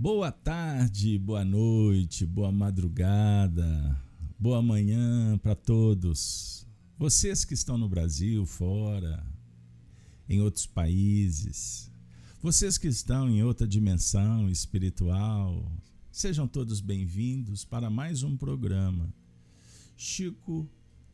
Boa 0.00 0.32
tarde, 0.32 1.18
boa 1.18 1.44
noite, 1.44 2.24
boa 2.24 2.50
madrugada, 2.50 4.02
boa 4.38 4.62
manhã 4.62 5.36
para 5.36 5.54
todos. 5.54 6.66
Vocês 6.96 7.44
que 7.44 7.52
estão 7.52 7.76
no 7.76 7.86
Brasil, 7.86 8.46
fora, 8.46 9.22
em 10.26 10.40
outros 10.40 10.66
países, 10.66 11.92
vocês 12.40 12.78
que 12.78 12.88
estão 12.88 13.28
em 13.28 13.42
outra 13.42 13.68
dimensão 13.68 14.48
espiritual, 14.48 15.70
sejam 16.10 16.48
todos 16.48 16.80
bem-vindos 16.80 17.66
para 17.66 17.90
mais 17.90 18.22
um 18.22 18.38
programa 18.38 19.12
Chico 19.98 20.66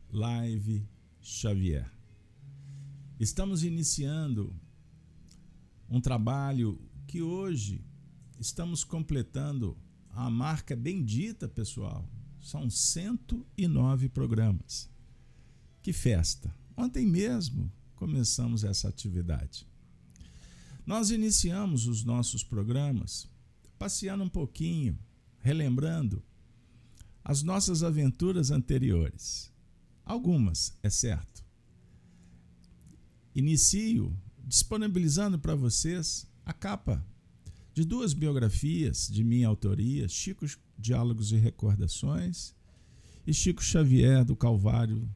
Live 0.09 0.87
Xavier. 1.21 1.91
Estamos 3.19 3.65
iniciando 3.65 4.55
um 5.89 5.99
trabalho 5.99 6.79
que 7.05 7.21
hoje 7.21 7.83
estamos 8.39 8.83
completando 8.83 9.77
a 10.09 10.29
marca 10.29 10.75
bendita, 10.75 11.47
pessoal. 11.47 12.07
São 12.39 12.69
109 12.69 14.09
programas. 14.09 14.89
Que 15.81 15.91
festa! 15.91 16.53
Ontem 16.75 17.05
mesmo 17.05 17.71
começamos 17.95 18.63
essa 18.63 18.87
atividade. 18.87 19.67
Nós 20.85 21.09
iniciamos 21.11 21.87
os 21.87 22.03
nossos 22.03 22.43
programas 22.43 23.27
passeando 23.77 24.23
um 24.23 24.29
pouquinho, 24.29 24.97
relembrando 25.39 26.23
as 27.23 27.43
nossas 27.43 27.83
aventuras 27.83 28.51
anteriores. 28.51 29.51
Algumas, 30.05 30.73
é 30.81 30.89
certo. 30.89 31.43
Inicio 33.35 34.17
disponibilizando 34.45 35.37
para 35.37 35.53
vocês 35.53 36.25
a 36.45 36.53
capa 36.53 37.05
de 37.77 37.85
duas 37.85 38.11
biografias 38.11 39.07
de 39.07 39.23
minha 39.23 39.47
autoria, 39.47 40.07
Chico 40.07 40.47
Diálogos 40.79 41.31
e 41.31 41.35
Recordações 41.35 42.55
e 43.23 43.31
Chico 43.31 43.63
Xavier 43.63 44.25
do 44.25 44.35
Calvário 44.35 45.07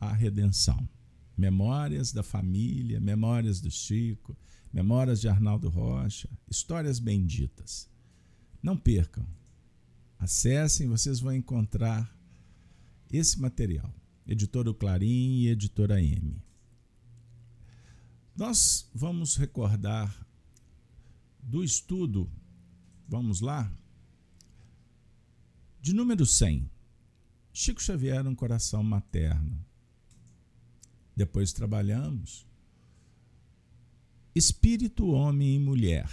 à 0.00 0.12
Redenção. 0.12 0.88
Memórias 1.36 2.12
da 2.12 2.24
família, 2.24 2.98
memórias 2.98 3.60
do 3.60 3.70
Chico, 3.70 4.36
memórias 4.72 5.20
de 5.20 5.28
Arnaldo 5.28 5.68
Rocha, 5.68 6.28
histórias 6.50 6.98
benditas. 6.98 7.88
Não 8.60 8.76
percam. 8.76 9.24
Acessem, 10.18 10.88
vocês 10.88 11.20
vão 11.20 11.32
encontrar 11.32 12.12
esse 13.12 13.40
material. 13.40 13.94
Editora 14.26 14.74
Clarim 14.74 15.42
e 15.42 15.48
Editora 15.50 16.02
M. 16.02 16.42
Nós 18.36 18.90
vamos 18.92 19.36
recordar 19.36 20.27
do 21.48 21.64
estudo, 21.64 22.30
vamos 23.08 23.40
lá, 23.40 23.72
de 25.80 25.94
número 25.94 26.26
100. 26.26 26.70
Chico 27.54 27.82
Xavier, 27.82 28.26
um 28.26 28.34
coração 28.34 28.82
materno. 28.82 29.58
Depois 31.16 31.50
trabalhamos 31.52 32.46
espírito, 34.34 35.08
homem 35.08 35.56
e 35.56 35.58
mulher. 35.58 36.08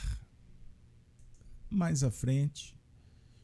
Mais 1.70 2.02
à 2.02 2.10
frente, 2.10 2.74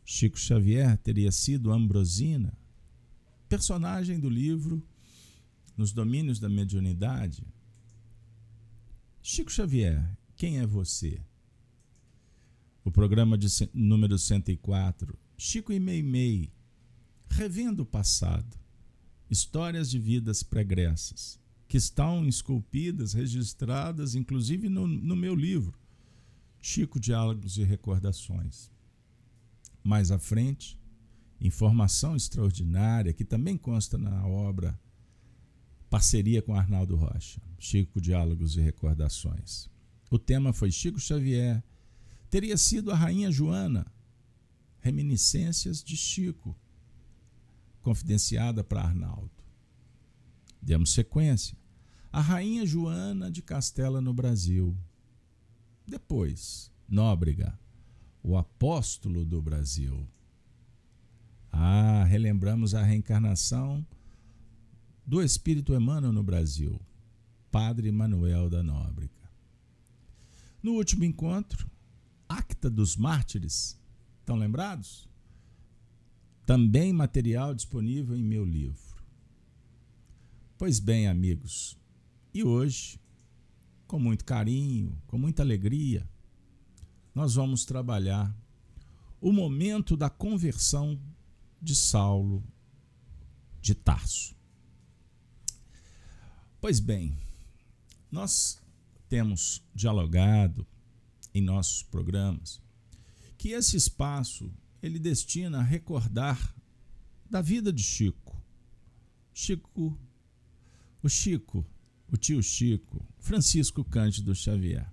Chico 0.05 0.39
Xavier 0.39 0.97
teria 0.97 1.31
sido 1.31 1.73
Ambrosina, 1.73 2.57
personagem 3.49 4.17
do 4.17 4.29
livro 4.29 4.81
Nos 5.75 5.91
Domínios 5.91 6.39
da 6.39 6.47
Mediunidade. 6.47 7.45
Chico 9.21 9.51
Xavier, 9.51 10.17
quem 10.37 10.59
é 10.59 10.65
você? 10.65 11.21
O 12.83 12.91
programa 12.91 13.37
de 13.37 13.47
número 13.73 14.17
104, 14.17 15.17
Chico 15.37 15.71
e 15.71 15.79
Meimei, 15.79 16.51
revendo 17.29 17.83
o 17.83 17.85
passado, 17.85 18.57
histórias 19.29 19.89
de 19.89 19.99
vidas 19.99 20.41
pregressas, 20.41 21.39
que 21.67 21.77
estão 21.77 22.27
esculpidas, 22.27 23.13
registradas, 23.13 24.15
inclusive 24.15 24.67
no, 24.67 24.87
no 24.87 25.15
meu 25.15 25.35
livro, 25.35 25.79
Chico 26.59 26.99
Diálogos 26.99 27.57
e 27.57 27.63
Recordações. 27.63 28.71
Mais 29.83 30.11
à 30.11 30.17
frente, 30.17 30.77
informação 31.39 32.15
extraordinária 32.15 33.13
que 33.13 33.23
também 33.23 33.57
consta 33.57 33.97
na 33.97 34.25
obra 34.25 34.79
Parceria 35.89 36.41
com 36.41 36.55
Arnaldo 36.55 36.95
Rocha, 36.95 37.41
Chico 37.59 38.01
Diálogos 38.01 38.55
e 38.55 38.61
Recordações. 38.61 39.69
O 40.09 40.17
tema 40.17 40.51
foi 40.51 40.71
Chico 40.71 40.99
Xavier 40.99 41.63
teria 42.31 42.57
sido 42.57 42.91
a 42.91 42.95
rainha 42.95 43.29
Joana, 43.29 43.85
reminiscências 44.79 45.83
de 45.83 45.97
Chico, 45.97 46.57
confidenciada 47.81 48.63
para 48.63 48.81
Arnaldo. 48.81 49.29
Demos 50.61 50.91
sequência. 50.91 51.57
A 52.09 52.21
rainha 52.21 52.65
Joana 52.65 53.29
de 53.29 53.41
Castela 53.41 53.99
no 53.99 54.13
Brasil. 54.13 54.77
Depois, 55.85 56.71
Nóbrega, 56.87 57.59
o 58.23 58.37
apóstolo 58.37 59.25
do 59.25 59.41
Brasil. 59.41 60.07
Ah, 61.51 62.05
relembramos 62.05 62.73
a 62.73 62.81
reencarnação 62.81 63.85
do 65.05 65.21
Espírito 65.21 65.73
Emmanuel 65.73 66.13
no 66.13 66.23
Brasil, 66.23 66.79
Padre 67.49 67.91
Manuel 67.91 68.49
da 68.49 68.63
Nóbrega. 68.63 69.11
No 70.63 70.73
último 70.73 71.03
encontro, 71.03 71.70
Acta 72.61 72.69
dos 72.69 72.95
Mártires. 72.95 73.75
Estão 74.19 74.35
lembrados? 74.35 75.09
Também 76.45 76.93
material 76.93 77.55
disponível 77.55 78.15
em 78.15 78.21
meu 78.21 78.45
livro. 78.45 79.01
Pois 80.59 80.79
bem, 80.79 81.07
amigos, 81.07 81.75
e 82.31 82.43
hoje, 82.43 82.99
com 83.87 83.97
muito 83.97 84.23
carinho, 84.23 84.95
com 85.07 85.17
muita 85.17 85.41
alegria, 85.41 86.07
nós 87.15 87.33
vamos 87.33 87.65
trabalhar 87.65 88.31
o 89.19 89.31
momento 89.31 89.97
da 89.97 90.07
conversão 90.07 91.01
de 91.59 91.75
Saulo 91.75 92.43
de 93.59 93.73
Tarso. 93.73 94.35
Pois 96.59 96.79
bem, 96.79 97.17
nós 98.11 98.61
temos 99.09 99.63
dialogado 99.73 100.67
em 101.33 101.41
nossos 101.41 101.83
programas, 101.83 102.61
que 103.37 103.49
esse 103.49 103.77
espaço 103.77 104.51
ele 104.81 104.99
destina 104.99 105.59
a 105.59 105.63
recordar 105.63 106.55
da 107.29 107.41
vida 107.41 107.71
de 107.71 107.83
Chico. 107.83 108.41
Chico, 109.33 109.97
o 111.01 111.07
Chico, 111.09 111.65
o 112.11 112.17
tio 112.17 112.43
Chico, 112.43 113.07
Francisco 113.17 113.83
Cândido 113.83 114.35
Xavier. 114.35 114.91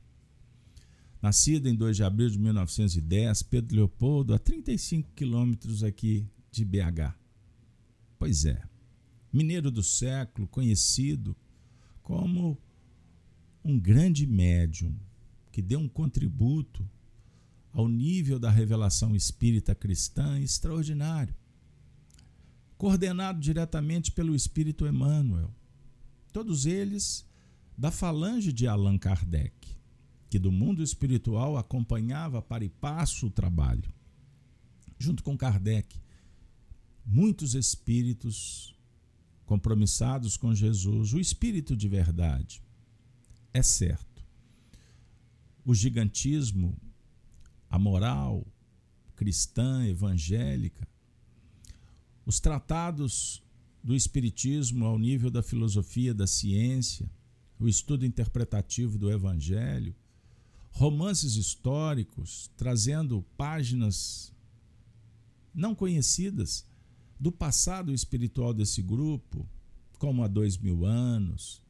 Nascido 1.21 1.69
em 1.69 1.75
2 1.75 1.97
de 1.97 2.05
abril 2.05 2.31
de 2.31 2.39
1910, 2.39 3.43
Pedro 3.43 3.77
Leopoldo, 3.77 4.33
a 4.33 4.39
35 4.39 5.13
quilômetros 5.15 5.83
aqui 5.83 6.29
de 6.51 6.65
BH. 6.65 7.13
Pois 8.19 8.45
é, 8.45 8.63
mineiro 9.33 9.71
do 9.71 9.83
século, 9.83 10.47
conhecido 10.47 11.37
como 12.03 12.57
um 13.65 13.79
grande 13.79 14.27
médium, 14.27 14.97
que 15.59 15.63
deu 15.63 15.81
um 15.81 15.89
contributo 15.89 16.89
ao 17.73 17.89
nível 17.89 18.39
da 18.39 18.49
revelação 18.49 19.17
espírita 19.17 19.75
cristã 19.75 20.39
extraordinário, 20.39 21.35
coordenado 22.77 23.41
diretamente 23.41 24.13
pelo 24.13 24.37
Espírito 24.37 24.87
Emmanuel. 24.87 25.53
Todos 26.33 26.65
eles 26.65 27.29
da 27.77 27.91
falange 27.91 28.53
de 28.53 28.69
Allan 28.69 28.97
Kardec, 28.97 29.77
que 30.31 30.39
do 30.39 30.53
mundo 30.53 30.81
espiritual 30.81 31.57
acompanhava 31.57 32.41
para 32.41 32.65
e 32.65 32.69
passo 32.69 33.27
o 33.27 33.31
trabalho. 33.31 33.93
Junto 34.97 35.25
com 35.25 35.37
Kardec, 35.37 36.01
muitos 37.05 37.57
espíritos 37.57 38.77
compromissados 39.45 40.37
com 40.37 40.55
Jesus, 40.55 41.13
o 41.13 41.19
espírito 41.19 41.77
de 41.77 41.89
verdade. 41.89 42.63
É 43.53 43.61
certo 43.61 44.08
o 45.69 45.75
gigantismo, 45.75 46.75
a 47.69 47.79
moral 47.79 48.47
cristã, 49.15 49.87
evangélica, 49.87 50.89
os 52.25 52.41
tratados 52.41 53.43
do 53.85 53.95
Espiritismo 53.95 54.87
ao 54.87 54.99
nível 54.99 55.31
da 55.31 55.43
filosofia 55.43 56.15
da 56.15 56.27
ciência, 56.27 57.07
o 57.61 57.69
estudo 57.69 58.07
interpretativo 58.07 58.97
do 58.97 59.11
Evangelho, 59.11 59.95
romances 60.71 61.37
históricos 61.37 62.51
trazendo 62.57 63.23
páginas 63.37 64.33
não 65.55 65.75
conhecidas 65.75 66.67
do 67.21 67.31
passado 67.31 67.93
espiritual 67.93 68.55
desse 68.55 68.81
grupo, 68.81 69.47
como 69.99 70.25
há 70.25 70.29
dois 70.29 70.57
mil 70.57 70.87
anos. 70.87 71.63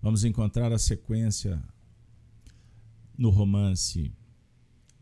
Vamos 0.00 0.24
encontrar 0.24 0.72
a 0.72 0.78
sequência 0.78 1.62
no 3.16 3.30
romance 3.30 4.12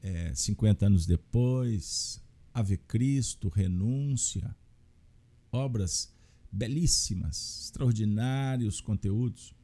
é, 0.03 0.35
50 0.35 0.87
anos 0.87 1.07
depois, 1.07 2.21
Ave 2.53 2.77
Cristo, 2.77 3.49
Renúncia, 3.49 4.55
obras 5.51 6.13
belíssimas, 6.51 7.65
extraordinários 7.65 8.81
conteúdos. 8.81 9.55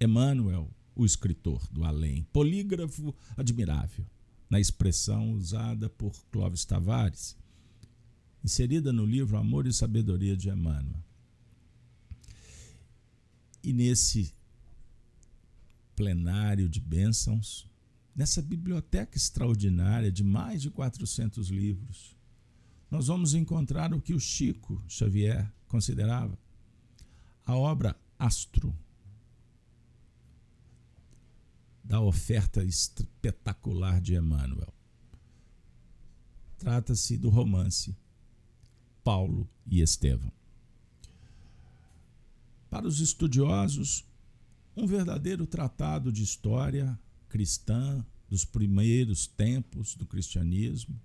Emmanuel, 0.00 0.68
o 0.96 1.04
escritor 1.04 1.66
do 1.70 1.84
além, 1.84 2.24
polígrafo 2.32 3.14
admirável, 3.36 4.04
na 4.50 4.58
expressão 4.58 5.32
usada 5.32 5.88
por 5.88 6.12
Clóvis 6.30 6.64
Tavares, 6.64 7.36
inserida 8.44 8.92
no 8.92 9.06
livro 9.06 9.36
Amor 9.36 9.66
e 9.66 9.72
Sabedoria 9.72 10.36
de 10.36 10.48
Emmanuel. 10.48 11.02
E 13.62 13.72
nesse 13.72 14.34
plenário 16.02 16.68
de 16.68 16.80
bênçãos, 16.80 17.70
nessa 18.12 18.42
biblioteca 18.42 19.16
extraordinária 19.16 20.10
de 20.10 20.24
mais 20.24 20.60
de 20.60 20.68
400 20.68 21.48
livros, 21.48 22.16
nós 22.90 23.06
vamos 23.06 23.34
encontrar 23.34 23.94
o 23.94 24.00
que 24.00 24.12
o 24.12 24.18
Chico 24.18 24.82
Xavier 24.88 25.48
considerava 25.68 26.36
a 27.46 27.54
obra 27.54 27.96
astro 28.18 28.76
da 31.84 32.00
oferta 32.00 32.64
espetacular 32.64 34.00
de 34.00 34.16
Emmanuel. 34.16 34.74
Trata-se 36.58 37.16
do 37.16 37.28
romance 37.28 37.96
Paulo 39.04 39.48
e 39.64 39.80
Estevão. 39.80 40.32
Para 42.68 42.88
os 42.88 42.98
estudiosos, 42.98 44.04
um 44.76 44.86
verdadeiro 44.86 45.46
tratado 45.46 46.10
de 46.12 46.22
história 46.22 46.98
cristã 47.28 48.04
dos 48.28 48.44
primeiros 48.44 49.26
tempos 49.26 49.94
do 49.94 50.06
cristianismo, 50.06 50.98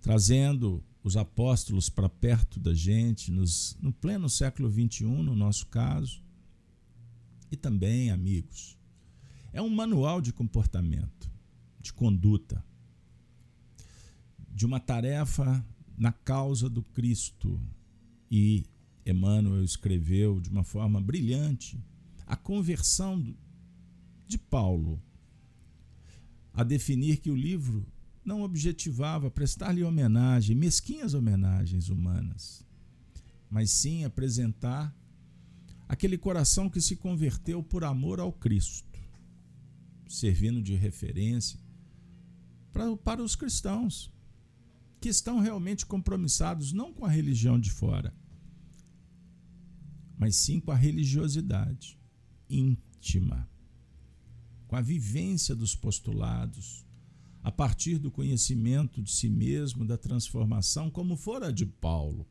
trazendo 0.00 0.82
os 1.02 1.16
apóstolos 1.16 1.88
para 1.88 2.08
perto 2.08 2.58
da 2.58 2.74
gente, 2.74 3.30
nos, 3.30 3.76
no 3.80 3.92
pleno 3.92 4.28
século 4.28 4.70
XXI, 4.70 5.04
no 5.04 5.34
nosso 5.34 5.66
caso, 5.66 6.22
e 7.50 7.56
também 7.56 8.10
amigos. 8.10 8.78
É 9.52 9.60
um 9.60 9.68
manual 9.68 10.20
de 10.20 10.32
comportamento, 10.32 11.30
de 11.80 11.92
conduta, 11.92 12.64
de 14.50 14.64
uma 14.64 14.78
tarefa 14.78 15.64
na 15.96 16.12
causa 16.12 16.68
do 16.68 16.82
Cristo. 16.82 17.60
E 18.30 18.64
Emmanuel 19.04 19.64
escreveu 19.64 20.40
de 20.40 20.48
uma 20.48 20.62
forma 20.62 21.00
brilhante 21.00 21.78
a 22.30 22.36
conversão 22.36 23.34
de 24.24 24.38
Paulo 24.38 25.02
a 26.54 26.62
definir 26.62 27.16
que 27.16 27.28
o 27.28 27.34
livro 27.34 27.84
não 28.24 28.42
objetivava 28.42 29.28
prestar-lhe 29.28 29.82
homenagem, 29.82 30.54
mesquinhas 30.54 31.12
homenagens 31.12 31.88
humanas, 31.88 32.64
mas 33.50 33.72
sim 33.72 34.04
apresentar 34.04 34.96
aquele 35.88 36.16
coração 36.16 36.70
que 36.70 36.80
se 36.80 36.94
converteu 36.94 37.64
por 37.64 37.82
amor 37.82 38.20
ao 38.20 38.32
Cristo, 38.32 38.88
servindo 40.06 40.62
de 40.62 40.76
referência 40.76 41.58
para, 42.72 42.96
para 42.96 43.24
os 43.24 43.34
cristãos 43.34 44.08
que 45.00 45.08
estão 45.08 45.40
realmente 45.40 45.84
compromissados 45.84 46.72
não 46.72 46.92
com 46.92 47.04
a 47.04 47.10
religião 47.10 47.58
de 47.58 47.72
fora, 47.72 48.14
mas 50.16 50.36
sim 50.36 50.60
com 50.60 50.70
a 50.70 50.76
religiosidade 50.76 51.98
íntima, 52.50 53.48
com 54.66 54.76
a 54.76 54.80
vivência 54.80 55.54
dos 55.54 55.74
postulados, 55.74 56.84
a 57.42 57.50
partir 57.50 57.98
do 57.98 58.10
conhecimento 58.10 59.02
de 59.02 59.10
si 59.10 59.28
mesmo, 59.28 59.84
da 59.84 59.96
transformação, 59.96 60.90
como 60.90 61.16
fora 61.16 61.52
de 61.52 61.64
Paulo. 61.64 62.26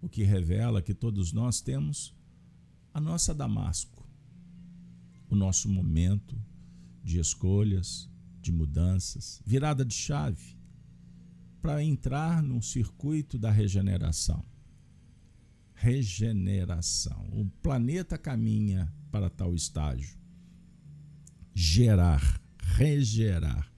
O 0.00 0.08
que 0.08 0.22
revela 0.22 0.82
que 0.82 0.92
todos 0.92 1.32
nós 1.32 1.60
temos 1.60 2.14
a 2.92 3.00
nossa 3.00 3.34
Damasco, 3.34 4.06
o 5.30 5.34
nosso 5.34 5.68
momento 5.68 6.38
de 7.02 7.18
escolhas, 7.18 8.10
de 8.40 8.52
mudanças, 8.52 9.40
virada 9.46 9.84
de 9.84 9.94
chave, 9.94 10.58
para 11.62 11.82
entrar 11.82 12.42
num 12.42 12.60
circuito 12.60 13.38
da 13.38 13.50
regeneração. 13.50 14.44
Regeneração. 15.82 17.28
O 17.32 17.44
planeta 17.60 18.16
caminha 18.16 18.92
para 19.10 19.28
tal 19.28 19.52
estágio. 19.52 20.16
Gerar 21.52 22.40
regerar 22.76 23.70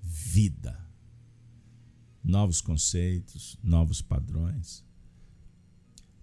vida. 0.00 0.78
Novos 2.22 2.60
conceitos, 2.60 3.58
novos 3.62 4.00
padrões, 4.02 4.84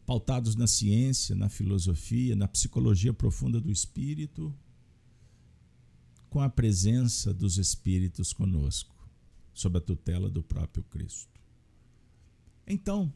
pautados 0.06 0.56
na 0.56 0.68
ciência, 0.68 1.36
na 1.36 1.50
filosofia, 1.50 2.36
na 2.36 2.48
psicologia 2.48 3.14
profunda 3.14 3.60
do 3.60 3.72
espírito, 3.72 4.54
com 6.30 6.40
a 6.40 6.50
presença 6.50 7.34
dos 7.34 7.58
espíritos 7.58 8.34
conosco, 8.34 8.96
sob 9.54 9.78
a 9.78 9.82
tutela 9.82 10.30
do 10.30 10.44
próprio 10.44 10.84
Cristo. 10.84 11.40
Então, 12.66 13.12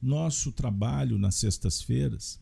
nosso 0.00 0.52
trabalho 0.52 1.18
nas 1.18 1.36
sextas-feiras 1.36 2.40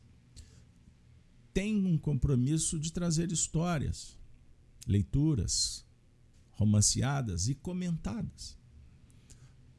tem 1.53 1.87
um 1.87 1.97
compromisso 1.97 2.79
de 2.79 2.93
trazer 2.93 3.31
histórias 3.31 4.19
leituras 4.87 5.87
romanceadas 6.51 7.49
e 7.49 7.55
comentadas, 7.55 8.59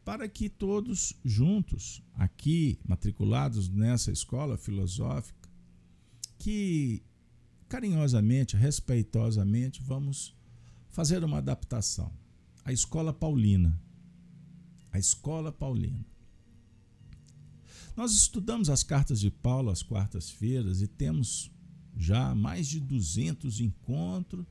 para 0.04 0.28
que 0.28 0.50
todos 0.50 1.14
juntos, 1.24 2.02
aqui 2.14 2.80
matriculados 2.88 3.70
nessa 3.70 4.12
escola 4.12 4.58
filosófica, 4.58 5.50
que 6.38 7.04
carinhosamente, 7.68 8.56
respeitosamente, 8.56 9.82
vamos 9.82 10.36
fazer 10.90 11.24
uma 11.24 11.40
adaptação. 11.40 12.12
A 12.64 12.72
escola 12.72 13.14
paulina. 13.14 13.80
A 14.92 15.00
escola 15.00 15.52
paulina. 15.52 16.06
Nós 17.96 18.14
estudamos 18.14 18.70
as 18.70 18.84
cartas 18.84 19.20
de 19.20 19.32
Paulo 19.32 19.70
às 19.70 19.82
quartas-feiras 19.82 20.82
e 20.82 20.88
temos 20.88 21.50
já 21.96 22.36
mais 22.36 22.68
de 22.68 22.80
200 22.80 23.62
encontros 23.62 24.46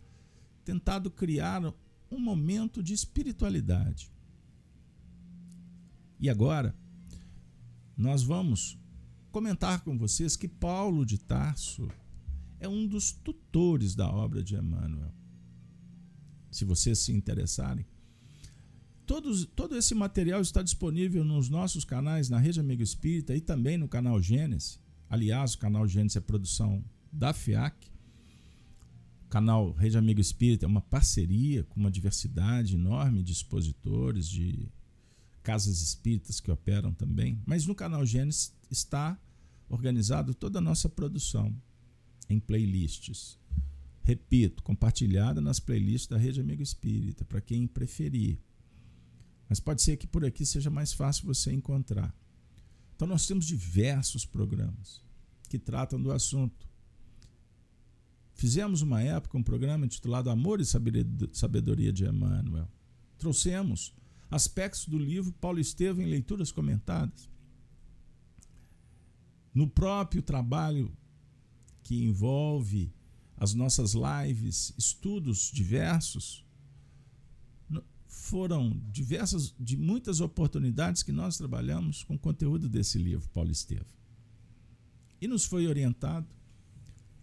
tentado 0.64 1.10
criar 1.10 1.62
um 2.10 2.18
momento 2.18 2.82
de 2.82 2.94
espiritualidade. 2.94 4.10
E 6.18 6.30
agora, 6.30 6.74
nós 7.96 8.22
vamos 8.22 8.78
comentar 9.30 9.82
com 9.82 9.98
vocês 9.98 10.36
que 10.36 10.48
Paulo 10.48 11.04
de 11.04 11.18
Tarso 11.18 11.88
é 12.58 12.68
um 12.68 12.86
dos 12.86 13.12
tutores 13.12 13.94
da 13.94 14.10
obra 14.10 14.42
de 14.42 14.54
Emmanuel. 14.54 15.12
Se 16.50 16.64
vocês 16.64 17.00
se 17.00 17.12
interessarem, 17.12 17.84
todos, 19.06 19.46
todo 19.46 19.76
esse 19.76 19.94
material 19.94 20.40
está 20.40 20.62
disponível 20.62 21.24
nos 21.24 21.48
nossos 21.48 21.84
canais 21.84 22.28
na 22.28 22.38
Rede 22.38 22.60
Amigo 22.60 22.82
Espírita 22.82 23.34
e 23.34 23.40
também 23.40 23.76
no 23.76 23.88
canal 23.88 24.20
Gênesis. 24.20 24.78
Aliás, 25.08 25.54
o 25.54 25.58
canal 25.58 25.86
Gênesis 25.86 26.16
é 26.16 26.20
produção 26.20 26.84
da 27.12 27.32
FIAC 27.32 27.94
canal 29.34 29.72
Rede 29.72 29.98
Amigo 29.98 30.20
Espírita 30.20 30.64
é 30.64 30.68
uma 30.68 30.80
parceria 30.80 31.64
com 31.64 31.80
uma 31.80 31.90
diversidade 31.90 32.76
enorme 32.76 33.20
de 33.20 33.32
expositores, 33.32 34.28
de 34.28 34.70
casas 35.42 35.82
espíritas 35.82 36.38
que 36.38 36.52
operam 36.52 36.94
também. 36.94 37.42
Mas 37.44 37.66
no 37.66 37.74
canal 37.74 38.06
Gênesis 38.06 38.54
está 38.70 39.20
organizado 39.68 40.34
toda 40.34 40.60
a 40.60 40.62
nossa 40.62 40.88
produção 40.88 41.52
em 42.30 42.38
playlists. 42.38 43.36
Repito, 44.04 44.62
compartilhada 44.62 45.40
nas 45.40 45.58
playlists 45.58 46.06
da 46.06 46.16
Rede 46.16 46.40
Amigo 46.40 46.62
Espírita, 46.62 47.24
para 47.24 47.40
quem 47.40 47.66
preferir. 47.66 48.38
Mas 49.48 49.60
pode 49.60 49.82
ser 49.82 49.96
que 49.96 50.06
por 50.06 50.24
aqui 50.24 50.44
seja 50.44 50.70
mais 50.70 50.92
fácil 50.92 51.26
você 51.26 51.52
encontrar. 51.52 52.14
Então, 52.94 53.08
nós 53.08 53.26
temos 53.26 53.46
diversos 53.46 54.24
programas 54.24 55.02
que 55.48 55.58
tratam 55.58 56.00
do 56.00 56.12
assunto 56.12 56.68
Fizemos 58.34 58.82
uma 58.82 59.00
época 59.00 59.38
um 59.38 59.42
programa 59.42 59.86
intitulado 59.86 60.28
Amor 60.28 60.60
e 60.60 60.66
Sabedoria 61.32 61.92
de 61.92 62.04
Emmanuel. 62.04 62.68
Trouxemos 63.16 63.94
aspectos 64.30 64.86
do 64.88 64.98
livro 64.98 65.32
Paulo 65.32 65.60
Estevam 65.60 66.02
em 66.02 66.08
leituras 66.08 66.50
comentadas. 66.50 67.30
No 69.54 69.68
próprio 69.68 70.20
trabalho 70.20 70.92
que 71.84 72.02
envolve 72.02 72.92
as 73.36 73.54
nossas 73.54 73.94
lives, 73.94 74.74
estudos 74.76 75.50
diversos, 75.52 76.43
foram 78.14 78.80
diversas, 78.90 79.54
de 79.58 79.76
muitas 79.76 80.20
oportunidades 80.20 81.02
que 81.02 81.12
nós 81.12 81.36
trabalhamos 81.36 82.04
com 82.04 82.14
o 82.14 82.18
conteúdo 82.18 82.68
desse 82.68 82.96
livro, 82.96 83.28
Paulo 83.30 83.50
Estevam. 83.50 83.92
E 85.20 85.26
nos 85.26 85.44
foi 85.44 85.66
orientado 85.66 86.26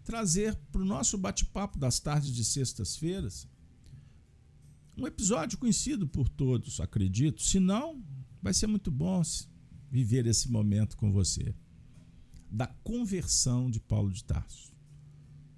trazer 0.04 0.56
para 0.72 0.82
o 0.82 0.86
nosso 0.86 1.18
bate-papo 1.18 1.80
das 1.80 2.00
tardes 2.00 2.32
de 2.34 2.44
sextas-feiras 2.44 3.48
Um 4.98 5.08
episódio 5.08 5.58
conhecido 5.58 6.08
por 6.08 6.28
todos, 6.28 6.80
acredito. 6.80 7.42
Se 7.42 7.60
não, 7.60 8.04
vai 8.42 8.54
ser 8.54 8.68
muito 8.68 8.92
bom 8.92 9.22
viver 9.90 10.28
esse 10.28 10.52
momento 10.52 10.98
com 10.98 11.12
você. 11.12 11.56
Da 12.50 12.68
conversão 12.68 13.72
de 13.72 13.80
Paulo 13.80 14.12
de 14.12 14.24
Tarso. 14.24 14.74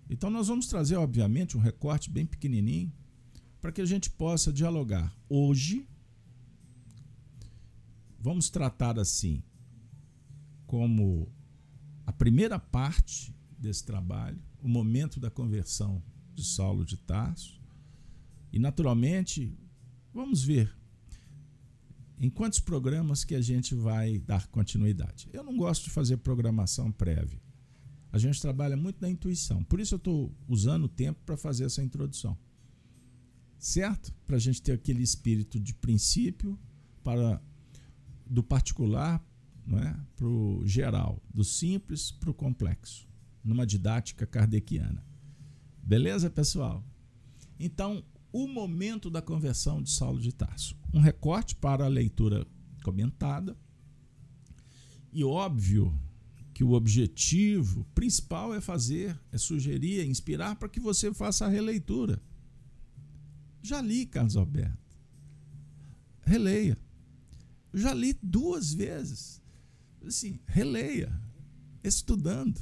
Então, 0.09 0.29
nós 0.29 0.47
vamos 0.47 0.67
trazer, 0.67 0.95
obviamente, 0.95 1.57
um 1.57 1.61
recorte 1.61 2.09
bem 2.09 2.25
pequenininho 2.25 2.93
para 3.63 3.71
que 3.71 3.79
a 3.79 3.85
gente 3.85 4.09
possa 4.09 4.51
dialogar. 4.51 5.15
Hoje, 5.29 5.87
vamos 8.19 8.49
tratar 8.49 8.99
assim, 8.99 9.41
como 10.67 11.31
a 12.05 12.11
primeira 12.11 12.59
parte 12.59 13.33
desse 13.57 13.85
trabalho, 13.85 14.37
o 14.61 14.67
momento 14.67 15.17
da 15.17 15.31
conversão 15.31 16.03
de 16.35 16.43
Saulo 16.43 16.83
de 16.83 16.97
Tarso. 16.97 17.57
E, 18.51 18.59
naturalmente, 18.59 19.57
vamos 20.13 20.43
ver 20.43 20.69
em 22.19 22.29
quantos 22.29 22.59
programas 22.59 23.23
que 23.23 23.33
a 23.33 23.41
gente 23.41 23.73
vai 23.73 24.19
dar 24.19 24.45
continuidade. 24.47 25.29
Eu 25.31 25.41
não 25.41 25.55
gosto 25.55 25.85
de 25.85 25.89
fazer 25.89 26.17
programação 26.17 26.91
prévia. 26.91 27.41
A 28.11 28.17
gente 28.17 28.41
trabalha 28.41 28.75
muito 28.75 28.99
na 28.99 29.09
intuição. 29.09 29.63
Por 29.63 29.79
isso 29.79 29.93
eu 29.95 29.99
estou 29.99 30.35
usando 30.49 30.83
o 30.83 30.89
tempo 30.89 31.21
para 31.25 31.37
fazer 31.37 31.63
essa 31.63 31.81
introdução. 31.81 32.37
Certo? 33.63 34.13
Para 34.27 34.35
a 34.35 34.39
gente 34.39 34.61
ter 34.61 34.73
aquele 34.73 35.01
espírito 35.01 35.57
de 35.57 35.73
princípio 35.73 36.59
para 37.01 37.41
do 38.29 38.43
particular 38.43 39.25
é? 39.71 39.95
para 40.17 40.27
o 40.27 40.67
geral, 40.67 41.23
do 41.33 41.45
simples 41.45 42.11
para 42.11 42.29
o 42.29 42.33
complexo, 42.33 43.07
numa 43.41 43.65
didática 43.65 44.27
kardeciana. 44.27 45.01
Beleza, 45.81 46.29
pessoal? 46.29 46.83
Então, 47.57 48.03
o 48.33 48.49
momento 48.49 49.09
da 49.09 49.21
conversão 49.21 49.81
de 49.81 49.91
Saulo 49.91 50.19
de 50.19 50.33
Tarso. 50.33 50.75
Um 50.93 50.99
recorte 50.99 51.55
para 51.55 51.85
a 51.85 51.87
leitura 51.87 52.45
comentada. 52.83 53.55
E 55.13 55.23
óbvio 55.23 55.97
que 56.53 56.65
o 56.65 56.73
objetivo 56.73 57.85
principal 57.95 58.53
é 58.53 58.59
fazer, 58.59 59.17
é 59.31 59.37
sugerir, 59.37 60.01
é 60.01 60.05
inspirar 60.05 60.57
para 60.57 60.67
que 60.67 60.81
você 60.81 61.13
faça 61.13 61.45
a 61.45 61.49
releitura. 61.49 62.21
Já 63.63 63.81
li, 63.81 64.05
Carlos 64.05 64.35
Alberto. 64.35 64.97
Releia. 66.21 66.77
Já 67.73 67.93
li 67.93 68.13
duas 68.21 68.73
vezes. 68.73 69.41
Assim, 70.05 70.37
releia, 70.45 71.17
estudando. 71.81 72.59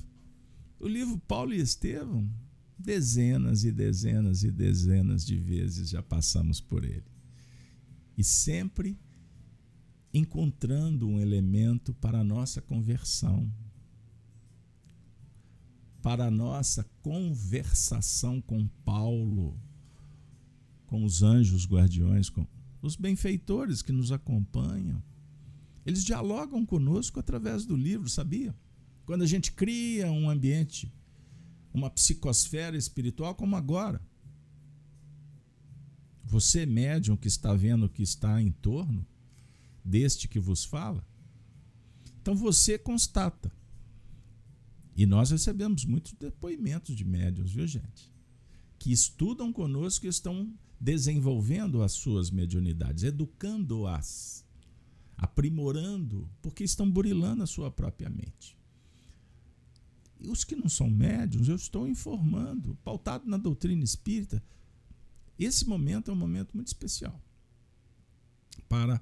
O 0.80 0.88
livro 0.88 1.18
Paulo 1.18 1.54
e 1.54 1.60
Estevão, 1.60 2.30
dezenas 2.78 3.64
e 3.64 3.72
dezenas 3.72 4.44
e 4.44 4.52
dezenas 4.52 5.26
de 5.26 5.38
vezes 5.38 5.90
já 5.90 6.04
passamos 6.04 6.62
por 6.62 6.86
ele. 6.86 7.04
E 8.16 8.24
sempre 8.24 9.00
encontrando 10.14 11.08
um 11.08 11.20
elemento 11.20 11.96
para 11.96 12.20
a 12.20 12.24
nossa 12.24 12.62
conversão, 12.62 13.52
para 16.02 16.28
a 16.28 16.32
nossa 16.32 16.84
conversação 17.02 18.40
com 18.40 18.68
Paulo, 18.84 19.60
com 20.92 21.06
os 21.06 21.24
anjos 21.24 21.66
guardiões, 21.66 22.30
com 22.30 22.46
os 22.82 22.98
benfeitores 22.98 23.82
que 23.82 23.94
nos 23.94 24.12
acompanham. 24.12 25.02
Eles 25.86 26.04
dialogam 26.04 26.66
conosco 26.66 27.18
através 27.18 27.66
do 27.66 27.78
livro, 27.78 28.10
sabia? 28.10 28.54
Quando 29.06 29.22
a 29.22 29.26
gente 29.26 29.54
cria 29.54 30.12
um 30.12 30.30
ambiente, 30.30 30.94
uma 31.74 31.90
psicosfera 31.90 32.76
espiritual 32.76 33.34
como 33.34 33.56
agora. 33.56 34.02
Você, 36.26 36.66
médium 36.66 37.16
que 37.16 37.30
está 37.30 37.54
vendo 37.54 37.86
o 37.86 37.90
que 37.90 38.04
está 38.04 38.42
em 38.42 38.52
torno 38.52 39.08
deste 39.86 40.28
que 40.28 40.42
vos 40.42 40.66
fala, 40.66 41.08
então 42.22 42.36
você 42.36 42.78
constata. 42.78 43.50
E 44.94 45.06
nós 45.06 45.32
recebemos 45.32 45.86
muitos 45.86 46.12
depoimentos 46.20 46.94
de 46.98 47.06
médiums, 47.06 47.54
viu, 47.54 47.66
gente? 47.66 48.12
Que 48.78 48.92
estudam 48.92 49.54
conosco 49.54 50.06
e 50.06 50.10
estão 50.10 50.54
desenvolvendo 50.82 51.84
as 51.84 51.92
suas 51.92 52.32
mediunidades, 52.32 53.04
educando-as, 53.04 54.44
aprimorando, 55.16 56.28
porque 56.42 56.64
estão 56.64 56.90
burilando 56.90 57.44
a 57.44 57.48
sua 57.48 57.70
própria 57.70 58.10
mente. 58.10 58.58
E 60.20 60.28
os 60.28 60.44
que 60.44 60.56
não 60.56 60.68
são 60.68 60.90
médiums, 60.90 61.48
eu 61.48 61.56
estou 61.56 61.88
informando, 61.88 62.76
pautado 62.84 63.30
na 63.30 63.38
doutrina 63.38 63.84
espírita. 63.84 64.44
Esse 65.38 65.68
momento 65.68 66.10
é 66.10 66.14
um 66.14 66.18
momento 66.18 66.56
muito 66.56 66.68
especial 66.68 67.22
para 68.68 69.00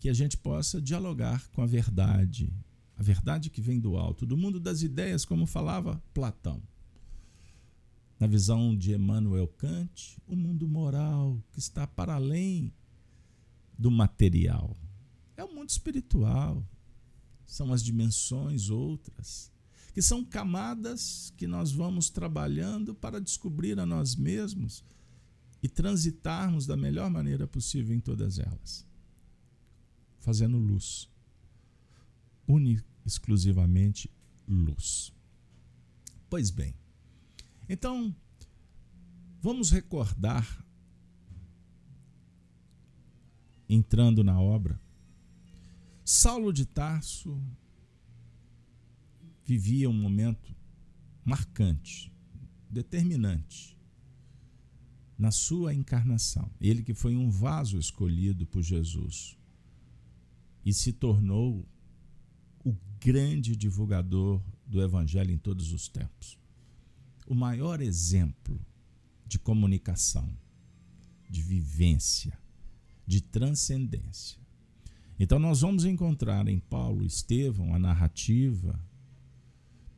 que 0.00 0.08
a 0.08 0.14
gente 0.14 0.38
possa 0.38 0.80
dialogar 0.80 1.46
com 1.50 1.60
a 1.60 1.66
verdade, 1.66 2.50
a 2.96 3.02
verdade 3.02 3.50
que 3.50 3.60
vem 3.60 3.78
do 3.78 3.98
alto, 3.98 4.24
do 4.24 4.36
mundo 4.36 4.58
das 4.58 4.80
ideias, 4.80 5.26
como 5.26 5.44
falava 5.44 6.02
Platão. 6.14 6.62
Na 8.18 8.26
visão 8.26 8.76
de 8.76 8.94
Emmanuel 8.94 9.46
Kant, 9.48 10.18
o 10.26 10.34
mundo 10.34 10.66
moral 10.66 11.42
que 11.52 11.58
está 11.58 11.86
para 11.86 12.14
além 12.14 12.72
do 13.78 13.90
material. 13.90 14.74
É 15.36 15.44
o 15.44 15.54
mundo 15.54 15.68
espiritual, 15.68 16.66
são 17.44 17.72
as 17.72 17.84
dimensões 17.84 18.70
outras, 18.70 19.52
que 19.92 20.00
são 20.00 20.24
camadas 20.24 21.32
que 21.36 21.46
nós 21.46 21.72
vamos 21.72 22.08
trabalhando 22.08 22.94
para 22.94 23.20
descobrir 23.20 23.78
a 23.78 23.84
nós 23.84 24.16
mesmos 24.16 24.82
e 25.62 25.68
transitarmos 25.68 26.66
da 26.66 26.76
melhor 26.76 27.10
maneira 27.10 27.46
possível 27.46 27.94
em 27.94 28.00
todas 28.00 28.38
elas, 28.38 28.86
fazendo 30.18 30.58
luz 30.58 31.08
une 32.46 32.82
exclusivamente 33.04 34.10
luz. 34.46 35.12
Pois 36.30 36.50
bem, 36.50 36.74
então 37.68 38.14
vamos 39.40 39.70
recordar, 39.70 40.64
entrando 43.68 44.22
na 44.22 44.40
obra, 44.40 44.80
Saulo 46.04 46.52
de 46.52 46.64
Tarso 46.64 47.42
vivia 49.44 49.88
um 49.90 49.92
momento 49.92 50.54
marcante, 51.24 52.12
determinante 52.70 53.76
na 55.18 55.30
sua 55.30 55.74
encarnação. 55.74 56.50
Ele 56.60 56.82
que 56.82 56.94
foi 56.94 57.16
um 57.16 57.30
vaso 57.30 57.78
escolhido 57.78 58.46
por 58.46 58.62
Jesus 58.62 59.36
e 60.64 60.72
se 60.72 60.92
tornou 60.92 61.66
o 62.64 62.74
grande 63.00 63.56
divulgador 63.56 64.42
do 64.66 64.82
Evangelho 64.82 65.32
em 65.32 65.38
todos 65.38 65.72
os 65.72 65.88
tempos. 65.88 66.38
O 67.26 67.34
maior 67.34 67.80
exemplo 67.80 68.58
de 69.26 69.38
comunicação, 69.38 70.28
de 71.28 71.42
vivência, 71.42 72.38
de 73.06 73.20
transcendência. 73.20 74.38
Então, 75.18 75.38
nós 75.38 75.60
vamos 75.60 75.84
encontrar 75.84 76.46
em 76.46 76.58
Paulo 76.58 77.02
e 77.02 77.06
Estevão 77.06 77.74
a 77.74 77.78
narrativa. 77.78 78.78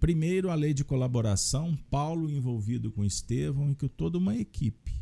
Primeiro, 0.00 0.50
a 0.50 0.54
lei 0.54 0.72
de 0.72 0.84
colaboração, 0.84 1.76
Paulo 1.90 2.30
envolvido 2.30 2.90
com 2.90 3.04
Estevão 3.04 3.72
e 3.72 3.74
com 3.74 3.88
toda 3.88 4.16
uma 4.16 4.36
equipe. 4.36 4.94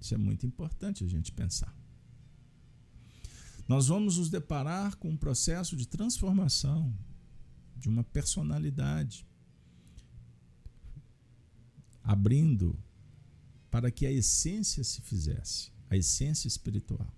Isso 0.00 0.14
é 0.14 0.18
muito 0.18 0.46
importante 0.46 1.04
a 1.04 1.08
gente 1.08 1.32
pensar 1.32 1.78
nós 3.68 3.88
vamos 3.88 4.16
nos 4.16 4.30
deparar 4.30 4.96
com 4.96 5.10
um 5.10 5.16
processo 5.16 5.76
de 5.76 5.86
transformação 5.86 6.96
de 7.76 7.86
uma 7.86 8.02
personalidade, 8.02 9.26
abrindo 12.02 12.78
para 13.70 13.90
que 13.90 14.06
a 14.06 14.10
essência 14.10 14.82
se 14.82 15.02
fizesse, 15.02 15.70
a 15.90 15.96
essência 15.96 16.48
espiritual. 16.48 17.12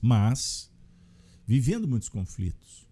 Mas 0.00 0.70
vivendo 1.46 1.86
muitos 1.86 2.08
conflitos, 2.08 2.86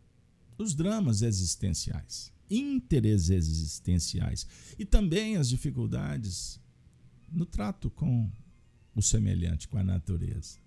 os 0.57 0.75
dramas 0.75 1.23
existenciais, 1.23 2.33
interesses 2.49 3.31
existenciais 3.31 4.47
e 4.79 4.85
também 4.85 5.37
as 5.37 5.49
dificuldades 5.49 6.61
no 7.31 7.45
trato 7.45 7.91
com 7.91 8.31
o 8.95 9.03
semelhante, 9.03 9.67
com 9.67 9.77
a 9.77 9.83
natureza 9.83 10.65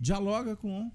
dialoga 0.00 0.56
com 0.56 0.90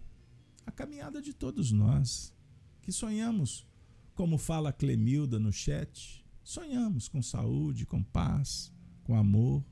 a 0.65 0.71
caminhada 0.71 1.21
de 1.21 1.31
todos 1.31 1.71
nós 1.71 2.33
que 2.81 2.91
sonhamos, 2.91 3.67
como 4.15 4.37
fala 4.37 4.73
Clemilda 4.73 5.37
no 5.37 5.53
chat, 5.53 6.24
sonhamos 6.45 7.09
com 7.09 7.21
saúde, 7.21 7.85
com 7.85 8.01
paz, 8.01 8.71
com 9.03 9.15
amor, 9.15 9.65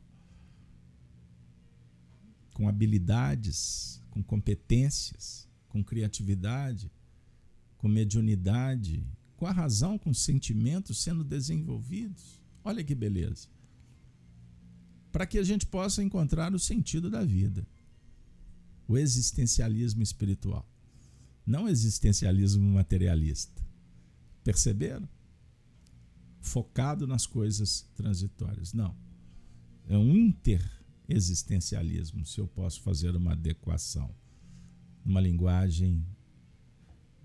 com 2.54 2.68
habilidades, 2.68 4.02
com 4.10 4.22
competências, 4.24 5.48
com 5.70 5.84
criatividade, 5.84 6.92
com 7.78 7.88
mediunidade, 7.88 9.06
com 9.38 9.46
a 9.46 9.52
razão, 9.52 9.98
com 9.98 10.14
sentimentos 10.14 10.98
sendo 10.98 11.24
desenvolvidos. 11.24 12.42
Olha 12.64 12.84
que 12.84 12.96
beleza. 12.96 13.48
para 15.12 15.28
que 15.28 15.38
a 15.38 15.44
gente 15.44 15.68
possa 15.68 16.02
encontrar 16.02 16.56
o 16.56 16.60
sentido 16.60 17.08
da 17.08 17.24
vida. 17.24 17.68
O 18.88 18.98
existencialismo 18.98 20.02
espiritual, 20.02 20.68
não 21.46 21.70
existencialismo 21.70 22.68
materialista. 22.74 23.64
Perceberam? 24.44 25.08
Focado 26.44 27.08
nas 27.08 27.26
coisas 27.26 27.90
transitórias. 27.96 28.74
Não. 28.74 28.94
É 29.88 29.98
um 29.98 30.14
interexistencialismo, 30.14 32.26
se 32.26 32.42
eu 32.42 32.48
posso 32.48 32.82
fazer 32.82 33.16
uma 33.16 33.32
adequação. 33.32 34.14
Uma 35.06 35.22
linguagem 35.22 36.06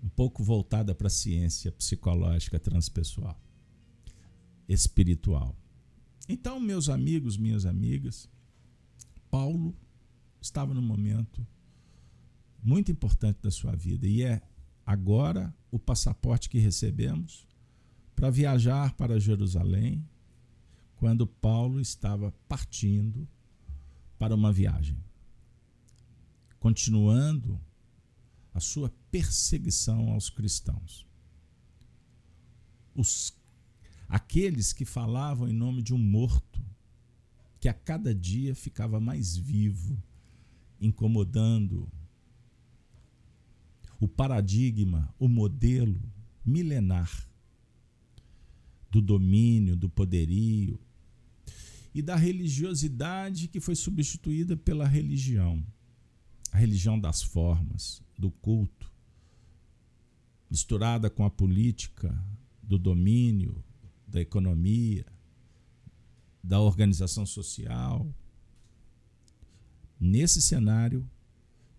um 0.01 0.07
pouco 0.07 0.41
voltada 0.41 0.95
para 0.95 1.07
a 1.07 1.11
ciência 1.11 1.69
psicológica 1.69 2.57
transpessoal, 2.57 3.37
espiritual. 4.67 5.53
Então, 6.27 6.57
meus 6.57 6.87
amigos, 6.87 7.37
minhas 7.37 7.65
amigas, 7.65 8.29
Paulo 9.29 9.75
estava 10.41 10.73
num 10.73 10.81
momento 10.81 11.45
muito 12.63 12.89
importante 12.89 13.41
da 13.41 13.51
sua 13.51 13.75
vida 13.75 14.07
e 14.07 14.23
é 14.23 14.41
agora 14.85 15.53
o 15.69 15.77
passaporte 15.77 16.49
que 16.49 16.57
recebemos 16.57 17.48
para 18.19 18.29
viajar 18.29 18.93
para 18.95 19.17
Jerusalém, 19.17 20.05
quando 20.97 21.25
Paulo 21.25 21.79
estava 21.79 22.33
partindo 22.49 23.25
para 24.17 24.35
uma 24.35 24.51
viagem, 24.51 25.01
continuando 26.59 27.57
a 28.53 28.59
sua 28.59 28.93
perseguição 29.09 30.11
aos 30.11 30.29
cristãos. 30.29 31.07
Os, 32.93 33.33
aqueles 34.09 34.73
que 34.73 34.83
falavam 34.83 35.47
em 35.47 35.53
nome 35.53 35.81
de 35.81 35.93
um 35.93 35.97
morto, 35.97 36.61
que 37.57 37.69
a 37.69 37.73
cada 37.73 38.13
dia 38.13 38.53
ficava 38.53 38.99
mais 38.99 39.37
vivo, 39.37 39.97
incomodando 40.81 41.89
o 43.97 44.09
paradigma, 44.09 45.15
o 45.17 45.29
modelo 45.29 46.01
milenar 46.45 47.28
do 48.89 49.01
domínio, 49.01 49.75
do 49.75 49.89
poderio 49.89 50.79
e 51.93 52.01
da 52.01 52.15
religiosidade 52.15 53.47
que 53.47 53.59
foi 53.59 53.75
substituída 53.75 54.55
pela 54.55 54.87
religião 54.87 55.63
a 56.51 56.57
religião 56.57 56.99
das 56.99 57.21
formas, 57.21 58.01
do 58.17 58.31
culto, 58.31 58.91
misturada 60.49 61.09
com 61.09 61.23
a 61.23 61.29
política, 61.29 62.17
do 62.61 62.77
domínio, 62.77 63.63
da 64.07 64.19
economia, 64.19 65.05
da 66.43 66.59
organização 66.59 67.25
social. 67.25 68.11
Nesse 69.99 70.41
cenário 70.41 71.07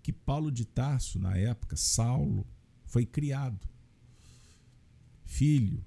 que 0.02 0.12
Paulo 0.12 0.50
de 0.50 0.64
Tarso, 0.64 1.18
na 1.18 1.36
época, 1.36 1.76
Saulo, 1.76 2.46
foi 2.86 3.04
criado. 3.04 3.68
Filho 5.24 5.84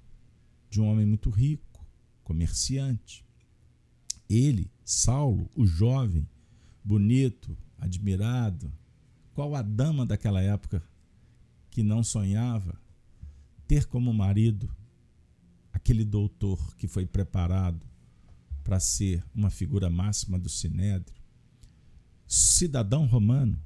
de 0.74 0.80
um 0.80 0.86
homem 0.88 1.06
muito 1.06 1.30
rico, 1.30 1.86
comerciante. 2.24 3.24
Ele, 4.28 4.68
Saulo, 4.84 5.48
o 5.54 5.64
jovem, 5.64 6.28
bonito, 6.82 7.56
admirado. 7.78 8.72
Qual 9.34 9.54
a 9.54 9.62
dama 9.62 10.04
daquela 10.04 10.42
época 10.42 10.82
que 11.70 11.84
não 11.84 12.02
sonhava 12.02 12.76
ter 13.68 13.86
como 13.86 14.12
marido 14.12 14.68
aquele 15.72 16.04
doutor 16.04 16.74
que 16.74 16.88
foi 16.88 17.06
preparado 17.06 17.86
para 18.64 18.80
ser 18.80 19.24
uma 19.32 19.50
figura 19.50 19.88
máxima 19.88 20.36
do 20.40 20.48
sinédrio? 20.48 21.22
Cidadão 22.26 23.06
romano, 23.06 23.62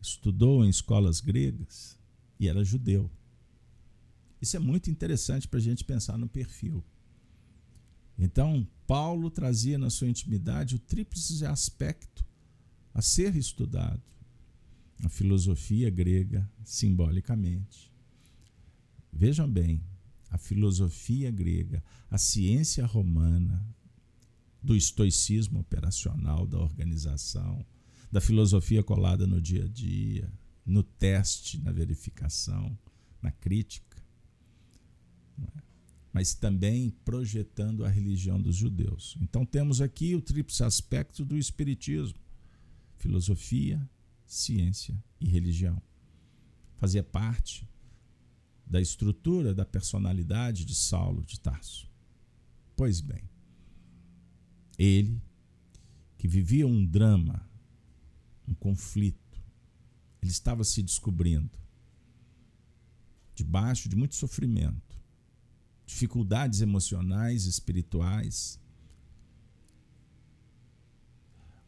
estudou 0.00 0.64
em 0.64 0.70
escolas 0.70 1.20
gregas 1.20 1.96
e 2.40 2.48
era 2.48 2.64
judeu. 2.64 3.08
Isso 4.40 4.56
é 4.56 4.60
muito 4.60 4.90
interessante 4.90 5.48
para 5.48 5.58
a 5.58 5.62
gente 5.62 5.84
pensar 5.84 6.16
no 6.16 6.28
perfil. 6.28 6.84
Então, 8.18 8.66
Paulo 8.86 9.30
trazia 9.30 9.78
na 9.78 9.90
sua 9.90 10.08
intimidade 10.08 10.74
o 10.74 10.78
tríplice 10.78 11.44
aspecto 11.44 12.24
a 12.92 13.00
ser 13.00 13.36
estudado. 13.36 14.02
A 15.04 15.08
filosofia 15.08 15.88
grega, 15.90 16.50
simbolicamente. 16.64 17.92
Vejam 19.12 19.48
bem, 19.48 19.82
a 20.30 20.36
filosofia 20.36 21.30
grega, 21.30 21.82
a 22.10 22.18
ciência 22.18 22.84
romana, 22.84 23.64
do 24.62 24.76
estoicismo 24.76 25.60
operacional 25.60 26.46
da 26.46 26.58
organização, 26.58 27.64
da 28.10 28.20
filosofia 28.20 28.82
colada 28.82 29.26
no 29.26 29.40
dia 29.40 29.64
a 29.64 29.68
dia, 29.68 30.30
no 30.64 30.82
teste, 30.82 31.58
na 31.62 31.70
verificação, 31.70 32.76
na 33.22 33.30
crítica? 33.30 33.87
Mas 36.18 36.34
também 36.34 36.90
projetando 37.04 37.84
a 37.84 37.88
religião 37.88 38.42
dos 38.42 38.56
judeus. 38.56 39.16
Então 39.20 39.46
temos 39.46 39.80
aqui 39.80 40.16
o 40.16 40.20
tríplice 40.20 40.64
aspecto 40.64 41.24
do 41.24 41.38
espiritismo 41.38 42.18
filosofia, 42.96 43.88
ciência 44.26 45.00
e 45.20 45.28
religião. 45.28 45.80
Fazia 46.76 47.04
parte 47.04 47.64
da 48.66 48.80
estrutura 48.80 49.54
da 49.54 49.64
personalidade 49.64 50.64
de 50.64 50.74
Saulo 50.74 51.22
de 51.22 51.38
Tarso. 51.38 51.88
Pois 52.74 53.00
bem, 53.00 53.22
ele, 54.76 55.22
que 56.16 56.26
vivia 56.26 56.66
um 56.66 56.84
drama, 56.84 57.48
um 58.48 58.54
conflito, 58.54 59.40
ele 60.20 60.32
estava 60.32 60.64
se 60.64 60.82
descobrindo, 60.82 61.56
debaixo 63.36 63.88
de 63.88 63.94
muito 63.94 64.16
sofrimento, 64.16 64.87
dificuldades 65.88 66.60
emocionais, 66.60 67.46
espirituais, 67.46 68.60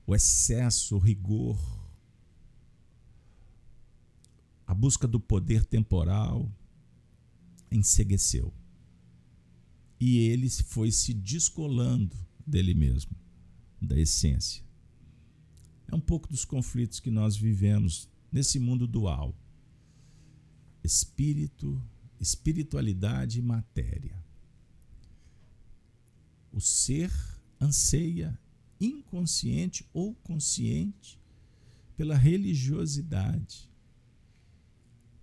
o 0.07 0.15
excesso, 0.15 0.97
o 0.97 0.99
rigor, 0.99 1.59
a 4.67 4.75
busca 4.75 5.09
do 5.09 5.19
poder 5.19 5.65
temporal 5.65 6.53
ensegueceu. 7.73 8.53
E 9.99 10.19
ele 10.19 10.51
foi 10.51 10.93
se 10.93 11.15
descolando 11.15 12.15
dele 12.47 12.75
mesmo, 12.75 13.17
da 13.81 13.99
essência. 13.99 14.63
É 15.89 15.95
um 15.95 16.01
pouco 16.01 16.29
dos 16.29 16.45
conflitos 16.45 17.01
que 17.01 17.11
nós 17.11 17.39
vivemos 17.39 18.07
nesse 18.31 18.59
mundo 18.59 18.87
dual. 18.87 19.35
Espírito, 20.85 21.83
espiritualidade 22.21 23.39
e 23.39 23.43
matéria. 23.43 24.23
O 26.53 26.61
ser 26.61 27.11
anseia 27.59 28.39
inconsciente 28.79 29.87
ou 29.93 30.15
consciente 30.17 31.19
pela 31.97 32.17
religiosidade, 32.17 33.71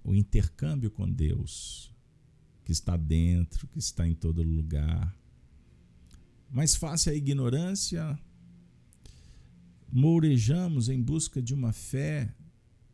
o 0.04 0.14
intercâmbio 0.14 0.90
com 0.90 1.10
Deus, 1.10 1.94
que 2.64 2.72
está 2.72 2.96
dentro, 2.98 3.68
que 3.68 3.80
está 3.80 4.08
em 4.08 4.14
todo 4.14 4.44
lugar. 4.44 5.16
Mais 6.50 6.76
fácil 6.76 7.12
a 7.12 7.16
ignorância, 7.16 8.18
mourejamos 9.92 10.90
em 10.90 11.02
busca 11.02 11.42
de 11.42 11.54
uma 11.54 11.74
fé, 11.74 12.34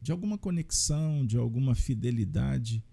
de 0.01 0.11
alguma 0.11 0.37
conexão, 0.37 1.25
de 1.25 1.37
alguma 1.37 1.75
fidelidade 1.75 2.83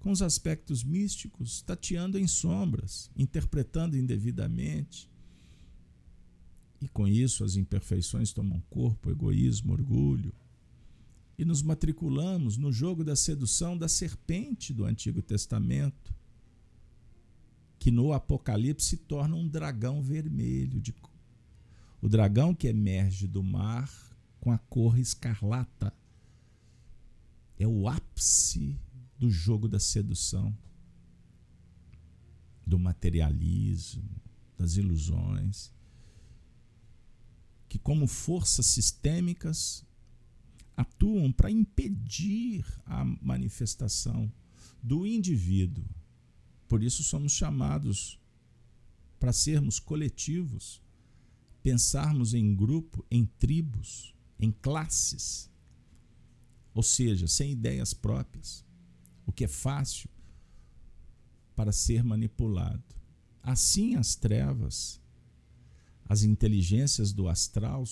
com 0.00 0.10
os 0.10 0.22
aspectos 0.22 0.82
místicos, 0.82 1.62
tateando 1.62 2.18
em 2.18 2.26
sombras, 2.26 3.10
interpretando 3.16 3.96
indevidamente, 3.96 5.08
e 6.80 6.88
com 6.88 7.06
isso 7.06 7.44
as 7.44 7.56
imperfeições 7.56 8.32
tomam 8.32 8.60
corpo, 8.70 9.10
egoísmo, 9.10 9.72
orgulho. 9.72 10.32
E 11.38 11.44
nos 11.44 11.62
matriculamos 11.62 12.56
no 12.56 12.72
jogo 12.72 13.04
da 13.04 13.14
sedução 13.14 13.76
da 13.76 13.88
serpente 13.88 14.72
do 14.72 14.86
Antigo 14.86 15.20
Testamento, 15.20 16.14
que 17.78 17.90
no 17.90 18.12
Apocalipse 18.12 18.88
se 18.88 18.96
torna 18.96 19.36
um 19.36 19.46
dragão 19.46 20.02
vermelho. 20.02 20.80
De... 20.80 20.94
O 22.00 22.08
dragão 22.08 22.54
que 22.54 22.66
emerge 22.66 23.26
do 23.26 23.42
mar 23.42 23.90
com 24.40 24.50
a 24.50 24.58
cor 24.58 24.98
escarlata. 24.98 25.92
É 27.58 27.66
o 27.66 27.86
ápice 27.86 28.78
do 29.20 29.30
jogo 29.30 29.68
da 29.68 29.78
sedução, 29.78 30.56
do 32.66 32.78
materialismo, 32.78 34.08
das 34.56 34.76
ilusões 34.76 35.70
que, 37.68 37.78
como 37.78 38.06
forças 38.06 38.66
sistêmicas, 38.66 39.84
atuam 40.74 41.30
para 41.30 41.50
impedir 41.50 42.64
a 42.86 43.04
manifestação 43.04 44.32
do 44.82 45.06
indivíduo. 45.06 45.84
Por 46.66 46.82
isso 46.82 47.04
somos 47.04 47.32
chamados 47.32 48.18
para 49.18 49.34
sermos 49.34 49.78
coletivos, 49.78 50.82
pensarmos 51.62 52.32
em 52.32 52.56
grupo, 52.56 53.04
em 53.10 53.26
tribos, 53.26 54.14
em 54.38 54.50
classes, 54.50 55.50
ou 56.72 56.82
seja, 56.82 57.28
sem 57.28 57.52
ideias 57.52 57.92
próprias, 57.92 58.64
o 59.30 59.32
que 59.32 59.44
é 59.44 59.48
fácil 59.48 60.10
para 61.54 61.72
ser 61.72 62.02
manipulado. 62.02 62.82
Assim, 63.42 63.94
as 63.94 64.16
trevas, 64.16 65.00
as 66.04 66.24
inteligências 66.24 67.12
do 67.12 67.28
astral 67.28 67.84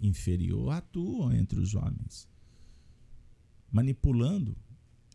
inferior 0.00 0.72
atuam 0.72 1.32
entre 1.32 1.60
os 1.60 1.74
homens, 1.74 2.26
manipulando, 3.70 4.56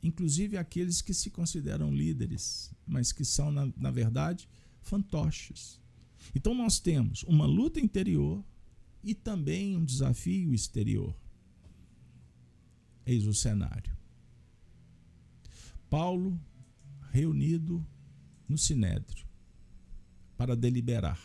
inclusive 0.03 0.55
aqueles 0.55 1.01
que 1.01 1.13
se 1.13 1.31
consideram 1.31 1.91
líderes, 1.91 2.71
mas 2.85 3.11
que 3.11 3.25
são, 3.25 3.51
na, 3.51 3.71
na 3.75 3.89
verdade, 3.89 4.47
fantoches. 4.81 5.81
Então, 6.35 6.53
nós 6.53 6.79
temos 6.79 7.23
uma 7.23 7.47
luta 7.47 7.79
interior 7.79 8.45
e 9.03 9.15
também 9.15 9.75
um 9.75 9.83
desafio 9.83 10.53
exterior. 10.53 11.15
Eis 13.03 13.25
o 13.25 13.33
cenário. 13.33 14.00
Paulo 15.91 16.39
reunido 17.11 17.85
no 18.47 18.57
Sinédrio 18.57 19.27
para 20.37 20.55
deliberar. 20.55 21.19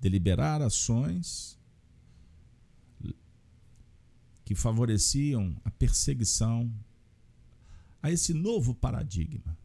Deliberar 0.00 0.60
ações 0.60 1.56
que 4.44 4.56
favoreciam 4.56 5.56
a 5.64 5.70
perseguição 5.70 6.68
a 8.02 8.10
esse 8.10 8.34
novo 8.34 8.74
paradigma, 8.74 9.56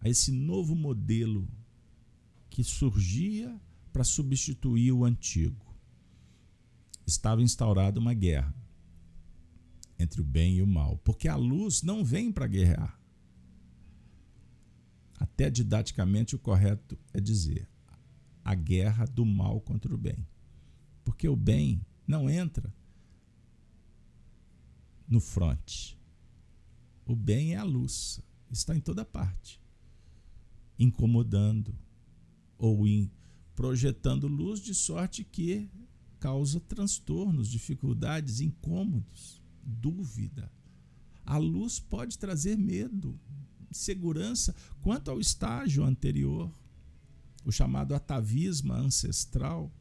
a 0.00 0.08
esse 0.08 0.32
novo 0.32 0.74
modelo 0.74 1.48
que 2.50 2.64
surgia 2.64 3.60
para 3.92 4.02
substituir 4.02 4.90
o 4.90 5.04
antigo. 5.04 5.72
Estava 7.06 7.42
instaurada 7.42 8.00
uma 8.00 8.12
guerra 8.12 8.52
entre 9.98 10.20
o 10.20 10.24
bem 10.24 10.56
e 10.56 10.62
o 10.62 10.66
mal, 10.66 10.98
porque 10.98 11.28
a 11.28 11.36
luz 11.36 11.82
não 11.82 12.04
vem 12.04 12.30
para 12.30 12.46
guerrear. 12.46 12.98
Até 15.18 15.50
didaticamente 15.50 16.36
o 16.36 16.38
correto 16.38 16.98
é 17.12 17.20
dizer 17.20 17.68
a 18.44 18.54
guerra 18.54 19.04
do 19.04 19.26
mal 19.26 19.60
contra 19.60 19.92
o 19.92 19.98
bem. 19.98 20.26
Porque 21.04 21.28
o 21.28 21.36
bem 21.36 21.84
não 22.06 22.30
entra 22.30 22.72
no 25.08 25.20
fronte. 25.20 25.98
O 27.04 27.16
bem 27.16 27.54
é 27.54 27.56
a 27.56 27.64
luz, 27.64 28.20
está 28.50 28.76
em 28.76 28.80
toda 28.80 29.04
parte, 29.04 29.60
incomodando 30.78 31.74
ou 32.56 32.86
in, 32.86 33.10
projetando 33.54 34.28
luz 34.28 34.60
de 34.60 34.74
sorte 34.74 35.24
que 35.24 35.70
causa 36.20 36.60
transtornos, 36.60 37.48
dificuldades, 37.48 38.40
incômodos, 38.40 39.37
dúvida. 39.68 40.50
A 41.24 41.36
luz 41.36 41.78
pode 41.78 42.18
trazer 42.18 42.56
medo, 42.56 43.18
segurança 43.70 44.54
quanto 44.80 45.10
ao 45.10 45.20
estágio 45.20 45.84
anterior, 45.84 46.50
o 47.44 47.52
chamado 47.52 47.94
atavismo 47.94 48.72
ancestral, 48.72 49.72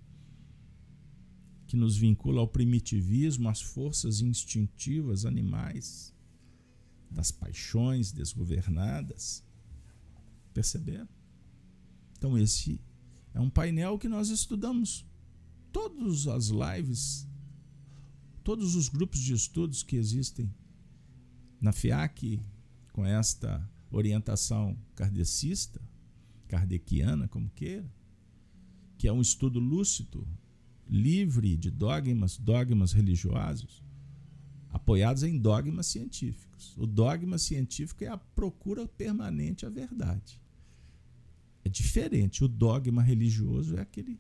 que 1.68 1.76
nos 1.76 1.98
vincula 1.98 2.42
ao 2.42 2.48
primitivismo, 2.48 3.50
às 3.50 3.62
forças 3.62 4.22
instintivas 4.22 5.26
animais, 5.26 6.14
das 7.10 7.32
paixões 7.32 8.12
desgovernadas. 8.12 9.44
Perceberam? 10.54 11.08
Então, 12.18 12.38
esse 12.38 12.82
é 13.34 13.40
um 13.40 13.50
painel 13.50 14.00
que 14.00 14.10
nós 14.10 14.30
estudamos. 14.30 15.06
Todas 15.72 16.28
as 16.28 16.48
lives, 16.48 17.28
todos 18.48 18.76
os 18.76 18.88
grupos 18.88 19.20
de 19.20 19.34
estudos 19.34 19.84
que 19.84 19.98
existem 19.98 20.50
na 21.60 21.74
FIAC, 21.74 22.40
com 22.94 23.06
esta 23.06 23.70
orientação 23.92 24.78
kardecista, 24.96 25.82
kardeciana, 26.48 27.28
como 27.28 27.50
queira, 27.50 27.94
que 28.98 29.06
é 29.06 29.12
um 29.12 29.20
estudo 29.20 29.60
lúcido, 29.60 30.26
livre 30.88 31.58
de 31.58 31.70
dogmas, 31.70 32.38
dogmas 32.38 32.94
religiosos, 32.94 33.84
apoiados 34.70 35.24
em 35.24 35.38
dogmas 35.38 35.88
científicos. 35.88 36.74
O 36.78 36.88
dogma 36.88 37.38
científico 37.38 38.06
é 38.06 38.08
a 38.08 38.18
procura 38.18 38.88
permanente 38.88 39.66
à 39.66 39.70
verdade. 39.70 40.42
É 41.66 41.70
diferente. 41.70 42.46
O 42.46 42.48
dogma 42.48 43.02
religioso 43.02 43.76
é 43.76 43.82
aquele, 43.82 44.18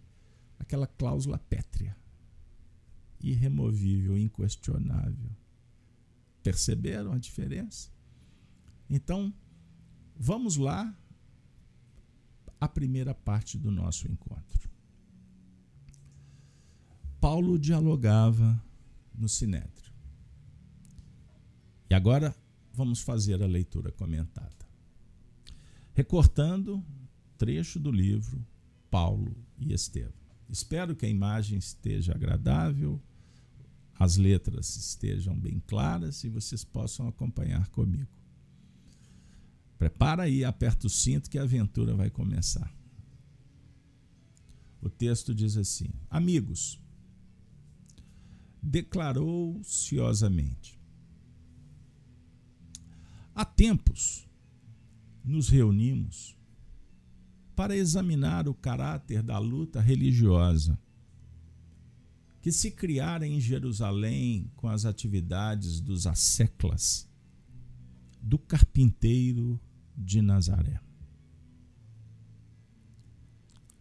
aquela 0.59 0.85
cláusula 0.85 1.37
pétrea, 1.37 1.95
irremovível, 3.21 4.17
inquestionável. 4.17 5.31
Perceberam 6.43 7.11
a 7.11 7.17
diferença? 7.17 7.89
Então, 8.89 9.33
Vamos 10.19 10.57
lá 10.57 10.95
a 12.59 12.67
primeira 12.67 13.13
parte 13.13 13.57
do 13.57 13.69
nosso 13.69 14.07
encontro. 14.11 14.67
Paulo 17.21 17.59
dialogava 17.59 18.59
no 19.15 19.29
Sinédrio. 19.29 19.93
E 21.89 21.93
agora 21.93 22.35
vamos 22.73 23.01
fazer 23.01 23.43
a 23.43 23.47
leitura 23.47 23.91
comentada. 23.91 24.67
Recortando 25.93 26.83
trecho 27.37 27.79
do 27.79 27.91
livro 27.91 28.45
Paulo 28.89 29.35
e 29.59 29.71
Estevão. 29.71 30.26
Espero 30.49 30.95
que 30.95 31.05
a 31.05 31.09
imagem 31.09 31.57
esteja 31.57 32.13
agradável, 32.13 33.01
as 33.99 34.15
letras 34.15 34.75
estejam 34.75 35.37
bem 35.37 35.61
claras 35.65 36.23
e 36.23 36.29
vocês 36.29 36.63
possam 36.63 37.07
acompanhar 37.07 37.67
comigo. 37.69 38.07
Prepara 39.77 40.23
aí, 40.23 40.43
aperta 40.43 40.87
o 40.87 40.89
cinto 40.89 41.29
que 41.29 41.37
a 41.37 41.43
aventura 41.43 41.95
vai 41.95 42.09
começar. 42.09 42.71
O 44.81 44.89
texto 44.89 45.33
diz 45.33 45.57
assim: 45.57 45.89
Amigos, 46.09 46.79
declarou 48.61 49.61
ciosamente. 49.63 50.79
Há 53.35 53.45
tempos 53.45 54.27
nos 55.23 55.49
reunimos 55.49 56.36
para 57.57 57.75
examinar 57.75 58.47
o 58.47 58.53
caráter 58.53 59.23
da 59.23 59.39
luta 59.39 59.81
religiosa 59.81 60.79
que 62.39 62.51
se 62.51 62.69
criara 62.69 63.25
em 63.25 63.39
Jerusalém 63.41 64.51
com 64.55 64.69
as 64.69 64.85
atividades 64.85 65.81
dos 65.81 66.05
asseclas, 66.05 67.09
do 68.21 68.37
carpinteiro 68.37 69.59
de 69.97 70.21
Nazaré. 70.21 70.79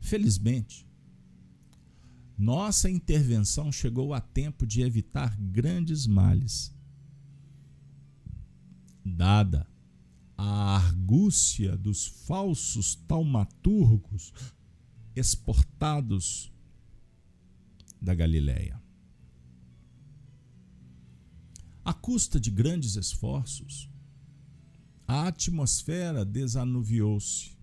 Felizmente, 0.00 0.88
nossa 2.38 2.88
intervenção 2.88 3.70
chegou 3.70 4.14
a 4.14 4.22
tempo 4.22 4.66
de 4.66 4.80
evitar 4.80 5.36
grandes 5.38 6.06
males. 6.06 6.74
Dada 9.04 9.66
a 10.36 10.76
argúcia 10.76 11.76
dos 11.76 12.06
falsos 12.06 12.94
taumaturgos 12.94 14.32
exportados 15.14 16.52
da 18.00 18.14
Galiléia. 18.14 18.80
À 21.84 21.94
custa 21.94 22.38
de 22.38 22.50
grandes 22.50 22.96
esforços, 22.96 23.88
a 25.06 25.28
atmosfera 25.28 26.24
desanuviou-se. 26.24 27.56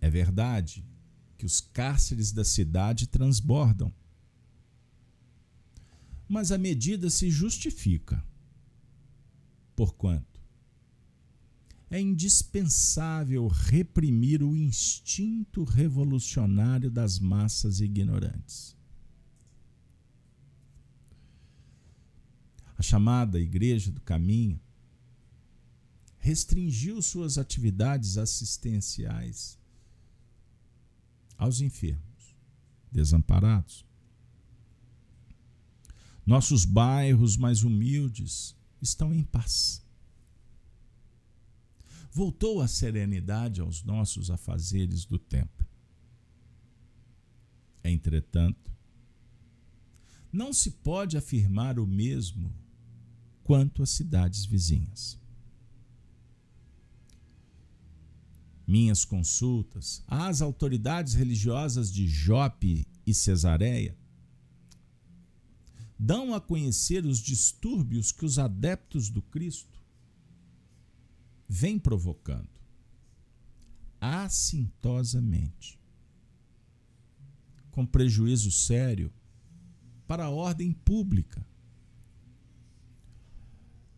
É 0.00 0.10
verdade 0.10 0.86
que 1.38 1.46
os 1.46 1.60
cárceres 1.60 2.32
da 2.32 2.44
cidade 2.44 3.06
transbordam. 3.06 3.92
Mas 6.28 6.52
a 6.52 6.58
medida 6.58 7.08
se 7.08 7.30
justifica. 7.30 8.22
Porquanto 9.78 10.40
é 11.88 12.00
indispensável 12.00 13.46
reprimir 13.46 14.42
o 14.42 14.54
instinto 14.54 15.62
revolucionário 15.62 16.90
das 16.90 17.18
massas 17.18 17.80
ignorantes. 17.80 18.76
a 22.78 22.82
chamada 22.82 23.40
Igreja 23.40 23.90
do 23.90 24.00
Caminho, 24.00 24.60
restringiu 26.18 27.02
suas 27.02 27.36
atividades 27.36 28.16
assistenciais 28.16 29.58
aos 31.36 31.60
enfermos, 31.60 32.36
desamparados. 32.90 33.84
Nossos 36.24 36.64
bairros 36.64 37.36
mais 37.36 37.64
humildes 37.64 38.57
estão 38.80 39.12
em 39.14 39.22
paz. 39.22 39.84
Voltou 42.10 42.60
a 42.60 42.68
serenidade 42.68 43.60
aos 43.60 43.82
nossos 43.82 44.30
afazeres 44.30 45.04
do 45.04 45.18
templo. 45.18 45.66
Entretanto, 47.84 48.72
não 50.32 50.52
se 50.52 50.70
pode 50.70 51.16
afirmar 51.16 51.78
o 51.78 51.86
mesmo 51.86 52.54
quanto 53.42 53.82
às 53.82 53.90
cidades 53.90 54.44
vizinhas. 54.44 55.18
Minhas 58.66 59.04
consultas 59.04 60.04
às 60.06 60.42
autoridades 60.42 61.14
religiosas 61.14 61.90
de 61.90 62.06
Jope 62.06 62.86
e 63.06 63.14
Cesareia 63.14 63.97
dão 65.98 66.34
a 66.34 66.40
conhecer 66.40 67.04
os 67.04 67.18
distúrbios 67.18 68.12
que 68.12 68.24
os 68.24 68.38
adeptos 68.38 69.10
do 69.10 69.20
Cristo 69.20 69.82
vêm 71.48 71.78
provocando 71.78 72.58
assintosamente, 74.00 75.78
com 77.70 77.84
prejuízo 77.84 78.50
sério 78.50 79.12
para 80.06 80.26
a 80.26 80.30
ordem 80.30 80.72
pública. 80.72 81.46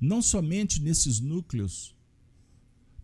Não 0.01 0.23
somente 0.23 0.81
nesses 0.81 1.21
núcleos, 1.21 1.95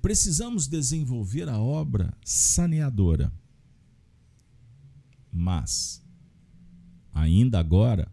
precisamos 0.01 0.67
desenvolver 0.67 1.49
a 1.49 1.59
obra 1.59 2.17
saneadora, 2.25 3.33
mas, 5.31 6.03
ainda 7.13 7.59
agora, 7.59 8.11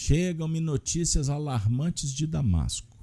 chegam-me 0.00 0.60
notícias 0.60 1.28
alarmantes 1.28 2.12
de 2.12 2.24
Damasco, 2.24 2.96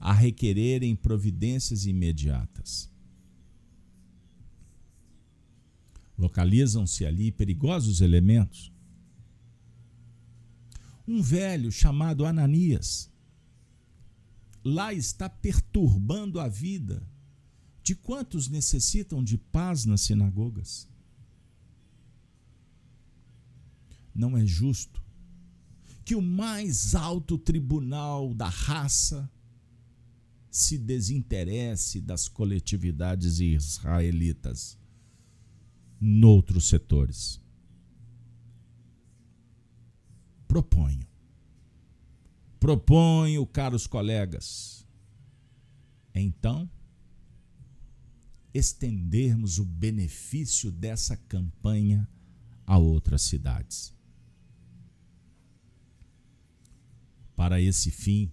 a 0.00 0.10
requererem 0.10 0.96
providências 0.96 1.84
imediatas. 1.84 2.90
Localizam-se 6.16 7.04
ali 7.04 7.30
perigosos 7.30 8.00
elementos. 8.00 8.72
Um 11.06 11.20
velho 11.20 11.70
chamado 11.70 12.24
Ananias 12.24 13.10
lá 14.64 14.94
está 14.94 15.28
perturbando 15.28 16.40
a 16.40 16.48
vida 16.48 17.06
de 17.82 17.94
quantos 17.94 18.48
necessitam 18.48 19.22
de 19.22 19.36
paz 19.36 19.84
nas 19.84 20.00
sinagogas. 20.00 20.88
Não 24.16 24.36
é 24.36 24.44
justo 24.46 25.02
que 26.04 26.14
o 26.14 26.22
mais 26.22 26.94
alto 26.94 27.36
tribunal 27.36 28.32
da 28.32 28.48
raça 28.48 29.30
se 30.50 30.78
desinteresse 30.78 32.00
das 32.00 32.28
coletividades 32.28 33.40
israelitas 33.40 34.78
noutros 36.00 36.68
setores. 36.68 37.40
Proponho. 40.46 41.06
Proponho, 42.58 43.46
caros 43.46 43.86
colegas, 43.86 44.86
então, 46.14 46.68
estendermos 48.54 49.58
o 49.58 49.64
benefício 49.64 50.72
dessa 50.72 51.16
campanha 51.16 52.08
a 52.66 52.78
outras 52.78 53.22
cidades. 53.22 53.95
Para 57.36 57.60
esse 57.60 57.90
fim, 57.90 58.32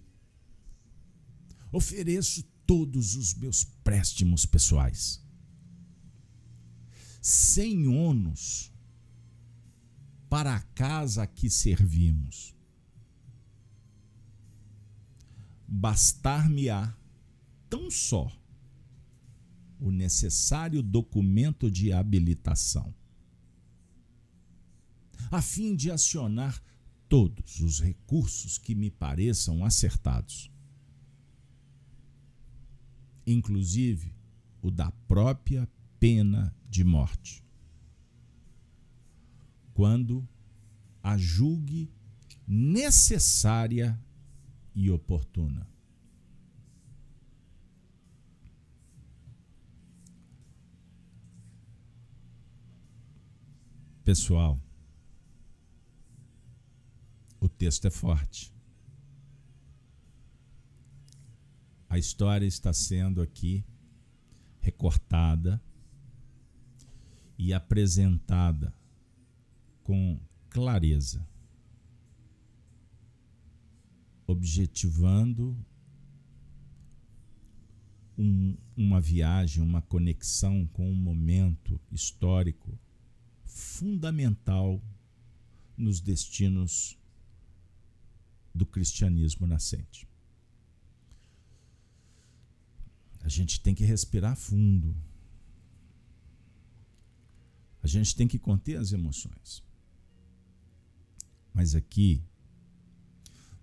ofereço 1.70 2.42
todos 2.66 3.14
os 3.14 3.34
meus 3.34 3.62
préstimos 3.62 4.46
pessoais 4.46 5.22
sem 7.24 7.88
ônus 7.88 8.70
para 10.28 10.56
a 10.56 10.60
casa 10.60 11.22
a 11.22 11.26
que 11.26 11.48
servimos. 11.48 12.54
Bastar-me-á 15.66 16.94
tão 17.70 17.90
só 17.90 18.30
o 19.80 19.90
necessário 19.90 20.82
documento 20.82 21.70
de 21.70 21.94
habilitação, 21.94 22.94
a 25.30 25.40
fim 25.40 25.74
de 25.74 25.90
acionar 25.90 26.62
todos 27.08 27.60
os 27.60 27.80
recursos 27.80 28.58
que 28.58 28.74
me 28.74 28.90
pareçam 28.90 29.64
acertados, 29.64 30.50
inclusive 33.26 34.14
o 34.62 34.70
da 34.70 34.90
própria 35.06 35.68
pena 35.98 36.54
de 36.68 36.84
morte. 36.84 37.42
Quando 39.72 40.26
a 41.02 41.18
julgue 41.18 41.90
necessária 42.46 43.98
e 44.74 44.90
oportuna. 44.90 45.66
Pessoal, 54.04 54.60
o 57.44 57.48
texto 57.48 57.86
é 57.86 57.90
forte. 57.90 58.50
A 61.88 61.98
história 61.98 62.46
está 62.46 62.72
sendo 62.72 63.20
aqui 63.20 63.62
recortada 64.60 65.62
e 67.36 67.52
apresentada 67.52 68.74
com 69.82 70.18
clareza, 70.48 71.28
objetivando 74.26 75.54
um, 78.16 78.56
uma 78.74 79.02
viagem, 79.02 79.62
uma 79.62 79.82
conexão 79.82 80.66
com 80.68 80.90
um 80.90 80.94
momento 80.94 81.78
histórico 81.92 82.78
fundamental 83.44 84.82
nos 85.76 86.00
destinos 86.00 86.98
do 88.54 88.64
cristianismo 88.64 89.46
nascente. 89.46 90.08
A 93.20 93.28
gente 93.28 93.60
tem 93.60 93.74
que 93.74 93.84
respirar 93.84 94.36
fundo 94.36 94.94
a 97.84 97.86
gente 97.86 98.16
tem 98.16 98.26
que 98.26 98.38
conter 98.38 98.78
as 98.78 98.92
emoções. 98.92 99.62
Mas 101.52 101.74
aqui, 101.74 102.24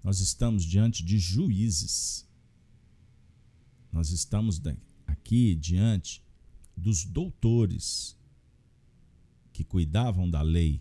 nós 0.04 0.20
estamos 0.20 0.64
diante 0.64 1.04
de 1.04 1.18
juízes. 1.18 2.30
Nós 3.92 4.12
estamos 4.12 4.62
aqui 5.08 5.56
diante 5.56 6.24
dos 6.78 7.04
doutores 7.04 8.16
que 9.52 9.64
cuidavam 9.64 10.30
da 10.30 10.44
lei, 10.44 10.80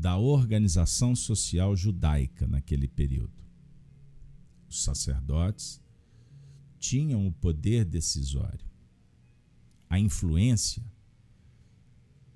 da 0.00 0.16
organização 0.16 1.14
social 1.14 1.76
judaica 1.76 2.46
naquele 2.46 2.88
período. 2.88 3.44
Os 4.68 4.82
sacerdotes 4.82 5.80
tinham 6.78 7.26
o 7.26 7.32
poder 7.32 7.84
decisório 7.84 8.70
a 9.90 9.98
influência 9.98 10.84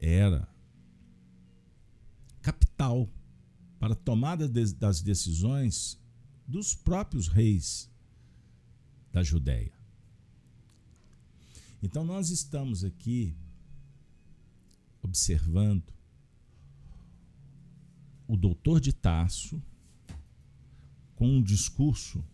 era 0.01 0.53
capital 2.43 3.09
para 3.79 3.93
a 3.93 3.97
tomada 3.97 4.49
das 4.49 5.01
decisões 5.01 5.97
dos 6.49 6.75
próprios 6.75 7.29
reis 7.29 7.89
da 9.13 9.23
Judéia. 9.23 9.73
Então 11.81 12.05
nós 12.05 12.31
estamos 12.31 12.83
aqui 12.83 13.37
observando 15.01 15.95
o 18.27 18.37
doutor 18.37 18.81
de 18.81 18.93
Tasso 18.93 19.63
com 21.15 21.29
um 21.29 21.43
discurso 21.43 22.25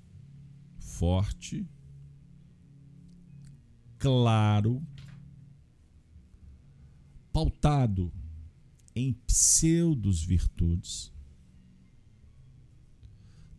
forte, 0.79 1.69
claro, 3.99 4.83
pautado 7.33 8.13
em 8.95 9.13
pseudos 9.13 10.23
virtudes, 10.23 11.13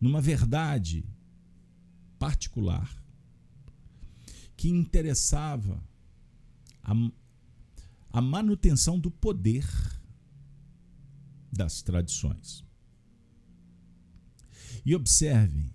numa 0.00 0.20
verdade 0.20 1.04
particular 2.18 3.02
que 4.56 4.68
interessava 4.68 5.82
a, 6.82 6.92
a 8.12 8.20
manutenção 8.20 8.98
do 8.98 9.10
poder 9.10 9.66
das 11.52 11.82
tradições. 11.82 12.64
E 14.84 14.94
observem 14.94 15.72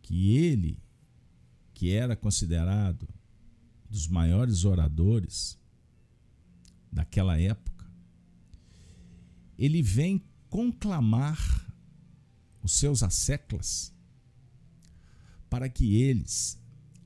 que 0.00 0.36
ele, 0.36 0.82
que 1.74 1.92
era 1.92 2.16
considerado 2.16 3.08
dos 3.88 4.08
maiores 4.08 4.64
oradores, 4.64 5.58
daquela 6.90 7.38
época, 7.38 7.88
ele 9.58 9.82
vem 9.82 10.24
conclamar 10.48 11.38
os 12.62 12.72
seus 12.72 13.02
asseclas 13.02 13.92
para 15.48 15.68
que 15.68 15.96
eles 15.96 16.58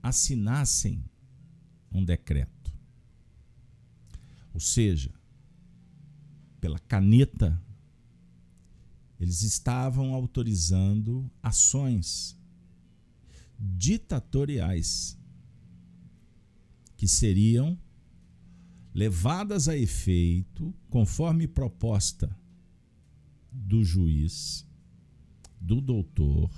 assinassem 0.03 1.05
um 1.91 2.05
decreto. 2.05 2.73
Ou 4.53 4.61
seja, 4.61 5.13
pela 6.65 6.79
caneta, 6.79 7.63
eles 9.21 9.43
estavam 9.43 10.15
autorizando 10.15 11.31
ações 11.43 12.35
ditatoriais 13.59 15.15
que 16.97 17.07
seriam 17.07 17.79
levadas 18.95 19.69
a 19.69 19.77
efeito 19.77 20.75
conforme 20.89 21.47
proposta 21.47 22.35
do 23.53 23.85
juiz, 23.85 24.67
do 25.61 25.83
doutor, 25.83 26.51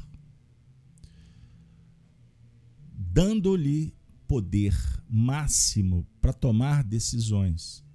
dando-lhe 2.92 3.92
poder 4.29 4.73
máximo 5.11 6.07
para 6.21 6.33
tomar 6.33 6.85
decisões. 6.85 7.86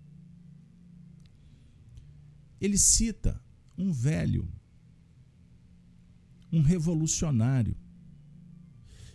Ele 2.62 2.78
cita 2.78 3.42
um 3.76 3.92
velho, 3.92 4.48
um 6.54 6.62
revolucionário, 6.62 7.76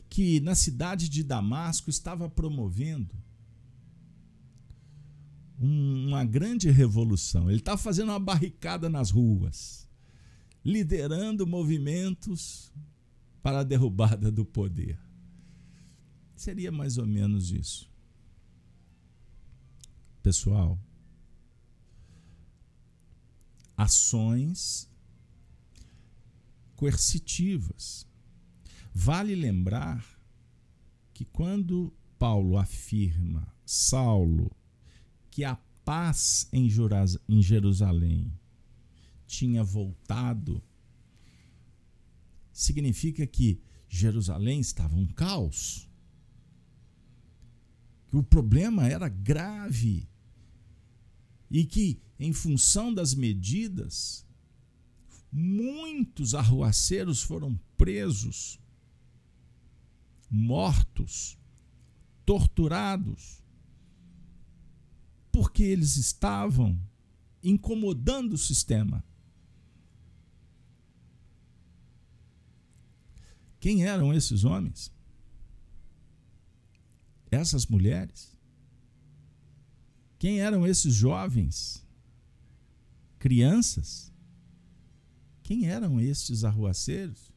que 0.09 0.41
na 0.41 0.57
cidade 0.57 1.09
de 1.09 1.23
Damasco 1.23 1.89
estava 1.89 2.29
promovendo 2.29 3.15
uma 5.59 6.25
grande 6.25 6.71
revolução. 6.71 7.49
Ele 7.49 7.61
estava 7.61 7.79
fazendo 7.79 8.11
uma 8.11 8.19
barricada 8.19 8.89
nas 8.89 9.11
ruas, 9.11 9.89
liderando 10.65 11.47
movimentos 11.47 12.73
para 13.43 13.61
a 13.61 13.65
derrubada 13.65 14.31
do 14.31 14.45
poder. 14.45 14.99
Seria 16.35 16.73
mais 16.73 16.99
ou 16.99 17.07
menos 17.07 17.51
isso. 17.53 17.89
Pessoal, 20.23 20.79
ações 23.77 24.91
coercitivas. 26.75 28.07
Vale 28.95 29.35
lembrar 29.35 30.05
que 31.13 31.25
quando 31.25 31.93
Paulo 32.19 32.57
afirma, 32.57 33.53
Saulo, 33.65 34.51
que 35.31 35.45
a 35.45 35.57
paz 35.85 36.49
em 36.53 36.69
Jerusalém 37.43 38.33
tinha 39.27 39.63
voltado, 39.63 40.63
significa 42.53 43.27
que 43.27 43.61
Jerusalém 43.89 44.61
estava 44.61 44.97
um 44.97 45.07
caos. 45.07 45.89
Que 48.09 48.17
o 48.17 48.23
problema 48.23 48.87
era 48.87 49.09
grave 49.09 50.09
e 51.51 51.65
que, 51.65 52.01
em 52.19 52.33
função 52.33 52.93
das 52.93 53.15
medidas, 53.15 54.27
muitos 55.31 56.35
arruaceiros 56.35 57.23
foram 57.23 57.59
presos, 57.77 58.59
mortos, 60.31 61.39
torturados, 62.25 63.43
porque 65.31 65.63
eles 65.63 65.97
estavam 65.97 66.81
incomodando 67.43 68.33
o 68.33 68.39
sistema. 68.39 69.05
Quem 73.61 73.85
eram 73.85 74.13
esses 74.13 74.45
homens? 74.45 74.93
Essas 77.31 77.67
mulheres? 77.67 78.37
Quem 80.19 80.41
eram 80.41 80.67
esses 80.67 80.95
jovens? 80.95 81.86
Crianças? 83.27 84.13
Quem 85.43 85.67
eram 85.67 86.01
estes 86.01 86.45
arruaceiros? 86.45 87.33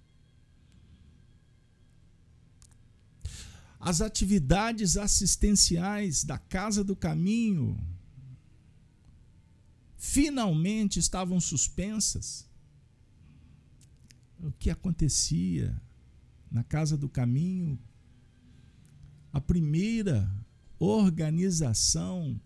As 3.79 3.99
atividades 3.99 4.97
assistenciais 4.97 6.23
da 6.23 6.37
Casa 6.37 6.83
do 6.83 6.95
Caminho 6.95 7.75
finalmente 9.97 10.99
estavam 10.99 11.39
suspensas. 11.39 12.47
O 14.43 14.51
que 14.51 14.69
acontecia 14.69 15.75
na 16.51 16.63
Casa 16.63 16.95
do 16.95 17.09
Caminho? 17.09 17.79
A 19.33 19.41
primeira 19.41 20.31
organização 20.77 22.39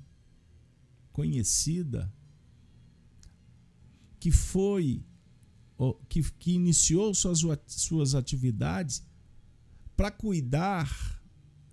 conhecida 1.12 2.10
que 4.24 4.32
foi 4.32 5.04
que, 6.08 6.24
que 6.40 6.54
iniciou 6.54 7.14
suas, 7.14 7.42
suas 7.68 8.16
atividades 8.16 9.04
para 9.98 10.10
cuidar 10.10 11.22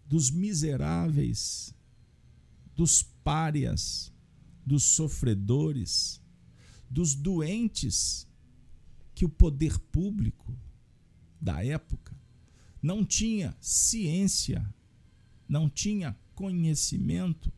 dos 0.05 0.33
miseráveis, 0.33 1.73
dos 2.75 3.05
párias, 3.05 4.13
dos 4.67 4.83
sofredores, 4.83 6.21
dos 6.91 7.15
doentes 7.15 8.27
que 9.15 9.25
o 9.25 9.29
poder 9.29 9.79
público 9.79 10.53
da 11.41 11.65
época 11.65 12.19
não 12.83 13.05
tinha 13.05 13.57
ciência, 13.61 14.75
não 15.49 15.71
tinha 15.71 16.19
conhecimento 16.35 17.53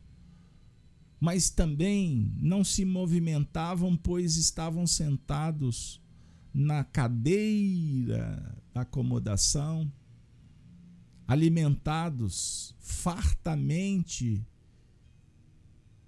mas 1.23 1.49
também 1.49 2.35
não 2.37 2.65
se 2.65 2.83
movimentavam, 2.83 3.95
pois 3.95 4.35
estavam 4.35 4.85
sentados 4.85 6.01
na 6.53 6.83
cadeira 6.83 8.61
da 8.73 8.81
acomodação, 8.81 9.89
alimentados 11.25 12.75
fartamente 12.77 14.45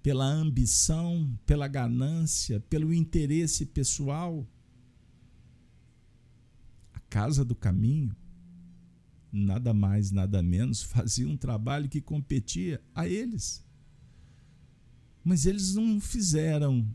pela 0.02 0.26
ambição, 0.26 1.34
pela 1.46 1.66
ganância, 1.66 2.60
pelo 2.68 2.92
interesse 2.92 3.64
pessoal. 3.64 4.46
A 6.92 7.00
Casa 7.08 7.42
do 7.42 7.54
Caminho, 7.54 8.14
nada 9.32 9.72
mais, 9.72 10.10
nada 10.10 10.42
menos, 10.42 10.82
fazia 10.84 11.26
um 11.26 11.38
trabalho 11.38 11.88
que 11.88 12.02
competia 12.02 12.84
a 12.94 13.08
eles. 13.08 13.65
Mas 15.26 15.44
eles 15.44 15.74
não 15.74 16.00
fizeram 16.00 16.88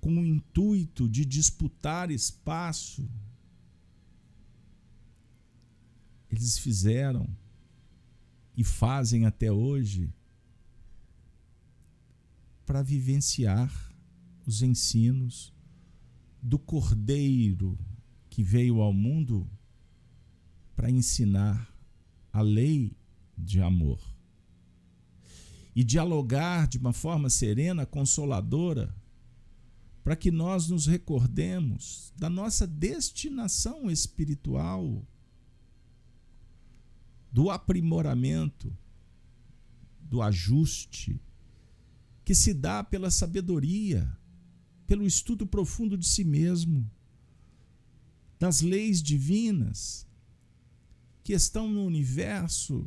com 0.00 0.10
o 0.14 0.24
intuito 0.24 1.06
de 1.06 1.22
disputar 1.26 2.10
espaço. 2.10 3.06
Eles 6.30 6.56
fizeram 6.56 7.28
e 8.56 8.64
fazem 8.64 9.26
até 9.26 9.52
hoje 9.52 10.10
para 12.64 12.80
vivenciar 12.80 13.70
os 14.46 14.62
ensinos 14.62 15.52
do 16.40 16.58
Cordeiro 16.58 17.78
que 18.30 18.42
veio 18.42 18.80
ao 18.80 18.94
mundo 18.94 19.46
para 20.74 20.90
ensinar 20.90 21.70
a 22.32 22.40
lei 22.40 22.96
de 23.36 23.60
amor 23.60 24.09
e 25.74 25.84
dialogar 25.84 26.66
de 26.66 26.78
uma 26.78 26.92
forma 26.92 27.30
serena, 27.30 27.86
consoladora, 27.86 28.94
para 30.02 30.16
que 30.16 30.30
nós 30.30 30.68
nos 30.68 30.86
recordemos 30.86 32.12
da 32.16 32.28
nossa 32.28 32.66
destinação 32.66 33.90
espiritual, 33.90 35.06
do 37.30 37.50
aprimoramento, 37.50 38.76
do 40.00 40.20
ajuste, 40.20 41.20
que 42.24 42.34
se 42.34 42.52
dá 42.52 42.82
pela 42.82 43.10
sabedoria, 43.10 44.10
pelo 44.86 45.06
estudo 45.06 45.46
profundo 45.46 45.96
de 45.96 46.06
si 46.06 46.24
mesmo, 46.24 46.90
das 48.38 48.60
leis 48.60 49.02
divinas 49.02 50.08
que 51.22 51.32
estão 51.32 51.68
no 51.68 51.84
universo 51.84 52.84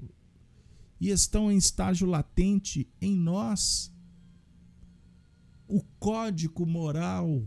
e 1.04 1.10
estão 1.10 1.51
em 1.51 1.58
estágio 1.58 2.08
latente 2.08 2.89
em 3.01 3.14
nós. 3.14 3.91
O 5.68 5.84
código 5.99 6.66
moral 6.66 7.45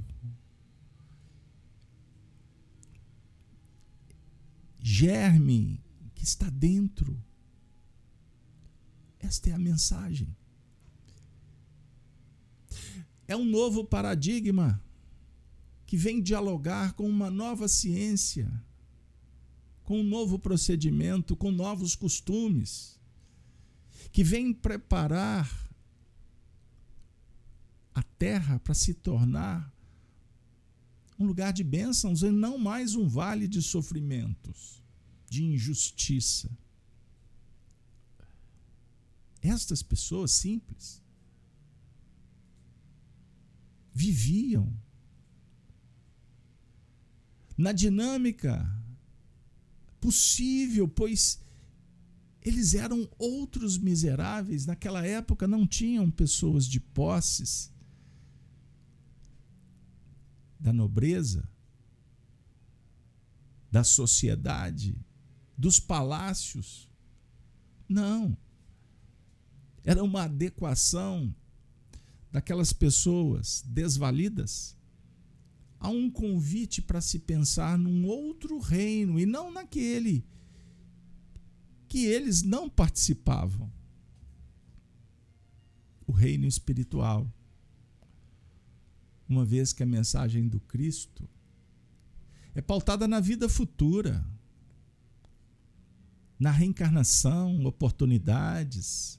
germe 4.78 5.82
que 6.14 6.22
está 6.22 6.50
dentro. 6.50 7.18
Esta 9.18 9.48
é 9.48 9.54
a 9.54 9.58
mensagem. 9.58 10.36
É 13.26 13.34
um 13.34 13.44
novo 13.46 13.86
paradigma 13.86 14.84
que 15.86 15.96
vem 15.96 16.20
dialogar 16.20 16.92
com 16.92 17.08
uma 17.08 17.30
nova 17.30 17.68
ciência, 17.68 18.52
com 19.82 20.00
um 20.00 20.04
novo 20.04 20.38
procedimento, 20.38 21.34
com 21.34 21.50
novos 21.50 21.96
costumes, 21.96 22.95
que 24.16 24.24
vem 24.24 24.50
preparar 24.50 25.46
a 27.94 28.02
terra 28.02 28.58
para 28.60 28.72
se 28.72 28.94
tornar 28.94 29.70
um 31.18 31.26
lugar 31.26 31.52
de 31.52 31.62
bênçãos 31.62 32.22
e 32.22 32.30
não 32.30 32.56
mais 32.56 32.94
um 32.94 33.06
vale 33.06 33.46
de 33.46 33.60
sofrimentos, 33.60 34.82
de 35.28 35.44
injustiça. 35.44 36.50
Estas 39.42 39.82
pessoas 39.82 40.30
simples 40.30 41.02
viviam 43.92 44.74
na 47.54 47.70
dinâmica 47.70 48.66
possível, 50.00 50.88
pois 50.88 51.38
eles 52.46 52.74
eram 52.74 53.10
outros 53.18 53.76
miseráveis. 53.76 54.66
Naquela 54.66 55.04
época 55.04 55.48
não 55.48 55.66
tinham 55.66 56.08
pessoas 56.08 56.64
de 56.64 56.78
posses 56.78 57.72
da 60.60 60.72
nobreza, 60.72 61.48
da 63.68 63.82
sociedade, 63.82 64.96
dos 65.58 65.80
palácios. 65.80 66.88
Não. 67.88 68.38
Era 69.82 70.04
uma 70.04 70.22
adequação 70.22 71.34
daquelas 72.30 72.72
pessoas 72.72 73.64
desvalidas 73.66 74.76
a 75.80 75.88
um 75.88 76.08
convite 76.08 76.80
para 76.80 77.00
se 77.00 77.18
pensar 77.18 77.76
num 77.76 78.06
outro 78.06 78.60
reino 78.60 79.18
e 79.18 79.26
não 79.26 79.50
naquele 79.52 80.24
que 81.96 82.04
eles 82.04 82.42
não 82.42 82.68
participavam. 82.68 83.72
O 86.06 86.12
reino 86.12 86.46
espiritual 86.46 87.26
uma 89.26 89.46
vez 89.46 89.72
que 89.72 89.82
a 89.82 89.86
mensagem 89.86 90.46
do 90.46 90.60
Cristo 90.60 91.26
é 92.54 92.60
pautada 92.60 93.08
na 93.08 93.18
vida 93.18 93.48
futura, 93.48 94.22
na 96.38 96.50
reencarnação, 96.50 97.64
oportunidades, 97.64 99.18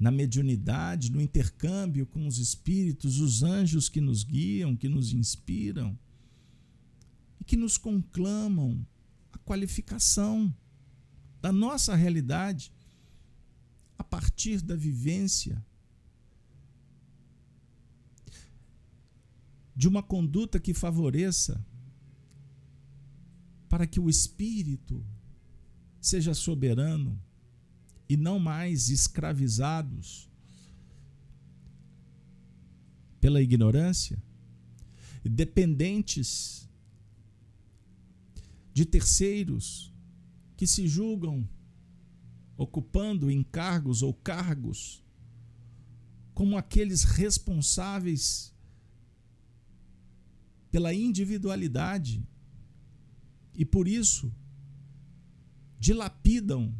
na 0.00 0.10
mediunidade, 0.10 1.12
no 1.12 1.20
intercâmbio 1.20 2.06
com 2.06 2.26
os 2.26 2.38
espíritos, 2.38 3.18
os 3.18 3.42
anjos 3.42 3.90
que 3.90 4.00
nos 4.00 4.24
guiam, 4.24 4.74
que 4.74 4.88
nos 4.88 5.12
inspiram 5.12 5.98
e 7.38 7.44
que 7.44 7.58
nos 7.58 7.76
conclamam 7.76 8.86
a 9.30 9.38
qualificação 9.40 10.50
da 11.44 11.52
nossa 11.52 11.94
realidade 11.94 12.72
a 13.98 14.02
partir 14.02 14.62
da 14.62 14.74
vivência 14.74 15.62
de 19.76 19.86
uma 19.86 20.02
conduta 20.02 20.58
que 20.58 20.72
favoreça 20.72 21.62
para 23.68 23.86
que 23.86 24.00
o 24.00 24.08
espírito 24.08 25.04
seja 26.00 26.32
soberano 26.32 27.22
e 28.08 28.16
não 28.16 28.38
mais 28.38 28.88
escravizados 28.88 30.30
pela 33.20 33.42
ignorância, 33.42 34.16
dependentes 35.22 36.66
de 38.72 38.86
terceiros 38.86 39.93
que 40.56 40.66
se 40.66 40.86
julgam 40.86 41.48
ocupando 42.56 43.30
encargos 43.30 44.02
ou 44.02 44.14
cargos 44.14 45.02
como 46.32 46.58
aqueles 46.58 47.04
responsáveis 47.04 48.52
pela 50.70 50.92
individualidade. 50.92 52.26
E 53.54 53.64
por 53.64 53.86
isso 53.86 54.34
dilapidam, 55.78 56.74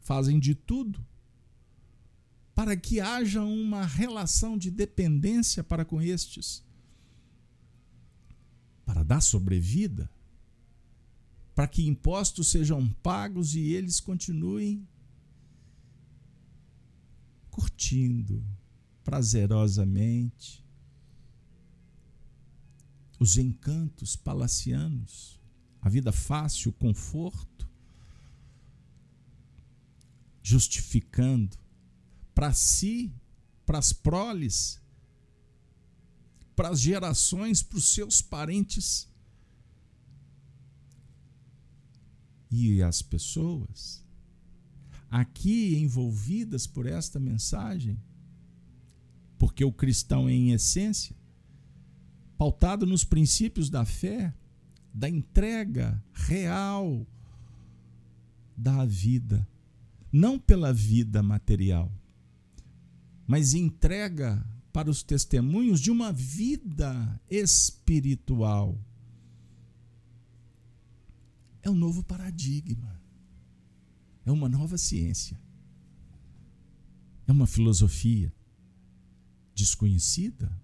fazem 0.00 0.38
de 0.38 0.54
tudo 0.54 1.04
para 2.54 2.76
que 2.76 3.00
haja 3.00 3.42
uma 3.42 3.86
relação 3.86 4.58
de 4.58 4.70
dependência 4.70 5.64
para 5.64 5.84
com 5.84 6.02
estes, 6.02 6.62
para 8.84 9.02
dar 9.02 9.22
sobrevida, 9.22 10.10
para 11.54 11.66
que 11.66 11.86
impostos 11.86 12.48
sejam 12.48 12.88
pagos 13.02 13.54
e 13.54 13.72
eles 13.72 14.00
continuem 14.00 14.86
curtindo 17.50 18.42
prazerosamente 19.04 20.64
os 23.18 23.36
encantos 23.36 24.16
palacianos, 24.16 25.38
a 25.80 25.88
vida 25.88 26.10
fácil, 26.10 26.70
o 26.70 26.72
conforto, 26.72 27.68
justificando 30.42 31.56
para 32.34 32.52
si, 32.52 33.14
para 33.64 33.78
as 33.78 33.92
proles, 33.92 34.80
para 36.56 36.70
as 36.70 36.80
gerações, 36.80 37.62
para 37.62 37.78
os 37.78 37.84
seus 37.92 38.20
parentes. 38.20 39.08
E 42.52 42.82
as 42.82 43.00
pessoas 43.00 44.04
aqui 45.10 45.76
envolvidas 45.76 46.66
por 46.66 46.84
esta 46.86 47.18
mensagem, 47.18 47.98
porque 49.38 49.64
o 49.64 49.72
cristão, 49.72 50.28
em 50.28 50.52
essência, 50.52 51.16
pautado 52.36 52.84
nos 52.86 53.04
princípios 53.04 53.70
da 53.70 53.86
fé, 53.86 54.34
da 54.92 55.08
entrega 55.08 56.02
real 56.12 57.06
da 58.56 58.84
vida, 58.84 59.48
não 60.12 60.38
pela 60.38 60.74
vida 60.74 61.22
material, 61.22 61.90
mas 63.26 63.54
entrega 63.54 64.46
para 64.72 64.90
os 64.90 65.02
testemunhos 65.02 65.80
de 65.80 65.90
uma 65.90 66.12
vida 66.12 67.18
espiritual. 67.30 68.78
É 71.62 71.70
um 71.70 71.74
novo 71.74 72.02
paradigma, 72.02 73.00
é 74.24 74.32
uma 74.32 74.48
nova 74.48 74.76
ciência, 74.76 75.40
é 77.26 77.32
uma 77.32 77.46
filosofia 77.46 78.32
desconhecida, 79.54 80.60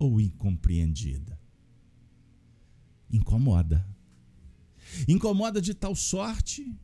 ou 0.00 0.18
incompreendida. 0.18 1.38
Incomoda. 3.10 3.86
Incomoda 5.06 5.60
de 5.60 5.74
tal 5.74 5.94
sorte 5.94 6.74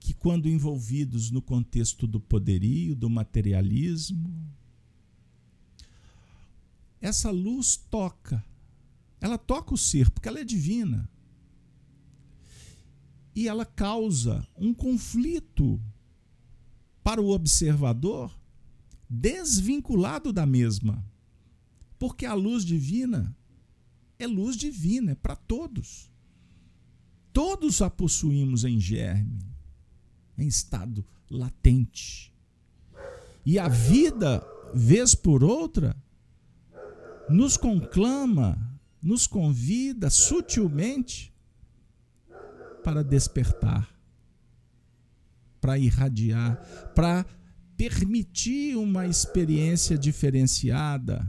que, 0.00 0.14
quando 0.14 0.48
envolvidos 0.48 1.30
no 1.30 1.42
contexto 1.42 2.06
do 2.06 2.18
poderio, 2.18 2.96
do 2.96 3.10
materialismo, 3.10 4.34
essa 7.00 7.30
luz 7.30 7.76
toca. 7.76 8.42
Ela 9.20 9.38
toca 9.38 9.74
o 9.74 9.78
ser, 9.78 10.10
porque 10.10 10.28
ela 10.28 10.40
é 10.40 10.44
divina. 10.44 11.08
E 13.34 13.48
ela 13.48 13.64
causa 13.64 14.46
um 14.56 14.72
conflito 14.72 15.80
para 17.02 17.20
o 17.20 17.30
observador 17.30 18.34
desvinculado 19.08 20.32
da 20.32 20.46
mesma. 20.46 21.04
Porque 21.98 22.26
a 22.26 22.34
luz 22.34 22.64
divina 22.64 23.36
é 24.18 24.26
luz 24.26 24.56
divina, 24.56 25.12
é 25.12 25.14
para 25.14 25.36
todos. 25.36 26.10
Todos 27.32 27.82
a 27.82 27.90
possuímos 27.90 28.64
em 28.64 28.78
germe, 28.78 29.44
em 30.38 30.46
estado 30.46 31.04
latente. 31.28 32.32
E 33.44 33.58
a 33.58 33.68
vida, 33.68 34.44
vez 34.72 35.14
por 35.14 35.42
outra, 35.42 35.96
nos 37.28 37.56
conclama, 37.56 38.73
nos 39.04 39.26
convida 39.26 40.08
sutilmente 40.08 41.30
para 42.82 43.04
despertar, 43.04 43.94
para 45.60 45.78
irradiar, 45.78 46.56
para 46.94 47.26
permitir 47.76 48.76
uma 48.76 49.06
experiência 49.06 49.98
diferenciada 49.98 51.22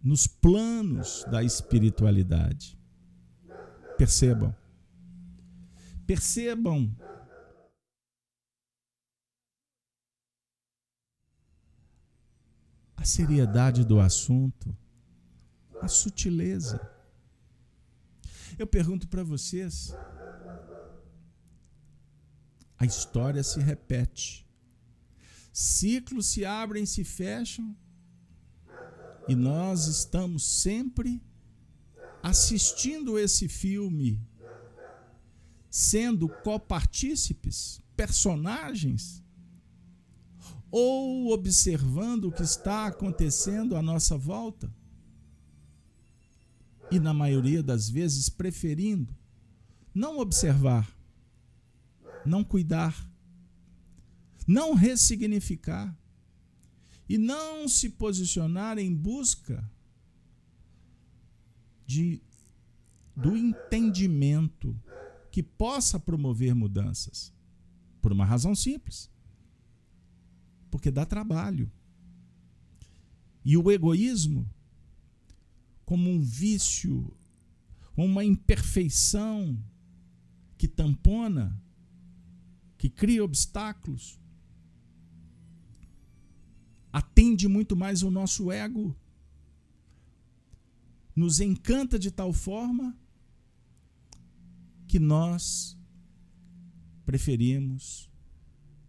nos 0.00 0.28
planos 0.28 1.24
da 1.28 1.42
espiritualidade. 1.42 2.78
Percebam. 3.98 4.54
Percebam 6.06 6.96
a 12.96 13.04
seriedade 13.04 13.84
do 13.84 13.98
assunto, 13.98 14.76
a 15.80 15.88
sutileza. 15.88 16.80
Eu 18.58 18.66
pergunto 18.66 19.08
para 19.08 19.22
vocês: 19.22 19.94
a 22.78 22.84
história 22.84 23.42
se 23.42 23.60
repete, 23.60 24.46
ciclos 25.52 26.26
se 26.26 26.44
abrem 26.44 26.84
e 26.84 26.86
se 26.86 27.04
fecham, 27.04 27.76
e 29.28 29.34
nós 29.34 29.86
estamos 29.86 30.44
sempre 30.44 31.22
assistindo 32.22 33.18
esse 33.18 33.48
filme, 33.48 34.20
sendo 35.70 36.28
copartícipes, 36.28 37.80
personagens, 37.96 39.22
ou 40.70 41.32
observando 41.32 42.26
o 42.26 42.32
que 42.32 42.42
está 42.42 42.86
acontecendo 42.86 43.76
à 43.76 43.82
nossa 43.82 44.16
volta. 44.16 44.72
E 46.90 46.98
na 46.98 47.14
maioria 47.14 47.62
das 47.62 47.88
vezes 47.88 48.28
preferindo 48.28 49.14
não 49.94 50.18
observar, 50.18 50.88
não 52.24 52.44
cuidar, 52.44 53.08
não 54.46 54.74
ressignificar 54.74 55.96
e 57.08 57.18
não 57.18 57.68
se 57.68 57.90
posicionar 57.90 58.78
em 58.78 58.94
busca 58.94 59.68
de, 61.86 62.22
do 63.16 63.36
entendimento 63.36 64.80
que 65.30 65.42
possa 65.42 65.98
promover 65.98 66.54
mudanças. 66.54 67.32
Por 68.00 68.12
uma 68.12 68.24
razão 68.24 68.54
simples. 68.54 69.10
Porque 70.70 70.90
dá 70.90 71.04
trabalho. 71.04 71.70
E 73.44 73.56
o 73.56 73.70
egoísmo, 73.70 74.48
como 75.90 76.08
um 76.08 76.20
vício, 76.20 77.12
uma 77.96 78.24
imperfeição 78.24 79.60
que 80.56 80.68
tampona, 80.68 81.60
que 82.78 82.88
cria 82.88 83.24
obstáculos, 83.24 84.20
atende 86.92 87.48
muito 87.48 87.74
mais 87.74 88.04
o 88.04 88.10
nosso 88.10 88.52
ego 88.52 88.96
nos 91.16 91.40
encanta 91.40 91.98
de 91.98 92.12
tal 92.12 92.32
forma 92.32 92.96
que 94.86 95.00
nós 95.00 95.76
preferimos 97.04 98.08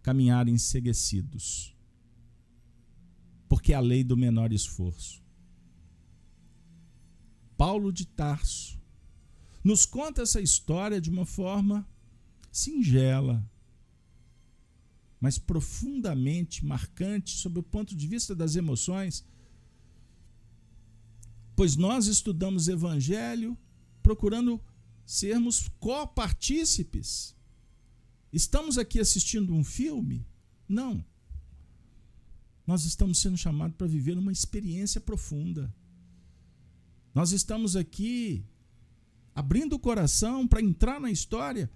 caminhar 0.02 0.46
enseguecidos. 0.46 1.76
Porque 3.48 3.72
é 3.72 3.76
a 3.76 3.80
lei 3.80 4.04
do 4.04 4.16
menor 4.16 4.52
esforço. 4.52 5.21
Paulo 7.62 7.92
de 7.92 8.04
Tarso 8.04 8.76
nos 9.62 9.86
conta 9.86 10.22
essa 10.22 10.40
história 10.40 11.00
de 11.00 11.08
uma 11.08 11.24
forma 11.24 11.88
singela, 12.50 13.48
mas 15.20 15.38
profundamente 15.38 16.64
marcante 16.64 17.30
sob 17.36 17.60
o 17.60 17.62
ponto 17.62 17.94
de 17.94 18.08
vista 18.08 18.34
das 18.34 18.56
emoções 18.56 19.24
pois 21.54 21.76
nós 21.76 22.08
estudamos 22.08 22.66
Evangelho 22.66 23.56
procurando 24.02 24.60
sermos 25.06 25.68
copartícipes. 25.78 27.36
Estamos 28.32 28.76
aqui 28.76 28.98
assistindo 28.98 29.54
um 29.54 29.62
filme? 29.62 30.26
Não. 30.68 31.04
Nós 32.66 32.84
estamos 32.84 33.20
sendo 33.20 33.36
chamados 33.36 33.76
para 33.76 33.86
viver 33.86 34.18
uma 34.18 34.32
experiência 34.32 35.00
profunda. 35.00 35.72
Nós 37.14 37.32
estamos 37.32 37.76
aqui 37.76 38.44
abrindo 39.34 39.74
o 39.74 39.78
coração 39.78 40.46
para 40.46 40.62
entrar 40.62 41.00
na 41.00 41.10
história 41.10 41.70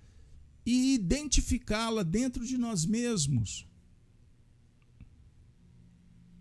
e 0.64 0.94
identificá-la 0.94 2.02
dentro 2.02 2.44
de 2.44 2.56
nós 2.56 2.84
mesmos. 2.84 3.66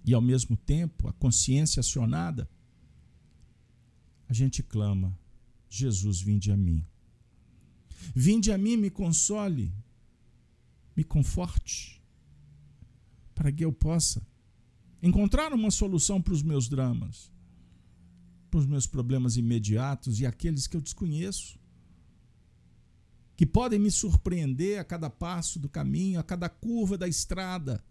E 0.05 0.13
ao 0.13 0.21
mesmo 0.21 0.55
tempo, 0.55 1.07
a 1.07 1.13
consciência 1.13 1.79
acionada 1.79 2.49
a 4.27 4.33
gente 4.33 4.63
clama: 4.63 5.17
Jesus, 5.69 6.21
vinde 6.21 6.51
a 6.51 6.57
mim. 6.57 6.85
Vinde 8.15 8.51
a 8.51 8.57
mim, 8.57 8.77
me 8.77 8.89
console, 8.89 9.73
me 10.95 11.03
conforte, 11.03 12.01
para 13.33 13.51
que 13.51 13.65
eu 13.65 13.71
possa 13.71 14.25
encontrar 15.01 15.53
uma 15.53 15.71
solução 15.71 16.21
para 16.21 16.33
os 16.33 16.43
meus 16.43 16.67
dramas, 16.67 17.31
para 18.55 18.61
os 18.61 18.65
meus 18.65 18.87
problemas 18.87 19.35
imediatos 19.35 20.21
e 20.21 20.25
aqueles 20.25 20.65
que 20.65 20.77
eu 20.77 20.81
desconheço, 20.81 21.59
que 23.35 23.45
podem 23.45 23.77
me 23.77 23.91
surpreender 23.91 24.79
a 24.79 24.83
cada 24.85 25.09
passo 25.09 25.59
do 25.59 25.67
caminho, 25.67 26.21
a 26.21 26.23
cada 26.23 26.47
curva 26.47 26.97
da 26.97 27.05
estrada. 27.05 27.83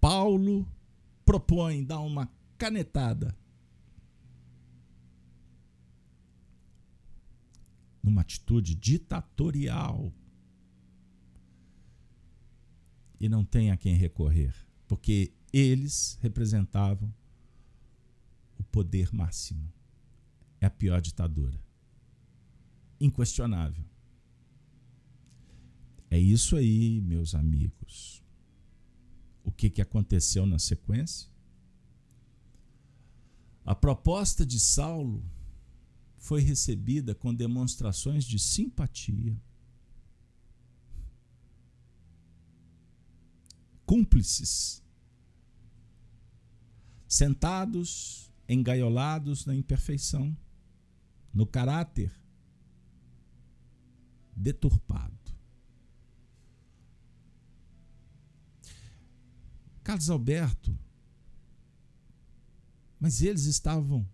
Paulo 0.00 0.64
propõe 1.24 1.82
dar 1.82 1.98
uma 1.98 2.30
canetada. 2.56 3.36
Numa 8.00 8.20
atitude 8.20 8.76
ditatorial. 8.76 10.12
E 13.18 13.28
não 13.28 13.44
tem 13.44 13.72
a 13.72 13.76
quem 13.76 13.96
recorrer, 13.96 14.54
porque 14.86 15.32
eles 15.58 16.18
representavam 16.20 17.12
o 18.58 18.62
poder 18.64 19.12
máximo. 19.14 19.72
É 20.60 20.66
a 20.66 20.70
pior 20.70 21.00
ditadura. 21.00 21.58
Inquestionável. 23.00 23.84
É 26.10 26.18
isso 26.18 26.56
aí, 26.56 27.00
meus 27.00 27.34
amigos. 27.34 28.22
O 29.42 29.50
que, 29.50 29.70
que 29.70 29.80
aconteceu 29.80 30.44
na 30.44 30.58
sequência? 30.58 31.30
A 33.64 33.74
proposta 33.74 34.44
de 34.44 34.60
Saulo 34.60 35.24
foi 36.18 36.42
recebida 36.42 37.14
com 37.14 37.34
demonstrações 37.34 38.24
de 38.24 38.38
simpatia. 38.38 39.40
Cúmplices, 43.84 44.82
sentados, 47.08 48.30
engaiolados 48.48 49.46
na 49.46 49.54
imperfeição, 49.54 50.36
no 51.32 51.46
caráter 51.46 52.12
deturpado. 54.34 55.14
Carlos 59.82 60.10
Alberto 60.10 60.76
mas 62.98 63.22
eles 63.22 63.44
estavam 63.44 64.08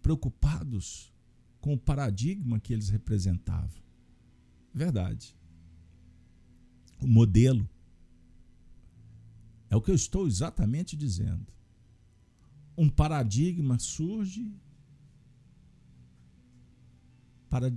preocupados 0.00 1.12
com 1.60 1.74
o 1.74 1.78
paradigma 1.78 2.60
que 2.60 2.72
eles 2.72 2.88
representavam. 2.88 3.82
Verdade. 4.72 5.36
O 7.00 7.06
modelo. 7.06 7.68
É 9.68 9.76
o 9.76 9.82
que 9.82 9.90
eu 9.90 9.94
estou 9.94 10.26
exatamente 10.26 10.96
dizendo. 10.96 11.46
Um 12.76 12.88
paradigma 12.88 13.78
surge 13.78 14.52
para 17.48 17.72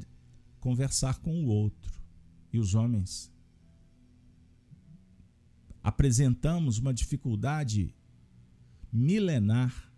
conversar 0.59 1.19
com 1.19 1.45
o 1.45 1.47
outro. 1.47 1.99
E 2.51 2.59
os 2.59 2.75
homens 2.75 3.31
apresentamos 5.83 6.77
uma 6.77 6.93
dificuldade 6.93 7.95
milenar 8.91 9.89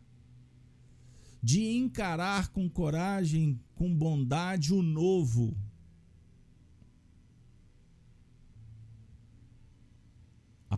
de 1.41 1.66
encarar 1.72 2.49
com 2.49 2.70
coragem, 2.70 3.60
com 3.74 3.93
bondade 3.93 4.74
o 4.74 4.82
novo. 4.84 5.58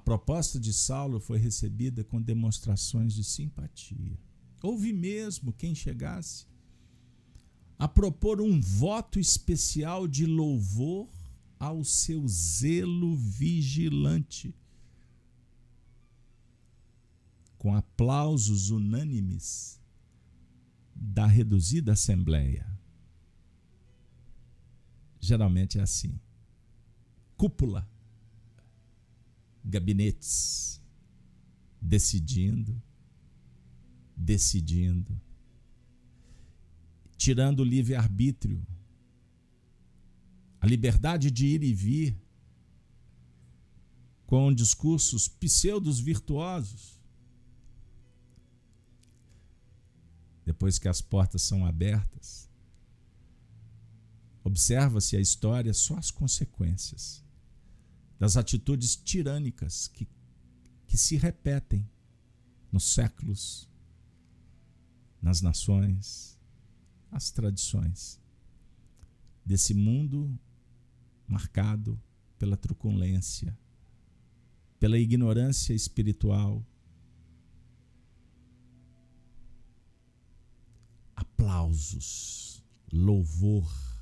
Proposta 0.03 0.59
de 0.59 0.73
Saulo 0.73 1.19
foi 1.19 1.37
recebida 1.37 2.03
com 2.03 2.21
demonstrações 2.21 3.13
de 3.13 3.23
simpatia. 3.23 4.19
Houve 4.61 4.93
mesmo 4.93 5.51
quem 5.53 5.73
chegasse 5.73 6.45
a 7.77 7.87
propor 7.87 8.39
um 8.39 8.61
voto 8.61 9.19
especial 9.19 10.07
de 10.07 10.25
louvor 10.25 11.09
ao 11.59 11.83
seu 11.83 12.25
zelo 12.27 13.15
vigilante. 13.15 14.55
Com 17.57 17.75
aplausos 17.75 18.69
unânimes 18.69 19.81
da 20.95 21.25
reduzida 21.25 21.93
assembleia. 21.93 22.67
Geralmente 25.19 25.79
é 25.79 25.81
assim. 25.81 26.19
Cúpula. 27.37 27.89
Gabinetes, 29.63 30.81
decidindo, 31.81 32.81
decidindo, 34.15 35.19
tirando 37.17 37.61
o 37.61 37.63
livre-arbítrio, 37.63 38.65
a 40.59 40.67
liberdade 40.67 41.31
de 41.31 41.45
ir 41.45 41.63
e 41.63 41.73
vir, 41.73 42.17
com 44.25 44.53
discursos 44.53 45.27
pseudos 45.27 45.99
virtuosos. 45.99 46.99
Depois 50.45 50.79
que 50.79 50.87
as 50.87 51.01
portas 51.01 51.41
são 51.43 51.65
abertas, 51.65 52.49
observa-se 54.43 55.15
a 55.15 55.21
história 55.21 55.73
só 55.73 55.95
as 55.97 56.11
consequências 56.11 57.22
das 58.23 58.37
atitudes 58.37 58.95
tirânicas 58.95 59.89
que, 59.89 60.07
que 60.87 60.97
se 60.97 61.17
repetem 61.17 61.85
nos 62.71 62.93
séculos, 62.93 63.69
nas 65.21 65.41
nações, 65.41 66.39
as 67.11 67.31
tradições 67.31 68.21
desse 69.45 69.73
mundo 69.73 70.39
marcado 71.27 72.01
pela 72.39 72.55
truculência, 72.55 73.59
pela 74.79 74.97
ignorância 74.97 75.73
espiritual. 75.73 76.65
Aplausos, 81.13 82.63
louvor. 82.89 83.92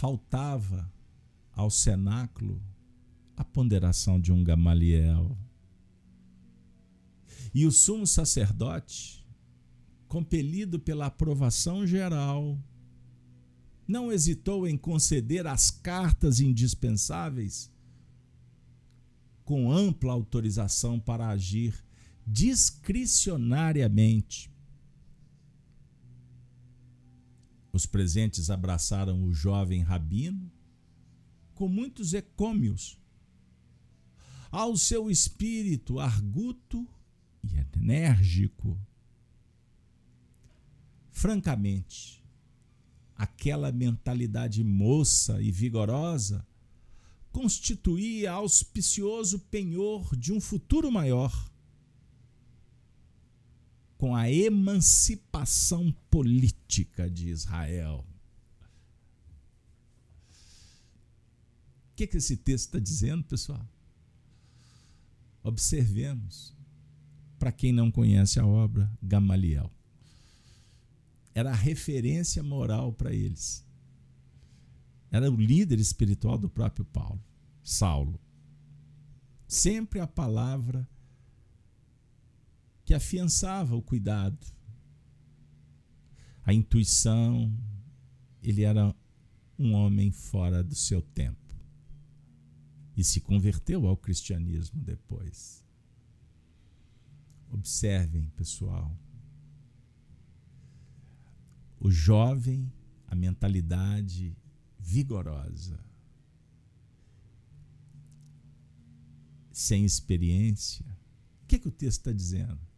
Faltava 0.00 0.90
ao 1.52 1.70
cenáculo 1.70 2.60
a 3.36 3.44
ponderação 3.44 4.18
de 4.18 4.32
um 4.32 4.42
Gamaliel. 4.42 5.36
E 7.52 7.66
o 7.66 7.70
sumo 7.70 8.06
sacerdote, 8.06 9.22
compelido 10.08 10.80
pela 10.80 11.04
aprovação 11.04 11.86
geral, 11.86 12.58
não 13.86 14.10
hesitou 14.10 14.66
em 14.66 14.78
conceder 14.78 15.46
as 15.46 15.70
cartas 15.70 16.40
indispensáveis 16.40 17.70
com 19.44 19.70
ampla 19.70 20.14
autorização 20.14 20.98
para 20.98 21.28
agir 21.28 21.74
discricionariamente. 22.26 24.49
Os 27.72 27.86
presentes 27.86 28.50
abraçaram 28.50 29.24
o 29.24 29.32
jovem 29.32 29.82
rabino 29.82 30.50
com 31.54 31.68
muitos 31.68 32.14
ecômios. 32.14 32.98
Ao 34.50 34.76
seu 34.76 35.10
espírito 35.10 36.00
arguto 36.00 36.88
e 37.44 37.56
enérgico, 37.76 38.78
francamente, 41.10 42.24
aquela 43.14 43.70
mentalidade 43.70 44.64
moça 44.64 45.40
e 45.42 45.52
vigorosa 45.52 46.46
constituía 47.30 48.32
auspicioso 48.32 49.38
penhor 49.38 50.16
de 50.16 50.32
um 50.32 50.40
futuro 50.40 50.90
maior. 50.90 51.49
Com 54.00 54.16
a 54.16 54.30
emancipação 54.30 55.92
política 56.10 57.10
de 57.10 57.28
Israel. 57.28 58.06
O 61.92 61.96
que, 61.96 62.06
que 62.06 62.16
esse 62.16 62.38
texto 62.38 62.66
está 62.66 62.78
dizendo, 62.78 63.24
pessoal? 63.24 63.68
Observemos, 65.42 66.56
para 67.38 67.52
quem 67.52 67.72
não 67.72 67.90
conhece 67.90 68.40
a 68.40 68.46
obra, 68.46 68.90
Gamaliel 69.02 69.70
era 71.34 71.50
a 71.50 71.54
referência 71.54 72.42
moral 72.42 72.92
para 72.92 73.12
eles. 73.12 73.64
Era 75.10 75.30
o 75.30 75.36
líder 75.36 75.78
espiritual 75.80 76.38
do 76.38 76.48
próprio 76.48 76.84
Paulo, 76.84 77.22
Saulo. 77.62 78.20
Sempre 79.46 80.00
a 80.00 80.06
palavra 80.06 80.88
que 82.90 82.94
afiançava 82.94 83.76
o 83.76 83.82
cuidado, 83.82 84.44
a 86.42 86.52
intuição. 86.52 87.56
Ele 88.42 88.64
era 88.64 88.92
um 89.56 89.74
homem 89.74 90.10
fora 90.10 90.60
do 90.60 90.74
seu 90.74 91.00
tempo 91.00 91.54
e 92.96 93.04
se 93.04 93.20
converteu 93.20 93.86
ao 93.86 93.96
cristianismo 93.96 94.82
depois. 94.82 95.64
Observem, 97.52 98.28
pessoal, 98.30 98.92
o 101.78 101.92
jovem, 101.92 102.72
a 103.06 103.14
mentalidade 103.14 104.36
vigorosa, 104.80 105.78
sem 109.52 109.84
experiência. 109.84 110.84
O 111.44 111.46
que, 111.46 111.54
é 111.54 111.58
que 111.60 111.68
o 111.68 111.72
texto 111.72 112.00
está 112.00 112.12
dizendo? 112.12 112.69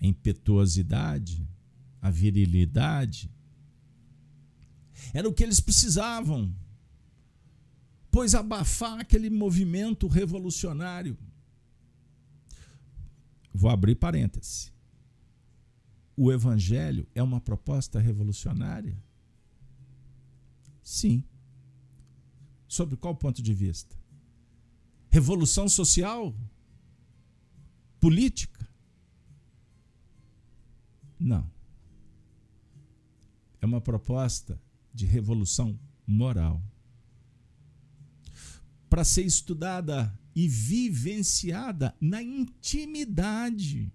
A 0.00 0.06
impetuosidade, 0.06 1.48
a 2.00 2.10
virilidade, 2.10 3.30
era 5.12 5.28
o 5.28 5.32
que 5.32 5.42
eles 5.42 5.60
precisavam, 5.60 6.54
pois 8.10 8.34
abafar 8.34 9.00
aquele 9.00 9.30
movimento 9.30 10.06
revolucionário. 10.06 11.16
Vou 13.52 13.70
abrir 13.70 13.96
parêntese 13.96 14.72
o 16.20 16.32
Evangelho 16.32 17.06
é 17.14 17.22
uma 17.22 17.40
proposta 17.40 18.00
revolucionária? 18.00 19.00
Sim. 20.82 21.22
Sobre 22.66 22.96
qual 22.96 23.14
ponto 23.14 23.40
de 23.40 23.54
vista? 23.54 23.96
Revolução 25.10 25.68
social? 25.68 26.34
Política? 28.00 28.67
Não. 31.18 31.50
É 33.60 33.66
uma 33.66 33.80
proposta 33.80 34.60
de 34.94 35.04
revolução 35.06 35.78
moral. 36.06 36.62
Para 38.88 39.04
ser 39.04 39.24
estudada 39.24 40.18
e 40.34 40.48
vivenciada 40.48 41.94
na 42.00 42.22
intimidade 42.22 43.92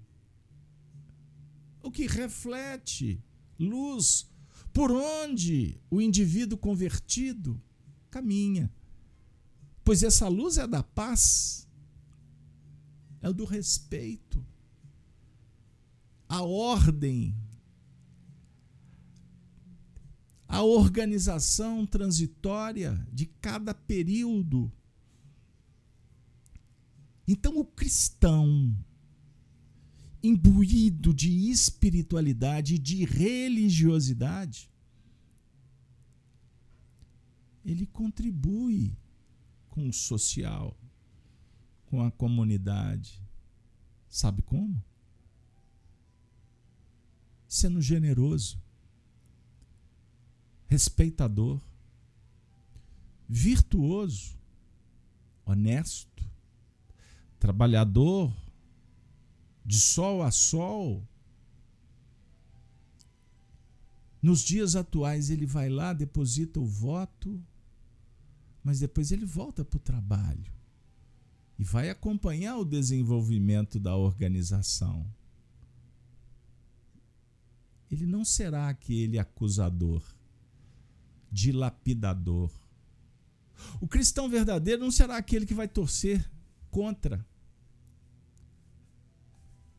o 1.84 1.91
que 1.91 2.07
reflete 2.07 3.21
luz 3.59 4.30
por 4.74 4.91
onde 4.91 5.80
o 5.91 6.01
indivíduo 6.01 6.57
convertido 6.57 7.61
caminha. 8.09 8.71
Pois 9.84 10.01
essa 10.01 10.28
luz 10.28 10.57
é 10.57 10.65
da 10.65 10.82
paz, 10.82 11.67
é 13.21 13.32
do 13.32 13.43
respeito, 13.43 14.43
a 16.28 16.41
ordem, 16.41 17.36
a 20.47 20.61
organização 20.63 21.86
transitória 21.86 23.07
de 23.11 23.26
cada 23.26 23.74
período. 23.74 24.71
Então, 27.28 27.57
o 27.57 27.65
cristão, 27.65 28.76
imbuído 30.21 31.13
de 31.13 31.49
espiritualidade 31.49 32.76
e 32.76 32.80
de 32.80 33.05
religiosidade, 33.05 34.69
ele 37.63 37.86
contribui 37.86 38.97
com 39.69 39.88
o 39.88 39.93
social, 39.93 40.78
com 41.86 42.01
a 42.01 42.11
comunidade. 42.11 43.21
Sabe 44.09 44.41
como? 44.41 44.84
Sendo 47.54 47.80
generoso, 47.80 48.60
respeitador, 50.66 51.62
virtuoso, 53.30 54.36
honesto, 55.45 56.26
trabalhador, 57.38 58.34
de 59.64 59.80
sol 59.80 60.24
a 60.24 60.32
sol. 60.32 61.08
Nos 64.20 64.41
dias 64.41 64.76
atuais, 64.76 65.30
ele 65.30 65.45
vai 65.45 65.70
lá, 65.70 65.93
deposita 65.93 66.60
o 66.60 66.66
voto, 66.66 67.39
mas 68.64 68.80
depois 68.80 69.12
ele 69.12 69.28
volta 69.28 69.64
para 69.64 69.78
o 69.78 69.80
trabalho 69.80 70.51
e 71.60 71.64
vai 71.64 71.91
acompanhar 71.91 72.58
o 72.58 72.66
desenvolvimento 72.66 73.80
da 73.80 73.95
organização. 73.95 75.06
Ele 77.94 78.08
não 78.08 78.26
será 78.26 78.70
aquele 78.70 79.20
acusador 79.20 80.04
dilapidador. 81.32 82.52
O 83.80 83.88
cristão 83.88 84.28
verdadeiro 84.28 84.82
não 84.82 84.89
será 84.89 85.16
aquele 85.16 85.46
que 85.46 85.54
vai 85.54 85.68
torcer 85.68 86.28
contra. 86.72 87.24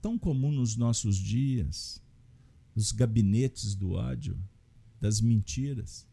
Tão 0.01 0.17
comum 0.17 0.53
nos 0.53 0.77
nossos 0.77 1.17
dias, 1.17 2.01
os 2.73 2.93
gabinetes 2.93 3.75
do 3.75 3.93
ódio, 3.93 4.39
das 5.01 5.21
mentiras 5.21 6.07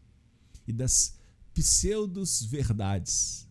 e 0.67 0.73
das 0.73 1.19
pseudos 1.53 2.43
verdades. 2.43 3.47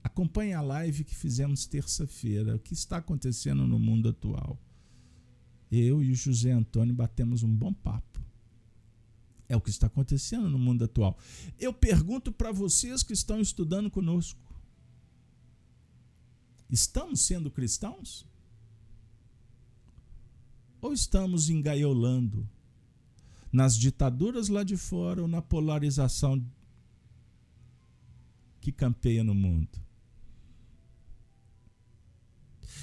Acompanhe 0.00 0.52
a 0.52 0.60
live 0.60 1.02
que 1.02 1.16
fizemos 1.16 1.66
terça-feira. 1.66 2.54
O 2.54 2.60
que 2.60 2.72
está 2.72 2.98
acontecendo 2.98 3.66
no 3.66 3.80
mundo 3.80 4.10
atual? 4.10 4.56
Eu 5.70 6.02
e 6.02 6.12
o 6.12 6.14
José 6.14 6.52
Antônio 6.52 6.94
batemos 6.94 7.42
um 7.42 7.54
bom 7.54 7.72
papo. 7.72 8.20
É 9.48 9.56
o 9.56 9.60
que 9.60 9.70
está 9.70 9.86
acontecendo 9.86 10.48
no 10.48 10.58
mundo 10.58 10.84
atual. 10.84 11.16
Eu 11.58 11.72
pergunto 11.72 12.32
para 12.32 12.50
vocês 12.50 13.02
que 13.02 13.12
estão 13.12 13.40
estudando 13.40 13.90
conosco: 13.90 14.40
estamos 16.68 17.20
sendo 17.20 17.50
cristãos? 17.50 18.26
Ou 20.80 20.92
estamos 20.92 21.48
engaiolando 21.48 22.48
nas 23.52 23.76
ditaduras 23.76 24.48
lá 24.48 24.62
de 24.62 24.76
fora 24.76 25.22
ou 25.22 25.28
na 25.28 25.40
polarização 25.40 26.44
que 28.60 28.70
campeia 28.70 29.24
no 29.24 29.34
mundo? 29.34 29.80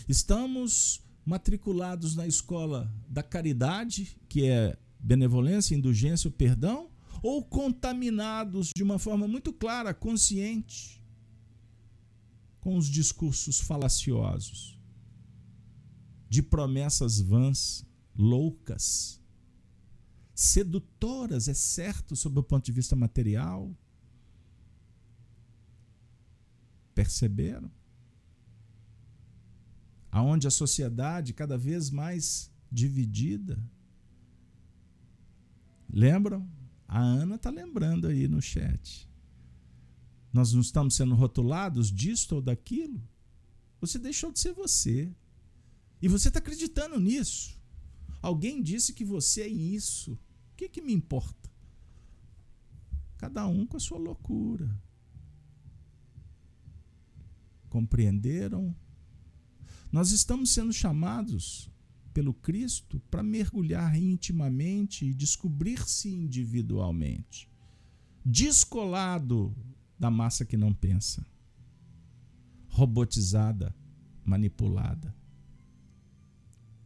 Estamos 0.07 1.01
matriculados 1.25 2.15
na 2.15 2.27
escola 2.27 2.91
da 3.07 3.23
caridade, 3.23 4.17
que 4.27 4.45
é 4.45 4.77
benevolência, 4.99 5.75
indulgência, 5.75 6.29
perdão, 6.29 6.89
ou 7.21 7.43
contaminados 7.43 8.69
de 8.75 8.83
uma 8.83 8.99
forma 8.99 9.27
muito 9.27 9.53
clara, 9.53 9.93
consciente, 9.93 11.01
com 12.59 12.77
os 12.77 12.87
discursos 12.87 13.59
falaciosos, 13.59 14.79
de 16.29 16.41
promessas 16.41 17.19
vãs, 17.19 17.85
loucas, 18.15 19.21
sedutoras, 20.33 21.47
é 21.47 21.53
certo, 21.53 22.15
sob 22.15 22.39
o 22.39 22.43
ponto 22.43 22.65
de 22.65 22.71
vista 22.71 22.95
material. 22.95 23.75
Perceberam? 26.93 27.71
Aonde 30.13 30.45
a 30.45 30.51
sociedade 30.51 31.33
cada 31.33 31.57
vez 31.57 31.89
mais 31.89 32.53
dividida. 32.71 33.59
Lembram? 35.89 36.47
A 36.87 36.99
Ana 36.99 37.33
está 37.33 37.49
lembrando 37.49 38.05
aí 38.05 38.27
no 38.27 38.39
chat. 38.39 39.09
Nós 40.31 40.53
não 40.53 40.61
estamos 40.61 40.93
sendo 40.93 41.15
rotulados 41.15 41.91
disto 41.91 42.35
ou 42.35 42.41
daquilo. 42.43 43.01
Você 43.81 43.97
deixou 43.97 44.31
de 44.31 44.39
ser 44.39 44.53
você. 44.53 45.11
E 45.99 46.07
você 46.07 46.27
está 46.27 46.37
acreditando 46.37 46.99
nisso. 46.99 47.59
Alguém 48.21 48.61
disse 48.61 48.93
que 48.93 49.03
você 49.03 49.41
é 49.41 49.47
isso. 49.47 50.13
O 50.13 50.55
que, 50.55 50.69
que 50.69 50.81
me 50.81 50.93
importa? 50.93 51.49
Cada 53.17 53.47
um 53.47 53.65
com 53.65 53.77
a 53.77 53.79
sua 53.79 53.97
loucura. 53.97 54.79
Compreenderam 57.67 58.75
nós 59.93 60.09
estamos 60.09 60.51
sendo 60.51 60.73
chamados 60.73 61.71
pelo 62.15 62.33
Cristo 62.33 62.99
para 63.11 63.21
mergulhar 63.21 63.95
intimamente 63.95 65.05
e 65.05 65.13
descobrir-se 65.13 66.09
individualmente, 66.09 67.47
descolado 68.25 69.55
da 69.99 70.09
massa 70.09 70.45
que 70.45 70.57
não 70.57 70.73
pensa, 70.73 71.23
robotizada, 72.69 73.75
manipulada. 74.25 75.15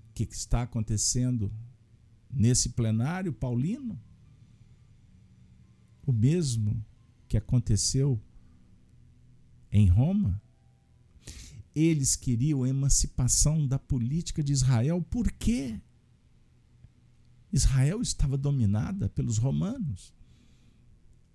O 0.09 0.13
que 0.13 0.23
está 0.23 0.63
acontecendo 0.63 1.49
nesse 2.29 2.69
plenário 2.69 3.31
paulino? 3.31 3.97
O 6.05 6.11
mesmo 6.11 6.85
que 7.25 7.37
aconteceu 7.37 8.21
em 9.71 9.87
Roma? 9.87 10.41
Eles 11.77 12.15
queriam 12.15 12.63
a 12.63 12.69
emancipação 12.69 13.67
da 13.67 13.77
política 13.77 14.43
de 14.43 14.51
Israel. 14.51 14.99
Por 14.99 15.31
quê? 15.31 15.79
Israel 17.53 18.01
estava 18.01 18.35
dominada 18.35 19.09
pelos 19.09 19.37
romanos. 19.37 20.11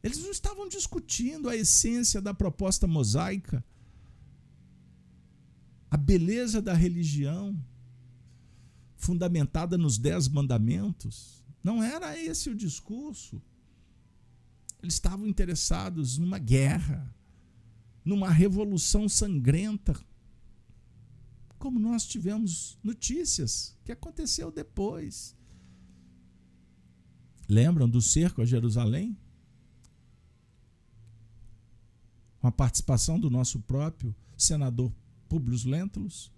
Eles 0.02 0.18
não 0.18 0.32
estavam 0.32 0.68
discutindo 0.68 1.48
a 1.48 1.54
essência 1.54 2.20
da 2.20 2.34
proposta 2.34 2.88
mosaica, 2.88 3.64
a 5.88 5.96
beleza 5.96 6.60
da 6.60 6.74
religião, 6.74 7.56
fundamentada 8.96 9.78
nos 9.78 9.96
Dez 9.96 10.26
Mandamentos. 10.26 11.46
Não 11.62 11.80
era 11.80 12.18
esse 12.18 12.50
o 12.50 12.54
discurso. 12.56 13.40
Eles 14.82 14.94
estavam 14.94 15.24
interessados 15.24 16.18
numa 16.18 16.38
guerra, 16.40 17.14
numa 18.04 18.28
revolução 18.28 19.08
sangrenta 19.08 19.94
como 21.62 21.78
nós 21.78 22.04
tivemos 22.04 22.76
notícias 22.82 23.78
que 23.84 23.92
aconteceu 23.92 24.50
depois. 24.50 25.36
Lembram 27.48 27.88
do 27.88 28.02
cerco 28.02 28.42
a 28.42 28.44
Jerusalém? 28.44 29.16
Com 32.40 32.48
a 32.48 32.50
participação 32.50 33.16
do 33.20 33.30
nosso 33.30 33.60
próprio 33.60 34.12
senador 34.36 34.92
Publius 35.28 35.62
Lentulus, 35.64 36.32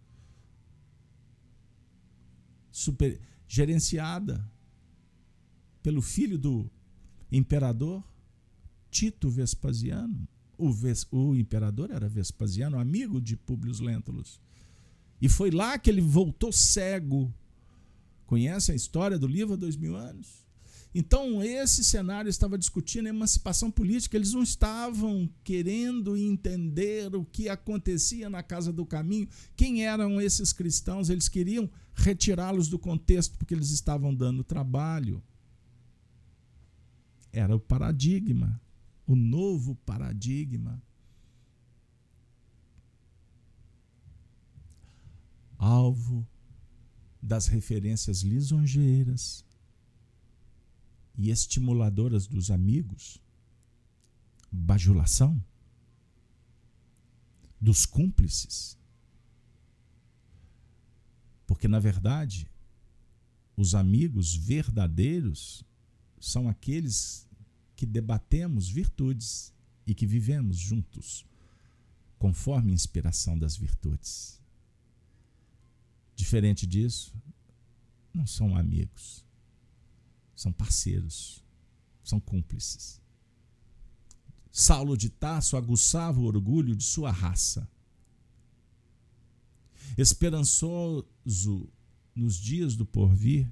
super, 2.71 3.19
gerenciada 3.49 4.47
pelo 5.83 6.03
filho 6.03 6.39
do 6.39 6.71
imperador 7.33 8.05
Tito 8.91 9.31
Vespasiano. 9.31 10.29
O, 10.59 10.71
Ves, 10.71 11.07
o 11.11 11.35
imperador 11.35 11.91
era 11.91 12.11
Vespasiano, 12.11 12.79
amigo 12.79 13.23
de 13.23 13.39
Publius 13.39 13.81
Lentulus. 13.81 14.39
E 15.25 15.29
foi 15.29 15.51
lá 15.51 15.79
que 15.79 15.89
ele 15.89 16.03
voltou 16.03 16.53
cego. 16.53 17.33
Conhece 18.27 18.73
a 18.73 18.75
história 18.75 19.19
do 19.19 19.27
livro 19.27 19.55
há 19.55 19.57
dois 19.57 19.75
mil 19.75 19.97
anos? 19.97 20.45
Então, 20.95 21.43
esse 21.43 21.83
cenário 21.83 22.29
estava 22.29 22.59
discutindo 22.59 23.09
emancipação 23.09 23.71
política. 23.71 24.19
Eles 24.19 24.35
não 24.35 24.43
estavam 24.43 25.27
querendo 25.43 26.15
entender 26.15 27.17
o 27.17 27.25
que 27.25 27.49
acontecia 27.49 28.29
na 28.29 28.43
casa 28.43 28.71
do 28.71 28.85
caminho, 28.85 29.27
quem 29.57 29.87
eram 29.87 30.21
esses 30.21 30.53
cristãos. 30.53 31.09
Eles 31.09 31.27
queriam 31.27 31.71
retirá-los 31.95 32.69
do 32.69 32.79
contexto 32.79 33.39
porque 33.39 33.55
eles 33.55 33.71
estavam 33.71 34.15
dando 34.15 34.45
trabalho. 34.45 35.23
Era 37.33 37.57
o 37.57 37.61
paradigma, 37.61 38.61
o 39.07 39.17
novo 39.17 39.75
paradigma. 39.87 40.83
Alvo 45.65 46.27
das 47.23 47.47
referências 47.47 48.21
lisonjeiras 48.21 49.45
e 51.17 51.31
estimuladoras 51.31 52.27
dos 52.27 52.51
amigos, 52.51 53.19
bajulação, 54.53 55.43
dos 57.59 57.87
cúmplices. 57.87 58.77
Porque, 61.47 61.67
na 61.67 61.79
verdade, 61.79 62.51
os 63.57 63.75
amigos 63.75 64.35
verdadeiros 64.35 65.65
são 66.21 66.49
aqueles 66.49 67.27
que 67.75 67.87
debatemos 67.87 68.69
virtudes 68.69 69.53
e 69.87 69.95
que 69.95 70.07
vivemos 70.07 70.59
juntos, 70.59 71.25
conforme 72.19 72.73
a 72.73 72.75
inspiração 72.75 73.39
das 73.39 73.57
virtudes. 73.57 74.44
Diferente 76.15 76.67
disso, 76.67 77.13
não 78.13 78.27
são 78.27 78.57
amigos, 78.57 79.25
são 80.35 80.53
parceiros, 80.53 81.43
são 82.03 82.21
cúmplices. 82.21 83.01
Saulo 84.51 84.97
de 84.97 85.11
Tarso 85.11 85.57
aguçava 85.57 86.21
o 86.21 86.25
orgulho 86.25 86.77
de 86.77 86.85
sua 86.85 87.11
raça. 87.11 87.69
Esperançoso 89.99 91.69
nos 92.15 92.37
dias 92.37 92.77
do 92.77 92.87
porvir, 92.87 93.51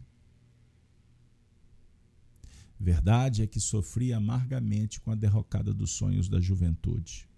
verdade 2.79 3.43
é 3.43 3.47
que 3.47 3.59
sofria 3.59 4.17
amargamente 4.17 5.01
com 5.01 5.11
a 5.11 5.15
derrocada 5.17 5.75
dos 5.75 5.91
sonhos 5.91 6.29
da 6.29 6.41
juventude 6.41 7.29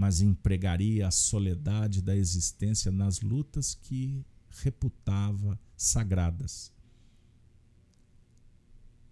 mas 0.00 0.22
empregaria 0.22 1.08
a 1.08 1.10
soledade 1.10 2.00
da 2.00 2.16
existência 2.16 2.90
nas 2.90 3.20
lutas 3.20 3.74
que 3.74 4.24
reputava 4.48 5.60
sagradas 5.76 6.72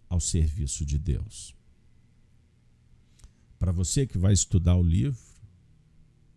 ao 0.09 0.19
serviço 0.19 0.87
de 0.87 0.99
Deus. 0.99 1.55
para 3.59 3.71
você 3.71 4.07
que 4.07 4.17
vai 4.17 4.33
estudar 4.33 4.77
o 4.77 4.83
livro, 4.83 5.21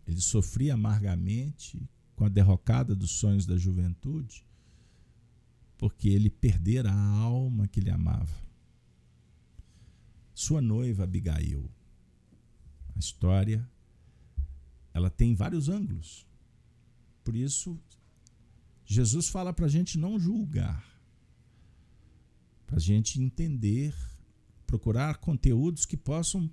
ele 0.06 0.20
sofria 0.20 0.74
amargamente 0.74 1.88
com 2.14 2.26
a 2.26 2.28
derrocada 2.28 2.94
dos 2.94 3.12
sonhos 3.12 3.46
da 3.46 3.56
juventude, 3.56 4.44
porque 5.78 6.10
ele 6.10 6.28
perdera 6.28 6.92
a 6.92 7.08
alma 7.20 7.66
que 7.66 7.80
lhe 7.80 7.90
amava. 7.90 8.36
Sua 10.34 10.60
noiva 10.60 11.04
Abigail. 11.04 11.70
A 12.94 12.98
história 12.98 13.71
ela 14.92 15.10
tem 15.10 15.34
vários 15.34 15.68
ângulos. 15.68 16.26
Por 17.24 17.36
isso, 17.36 17.78
Jesus 18.84 19.28
fala 19.28 19.52
para 19.52 19.66
a 19.66 19.68
gente 19.68 19.98
não 19.98 20.18
julgar, 20.18 20.84
para 22.66 22.76
a 22.76 22.80
gente 22.80 23.20
entender, 23.20 23.94
procurar 24.66 25.18
conteúdos 25.18 25.86
que 25.86 25.96
possam 25.96 26.50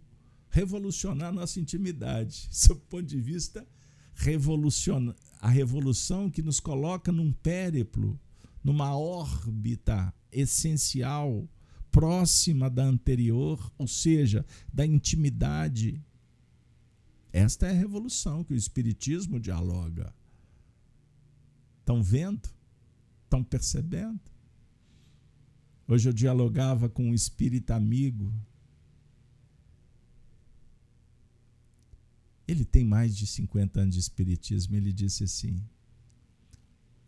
revolucionar 0.49 1.33
nossa 1.33 1.59
intimidade. 1.59 2.47
Sob 2.51 2.79
o 2.79 2.83
ponto 2.83 3.05
de 3.05 3.19
vista 3.19 3.65
revoluciona 4.13 5.15
a 5.39 5.49
revolução 5.49 6.29
que 6.29 6.41
nos 6.41 6.59
coloca 6.59 7.11
num 7.11 7.31
périplo, 7.31 8.19
numa 8.63 8.97
órbita 8.97 10.13
essencial, 10.31 11.47
próxima 11.89 12.69
da 12.69 12.83
anterior, 12.83 13.71
ou 13.77 13.87
seja, 13.87 14.45
da 14.71 14.85
intimidade. 14.85 16.03
Esta 17.31 17.67
é 17.67 17.69
a 17.69 17.73
revolução 17.73 18.43
que 18.43 18.53
o 18.53 18.57
Espiritismo 18.57 19.39
dialoga. 19.39 20.13
Estão 21.79 22.01
vendo? 22.01 22.49
Estão 23.23 23.43
percebendo? 23.43 24.19
Hoje 25.87 26.09
eu 26.09 26.13
dialogava 26.13 26.87
com 26.89 27.09
um 27.09 27.13
espírita 27.13 27.75
amigo 27.75 28.33
Ele 32.49 32.65
tem 32.65 32.83
mais 32.83 33.15
de 33.15 33.27
50 33.27 33.79
anos 33.79 33.93
de 33.93 34.01
espiritismo. 34.01 34.75
Ele 34.75 34.91
disse 34.91 35.23
assim: 35.23 35.63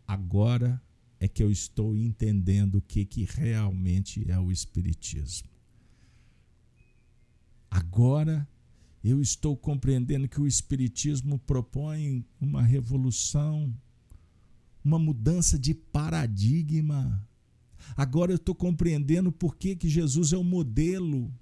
agora 0.06 0.80
é 1.18 1.26
que 1.26 1.42
eu 1.42 1.50
estou 1.50 1.96
entendendo 1.96 2.76
o 2.76 2.80
que, 2.80 3.04
que 3.04 3.24
realmente 3.24 4.30
é 4.30 4.38
o 4.38 4.52
espiritismo. 4.52 5.48
Agora 7.68 8.48
eu 9.02 9.20
estou 9.20 9.56
compreendendo 9.56 10.28
que 10.28 10.40
o 10.40 10.46
espiritismo 10.46 11.38
propõe 11.40 12.24
uma 12.40 12.62
revolução, 12.62 13.74
uma 14.84 14.98
mudança 14.98 15.58
de 15.58 15.74
paradigma. 15.74 17.26
Agora 17.96 18.30
eu 18.30 18.36
estou 18.36 18.54
compreendendo 18.54 19.32
por 19.32 19.56
que, 19.56 19.74
que 19.74 19.88
Jesus 19.88 20.32
é 20.32 20.36
o 20.36 20.44
modelo. 20.44 21.32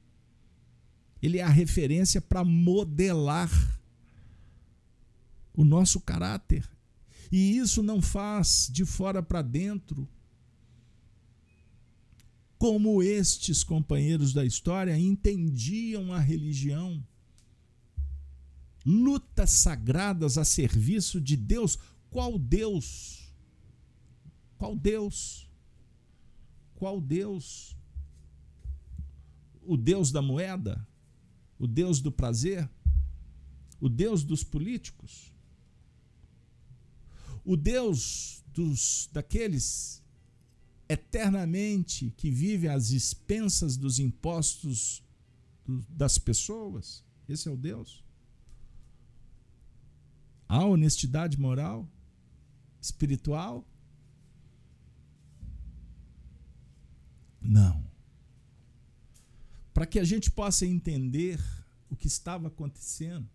Ele 1.21 1.39
é 1.39 1.43
a 1.43 1.51
referência 1.51 2.21
para 2.21 2.43
modelar 2.43 3.51
o 5.53 5.65
nosso 5.65 6.01
caráter. 6.01 6.67
E 7.31 7.59
isso 7.59 7.83
não 7.83 8.01
faz 8.01 8.71
de 8.73 8.87
fora 8.87 9.23
para 9.23 9.43
dentro. 9.43 10.09
Como 12.59 13.03
estes 13.03 13.63
companheiros 13.63 14.33
da 14.33 14.45
história 14.45 14.99
entendiam 14.99 16.13
a 16.13 16.19
religião. 16.19 17.03
Lutas 18.85 19.51
sagradas 19.51 20.39
a 20.39 20.45
serviço 20.45 21.21
de 21.21 21.37
Deus. 21.37 21.79
Qual 22.11 22.39
Deus? 22.39 23.33
Qual 24.57 24.75
Deus? 24.75 25.49
Qual 26.75 27.01
Deus? 27.01 27.77
O 29.63 29.77
Deus 29.77 30.11
da 30.11 30.23
moeda? 30.23 30.87
O 31.59 31.67
Deus 31.67 32.01
do 32.01 32.11
prazer? 32.11 32.69
O 33.81 33.89
Deus 33.89 34.25
dos 34.25 34.43
políticos? 34.43 35.33
O 37.45 37.57
Deus 37.57 38.43
dos 38.53 39.09
daqueles 39.13 40.03
eternamente 40.89 42.13
que 42.17 42.31
vive 42.31 42.69
às 42.69 42.91
expensas 42.91 43.77
dos 43.77 43.99
impostos 43.99 45.03
das 45.89 46.19
pessoas, 46.19 47.05
esse 47.29 47.49
é 47.49 47.51
o 47.51 47.57
Deus. 47.57 48.03
Há 50.51 50.65
honestidade 50.65 51.39
moral, 51.39 51.89
espiritual? 52.81 53.65
Não. 57.41 57.87
Para 59.73 59.87
que 59.87 60.01
a 60.01 60.03
gente 60.03 60.29
possa 60.29 60.67
entender 60.67 61.41
o 61.89 61.95
que 61.95 62.09
estava 62.09 62.49
acontecendo, 62.49 63.31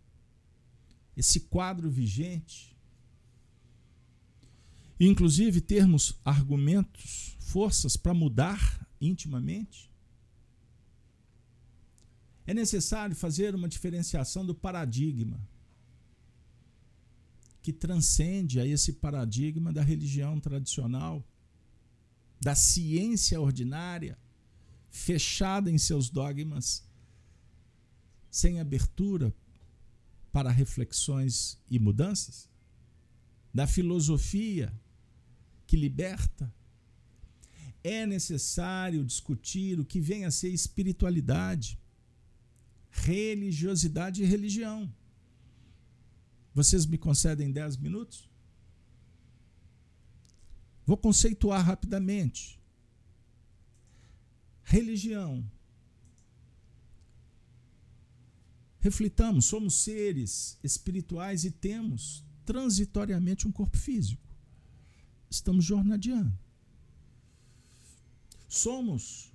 esse 1.16 1.40
quadro 1.40 1.90
vigente, 1.90 2.76
e, 5.00 5.08
inclusive, 5.08 5.62
termos 5.62 6.20
argumentos, 6.26 7.38
forças 7.40 7.96
para 7.96 8.14
mudar 8.14 8.86
intimamente? 9.00 9.90
É 12.46 12.54
necessário 12.54 13.16
fazer 13.16 13.56
uma 13.56 13.70
diferenciação 13.70 14.46
do 14.46 14.54
paradigma 14.54 15.55
que 17.66 17.74
transcende 17.74 18.60
a 18.60 18.68
esse 18.68 18.94
paradigma 18.94 19.74
da 19.74 19.82
religião 19.82 20.40
tradicional, 20.40 21.28
da 22.40 22.54
ciência 22.54 23.42
ordinária, 23.42 24.20
fechada 24.92 25.72
em 25.72 25.78
seus 25.80 26.08
dogmas, 26.08 26.88
sem 28.30 28.60
abertura 28.60 29.34
para 30.32 30.52
reflexões 30.52 31.58
e 31.68 31.80
mudanças, 31.80 32.48
da 33.52 33.66
filosofia 33.66 34.72
que 35.66 35.76
liberta. 35.76 36.54
É 37.84 38.06
necessário 38.06 39.04
discutir 39.04 39.80
o 39.80 39.86
que 39.86 40.00
vem 40.00 40.24
a 40.26 40.30
ser 40.30 40.50
espiritualidade, 40.50 41.80
religiosidade 42.92 44.22
e 44.22 44.26
religião. 44.28 44.88
Vocês 46.56 46.88
me 46.88 46.98
concedem 46.98 47.52
10 47.52 47.78
minutos? 47.78 48.28
Vou 50.88 50.98
conceituar 50.98 51.64
rapidamente. 51.64 52.60
Religião. 54.64 55.48
Reflitamos, 58.80 59.46
somos 59.46 59.76
seres 59.76 60.58
espirituais 60.64 61.46
e 61.46 61.52
temos 61.52 62.26
transitoriamente 62.44 63.48
um 63.48 63.52
corpo 63.52 63.78
físico 63.78 64.26
estamos 65.36 65.66
jornadeando. 65.66 66.38
Somos 68.48 69.32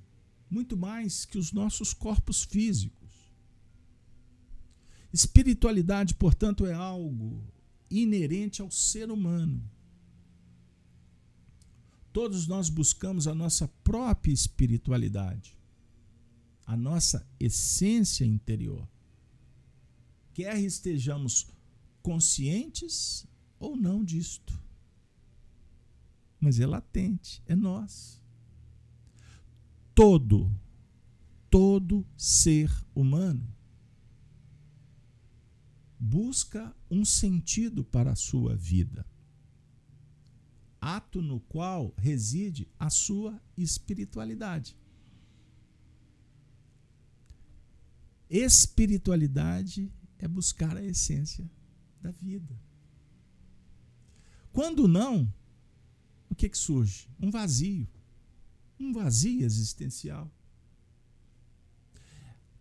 muito 0.48 0.76
mais 0.76 1.24
que 1.24 1.38
os 1.38 1.52
nossos 1.52 1.92
corpos 1.92 2.42
físicos. 2.42 2.99
Espiritualidade, 5.12 6.14
portanto, 6.14 6.66
é 6.66 6.72
algo 6.72 7.42
inerente 7.90 8.62
ao 8.62 8.70
ser 8.70 9.10
humano. 9.10 9.62
Todos 12.12 12.46
nós 12.46 12.68
buscamos 12.68 13.26
a 13.26 13.34
nossa 13.34 13.68
própria 13.82 14.32
espiritualidade, 14.32 15.56
a 16.66 16.76
nossa 16.76 17.26
essência 17.38 18.24
interior. 18.24 18.88
Quer 20.32 20.58
estejamos 20.58 21.48
conscientes 22.02 23.26
ou 23.58 23.76
não 23.76 24.04
disto 24.04 24.60
mas 26.40 26.58
é 26.58 26.66
latente, 26.66 27.42
é 27.46 27.54
nós. 27.54 28.20
Todo, 29.94 30.50
todo 31.50 32.06
ser 32.16 32.72
humano 32.94 33.46
busca 36.00 36.74
um 36.90 37.04
sentido 37.04 37.84
para 37.84 38.12
a 38.12 38.16
sua 38.16 38.56
vida, 38.56 39.06
ato 40.80 41.20
no 41.20 41.40
qual 41.40 41.92
reside 41.98 42.66
a 42.78 42.88
sua 42.88 43.38
espiritualidade. 43.54 44.74
Espiritualidade 48.30 49.92
é 50.18 50.26
buscar 50.26 50.74
a 50.74 50.82
essência 50.82 51.48
da 52.00 52.10
vida. 52.12 52.58
Quando 54.52 54.88
não, 54.88 55.30
o 56.30 56.34
que, 56.34 56.48
que 56.48 56.56
surge? 56.56 57.10
Um 57.20 57.30
vazio. 57.30 57.86
Um 58.78 58.92
vazio 58.92 59.44
existencial. 59.44 60.32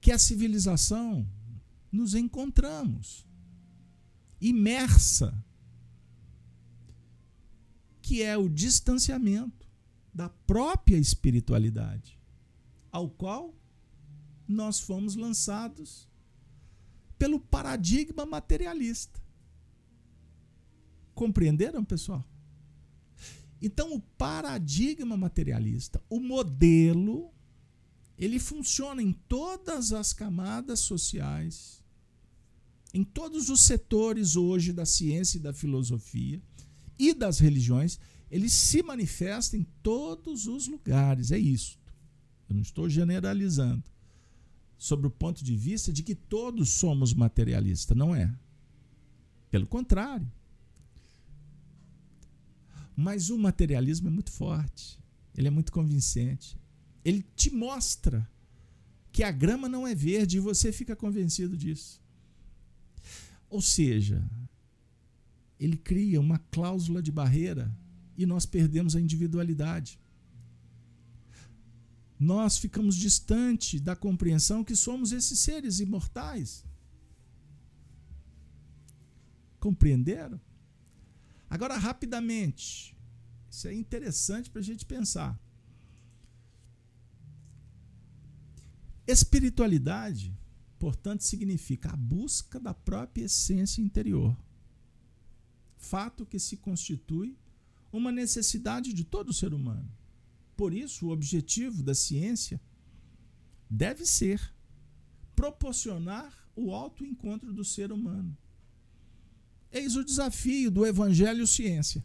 Que 0.02 0.12
a 0.12 0.20
civilização 0.20 1.26
nos 1.92 2.16
encontramos 2.16 3.29
imersa, 4.42 5.34
que 8.02 8.22
é 8.22 8.38
o 8.38 8.50
distanciamento 8.50 9.68
da 10.14 10.30
própria 10.30 10.98
espiritualidade, 10.98 12.20
ao 12.92 13.10
qual 13.10 13.54
nós 14.48 14.80
fomos 14.80 15.16
lançados 15.16 16.10
pelo 17.18 17.40
paradigma 17.40 18.26
materialista. 18.26 19.22
Compreenderam, 21.14 21.84
pessoal? 21.84 22.26
Então, 23.62 23.94
o 23.94 24.00
paradigma 24.00 25.18
materialista, 25.18 26.02
o 26.10 26.20
modelo, 26.20 27.32
ele 28.18 28.40
funciona 28.40 29.02
em 29.04 29.12
todas 29.12 29.92
as 29.92 30.14
camadas 30.14 30.80
sociais, 30.80 31.79
em 32.94 33.04
todos 33.04 33.50
os 33.50 33.62
setores 33.62 34.36
hoje 34.36 34.74
da 34.74 34.86
ciência 34.86 35.38
e 35.38 35.42
da 35.42 35.54
filosofia 35.54 36.42
e 36.98 37.14
das 37.14 37.40
religiões, 37.40 38.00
ele 38.30 38.50
se 38.50 38.82
manifesta 38.84 39.56
em 39.56 39.64
todos 39.84 40.48
os 40.48 40.68
lugares. 40.68 41.32
É 41.32 41.38
isso. 41.38 41.80
Eu 42.48 42.56
não 42.56 42.62
estou 42.62 42.90
generalizando. 42.90 43.84
Sobre 44.78 45.08
o 45.08 45.12
ponto 45.12 45.44
de 45.44 45.56
vista 45.56 45.92
de 45.92 46.04
que 46.04 46.16
todos 46.16 46.70
somos 46.70 47.14
materialistas. 47.14 47.96
Não 47.98 48.16
é. 48.16 48.34
Pelo 49.50 49.68
contrário. 49.68 50.30
Mas 52.96 53.30
o 53.30 53.38
materialismo 53.38 54.08
é 54.08 54.12
muito 54.12 54.32
forte. 54.32 55.00
Ele 55.36 55.48
é 55.48 55.52
muito 55.52 55.72
convincente. 55.72 56.58
Ele 57.04 57.24
te 57.36 57.50
mostra 57.50 58.30
que 59.12 59.24
a 59.24 59.32
grama 59.32 59.68
não 59.68 59.88
é 59.88 59.96
verde 59.96 60.38
e 60.38 60.42
você 60.42 60.72
fica 60.72 60.96
convencido 60.96 61.58
disso. 61.58 62.02
Ou 63.50 63.62
seja, 63.62 64.24
ele 65.60 65.76
cria 65.76 66.22
uma 66.22 66.38
cláusula 66.38 67.02
de 67.02 67.12
barreira 67.12 67.76
e 68.18 68.26
nós 68.26 68.46
perdemos 68.46 68.96
a 68.96 69.02
individualidade. 69.02 70.00
Nós 72.20 72.58
ficamos 72.58 72.96
distante 72.96 73.80
da 73.80 73.96
compreensão 73.96 74.64
que 74.64 74.76
somos 74.76 75.12
esses 75.12 75.40
seres 75.40 75.80
imortais. 75.80 76.66
Compreenderam? 79.60 80.40
Agora, 81.50 81.78
rapidamente, 81.78 82.96
isso 83.50 83.68
é 83.68 83.74
interessante 83.74 84.50
para 84.50 84.60
a 84.60 84.64
gente 84.64 84.86
pensar. 84.86 85.38
Espiritualidade, 89.08 90.38
portanto, 90.80 91.24
significa 91.24 91.92
a 91.92 91.96
busca 91.96 92.60
da 92.60 92.74
própria 92.74 93.26
essência 93.26 93.82
interior 93.82 94.36
fato 95.80 96.26
que 96.26 96.38
se 96.38 96.58
constitui 96.58 97.36
uma 97.92 98.12
necessidade 98.12 98.94
de 98.94 99.04
todo 99.04 99.34
ser 99.34 99.54
humano. 99.54 99.90
Por 100.56 100.74
isso, 100.74 101.08
o 101.08 101.12
objetivo 101.12 101.82
da 101.82 101.96
ciência 101.96 102.62
deve 103.70 104.06
ser 104.06 104.54
proporcionar 105.36 106.48
o 106.56 106.76
autoencontro 106.76 107.54
do 107.54 107.64
ser 107.64 107.92
humano. 107.92 108.38
Eis 109.72 109.96
o 109.96 110.04
desafio 110.04 110.70
do 110.70 110.86
Evangelho 110.86 111.48
Ciência, 111.48 112.04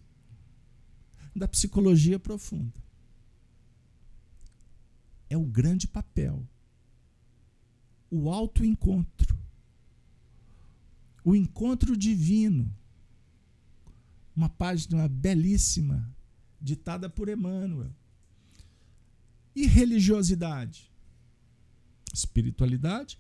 da 1.35 1.49
psicologia 1.49 2.19
profunda. 2.19 2.83
É 5.29 5.37
o 5.37 5.45
grande 5.45 5.89
papel, 5.89 6.47
o 8.17 8.31
autoencontro, 8.31 9.39
o 11.25 11.35
encontro 11.35 11.97
divino 11.97 12.71
uma 14.35 14.49
página 14.49 15.09
belíssima, 15.09 16.13
ditada 16.61 17.09
por 17.09 17.29
Emmanuel. 17.29 17.91
E 19.55 19.67
religiosidade? 19.67 20.91
Espiritualidade, 22.13 23.19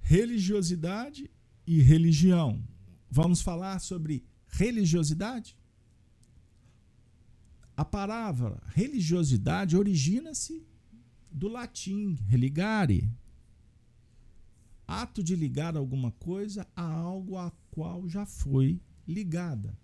religiosidade 0.00 1.30
e 1.66 1.80
religião. 1.80 2.62
Vamos 3.10 3.40
falar 3.40 3.78
sobre 3.78 4.24
religiosidade? 4.48 5.56
A 7.76 7.84
palavra 7.84 8.60
religiosidade 8.74 9.76
origina-se 9.76 10.66
do 11.30 11.46
latim 11.46 12.14
religare, 12.26 13.08
ato 14.86 15.22
de 15.22 15.34
ligar 15.34 15.76
alguma 15.76 16.12
coisa 16.12 16.66
a 16.74 16.82
algo 16.82 17.36
a 17.36 17.50
qual 17.70 18.08
já 18.08 18.24
foi 18.24 18.80
ligada. 19.06 19.76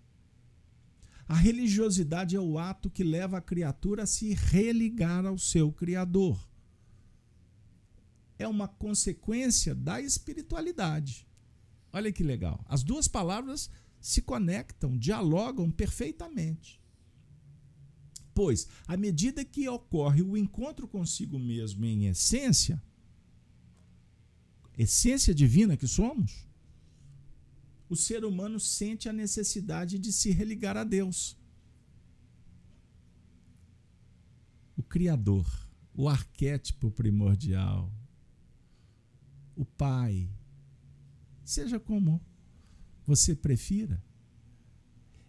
A 1.27 1.35
religiosidade 1.35 2.35
é 2.35 2.39
o 2.39 2.57
ato 2.57 2.89
que 2.89 3.03
leva 3.03 3.37
a 3.37 3.41
criatura 3.41 4.03
a 4.03 4.07
se 4.07 4.33
religar 4.33 5.25
ao 5.25 5.37
seu 5.37 5.71
Criador. 5.71 6.47
É 8.37 8.47
uma 8.47 8.67
consequência 8.67 9.73
da 9.73 10.01
espiritualidade. 10.01 11.27
Olha 11.91 12.11
que 12.11 12.23
legal. 12.23 12.63
As 12.67 12.83
duas 12.83 13.07
palavras 13.07 13.69
se 14.01 14.21
conectam, 14.21 14.97
dialogam 14.97 15.71
perfeitamente. 15.71 16.81
Pois, 18.33 18.67
à 18.87 18.97
medida 18.97 19.45
que 19.45 19.69
ocorre 19.69 20.21
o 20.21 20.35
encontro 20.35 20.87
consigo 20.87 21.37
mesmo 21.37 21.85
em 21.85 22.07
essência, 22.07 22.81
essência 24.77 25.33
divina 25.33 25.77
que 25.77 25.87
somos, 25.87 26.47
o 27.89 27.95
ser 27.95 28.25
humano 28.25 28.59
sente 28.59 29.07
a 29.07 29.13
necessidade 29.13 29.99
de 29.99 30.11
se 30.11 30.31
religar 30.31 30.75
a 30.75 30.83
Deus. 30.83 31.37
O 34.75 34.81
Criador, 34.81 35.45
o 35.93 36.09
arquétipo 36.09 36.89
primordial, 36.89 37.93
o 39.55 39.63
Pai, 39.63 40.27
seja 41.43 41.79
como 41.79 42.19
você 43.05 43.35
prefira, 43.35 44.03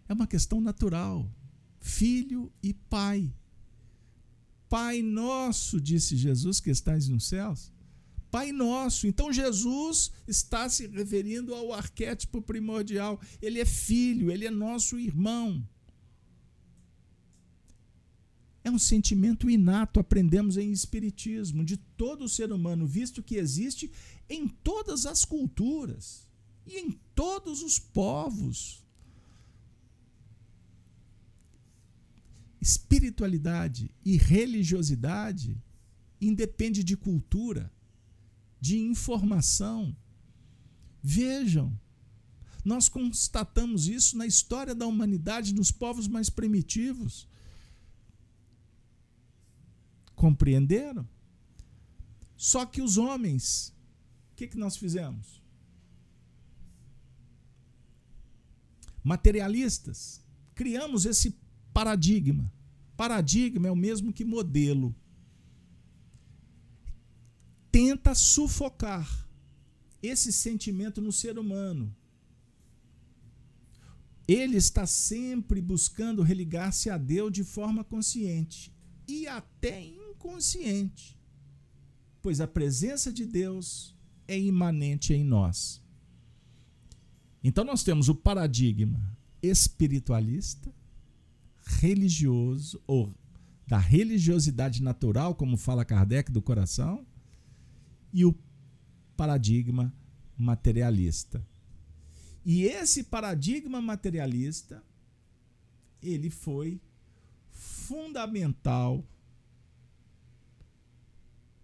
é 0.09 0.12
uma 0.12 0.26
questão 0.26 0.61
natural. 0.61 1.30
Filho 1.80 2.51
e 2.62 2.72
Pai. 2.72 3.34
Pai 4.70 5.03
nosso, 5.03 5.78
disse 5.80 6.16
Jesus, 6.16 6.61
que 6.61 6.70
estás 6.70 7.09
nos 7.09 7.28
céus, 7.28 7.70
Pai 8.35 8.51
Nosso. 8.51 9.07
Então 9.07 9.32
Jesus 9.32 10.11
está 10.26 10.68
se 10.68 10.89
referindo 10.89 11.55
ao 11.55 11.72
arquétipo 11.72 12.43
primordial. 12.43 13.20
Ele 13.41 13.61
é 13.61 13.64
filho, 13.64 14.28
ele 14.28 14.45
é 14.45 14.51
nosso 14.51 14.99
irmão. 14.99 15.64
É 18.64 18.72
um 18.72 18.78
sentimento 18.78 19.49
inato, 19.49 20.01
aprendemos 20.01 20.57
em 20.57 20.72
Espiritismo, 20.72 21.64
de 21.64 21.76
todo 21.76 22.28
ser 22.28 22.51
humano, 22.51 22.89
visto 22.89 23.22
que 23.22 23.37
existe 23.37 23.89
em 24.28 24.49
todas 24.49 25.07
as 25.07 25.24
culturas 25.24 26.26
e 26.66 26.80
em 26.80 26.99
todos 27.14 27.62
os 27.62 27.78
povos. 27.78 28.82
Espiritualidade 32.61 33.95
e 34.05 34.16
religiosidade 34.16 35.57
independe 36.20 36.82
de 36.82 36.97
cultura 36.97 37.72
de 38.64 38.78
informação. 38.78 39.94
Vejam, 41.02 41.78
nós 42.64 42.88
constatamos 42.88 43.88
isso 43.88 44.16
na 44.16 44.26
história 44.26 44.74
da 44.74 44.86
humanidade, 44.86 45.52
nos 45.52 45.70
povos 45.70 46.08
mais 46.08 46.30
primitivos. 46.30 47.28
Compreenderam? 50.14 51.06
Só 52.38 52.64
que 52.64 52.80
os 52.80 52.96
homens, 52.96 53.68
o 54.32 54.36
que, 54.36 54.46
que 54.46 54.56
nós 54.56 54.78
fizemos? 54.78 55.42
Materialistas, 59.02 60.22
criamos 60.54 61.04
esse 61.04 61.36
paradigma. 61.74 62.50
Paradigma 62.96 63.68
é 63.68 63.70
o 63.70 63.76
mesmo 63.76 64.10
que 64.10 64.24
modelo 64.24 64.96
tenta 67.75 68.14
sufocar 68.14 69.29
esse 70.01 70.33
sentimento 70.33 71.01
no 71.01 71.11
ser 71.11 71.41
humano. 71.41 71.93
Ele 74.29 74.57
está 74.57 74.87
sempre 74.87 75.61
buscando 75.61 76.22
religar-se 76.22 76.89
a 76.89 76.97
Deus 76.97 77.33
de 77.33 77.43
forma 77.43 77.83
consciente 77.83 78.72
e 79.09 79.27
até 79.27 79.83
inconsciente, 79.83 81.18
pois 82.22 82.41
a 82.41 82.47
presença 82.47 83.12
de 83.12 83.27
Deus 83.27 83.93
é 84.29 84.39
imanente 84.39 85.12
em 85.12 85.25
nós. 85.25 85.83
Então 87.43 87.64
nós 87.64 87.83
temos 87.83 88.09
o 88.09 88.14
paradigma 88.14 89.18
espiritualista, 89.43 90.72
religioso 91.81 92.81
ou 92.87 93.12
da 93.66 93.79
religiosidade 93.79 94.81
natural, 94.81 95.35
como 95.35 95.57
fala 95.57 95.85
Kardec 95.85 96.31
do 96.31 96.41
coração, 96.41 97.05
e 98.14 98.24
o 98.24 98.32
paradigma 99.16 99.92
materialista. 100.38 101.44
E 102.46 102.62
esse 102.62 103.02
paradigma 103.02 103.82
materialista 103.82 104.82
ele 106.00 106.30
foi 106.30 106.80
fundamental 107.50 109.04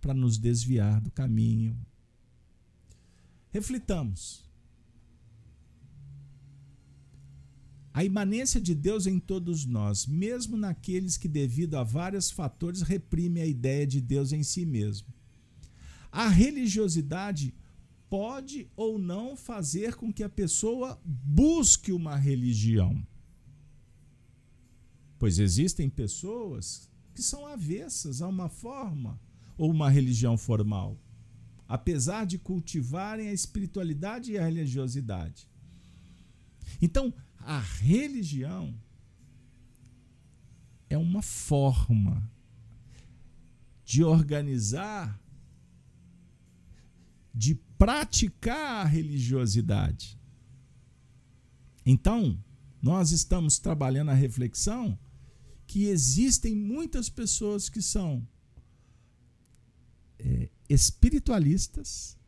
para 0.01 0.13
nos 0.13 0.39
desviar 0.39 1.01
do 1.01 1.11
caminho. 1.11 1.77
Reflitamos. 3.53 4.45
A 7.93 8.03
imanência 8.03 8.61
de 8.61 8.75
Deus 8.75 9.07
em 9.07 9.21
todos 9.21 9.67
nós, 9.67 10.07
mesmo 10.07 10.57
naqueles 10.57 11.17
que, 11.17 11.29
devido 11.29 11.77
a 11.77 11.85
vários 11.85 12.31
fatores, 12.31 12.83
reprime 12.83 13.41
a 13.41 13.47
ideia 13.47 13.87
de 13.87 14.01
Deus 14.01 14.33
em 14.33 14.43
si 14.43 14.65
mesmo. 14.65 15.20
A 16.11 16.29
religiosidade 16.29 17.55
pode 18.09 18.69
ou 18.75 18.99
não 18.99 19.37
fazer 19.37 19.95
com 19.95 20.13
que 20.13 20.25
a 20.25 20.29
pessoa 20.29 21.01
busque 21.05 21.93
uma 21.93 22.17
religião. 22.17 23.07
Pois 25.19 25.39
existem 25.39 25.89
pessoas 25.89 26.91
que 27.15 27.23
são 27.23 27.47
avessas 27.47 28.21
a 28.21 28.27
uma 28.27 28.49
forma 28.49 29.21
ou 29.57 29.71
uma 29.71 29.91
religião 29.91 30.37
formal, 30.37 30.99
apesar 31.69 32.25
de 32.25 32.39
cultivarem 32.39 33.29
a 33.29 33.33
espiritualidade 33.33 34.33
e 34.33 34.39
a 34.39 34.45
religiosidade. 34.45 35.47
Então, 36.81 37.13
a 37.39 37.61
religião 37.61 38.75
é 40.89 40.97
uma 40.97 41.21
forma 41.21 42.29
de 43.85 44.03
organizar, 44.03 45.20
de 47.41 47.55
praticar 47.55 48.85
a 48.85 48.85
religiosidade. 48.85 50.21
Então, 51.87 52.39
nós 52.83 53.13
estamos 53.13 53.59
trabalhando 53.59 54.11
a 54.11 54.15
reflexão 54.15 54.99
que 55.67 55.85
existem 55.85 56.55
muitas 56.55 57.09
pessoas 57.09 57.71
que 57.71 57.81
são 57.81 58.29
é, 60.19 60.51
espiritualistas, 60.69 62.19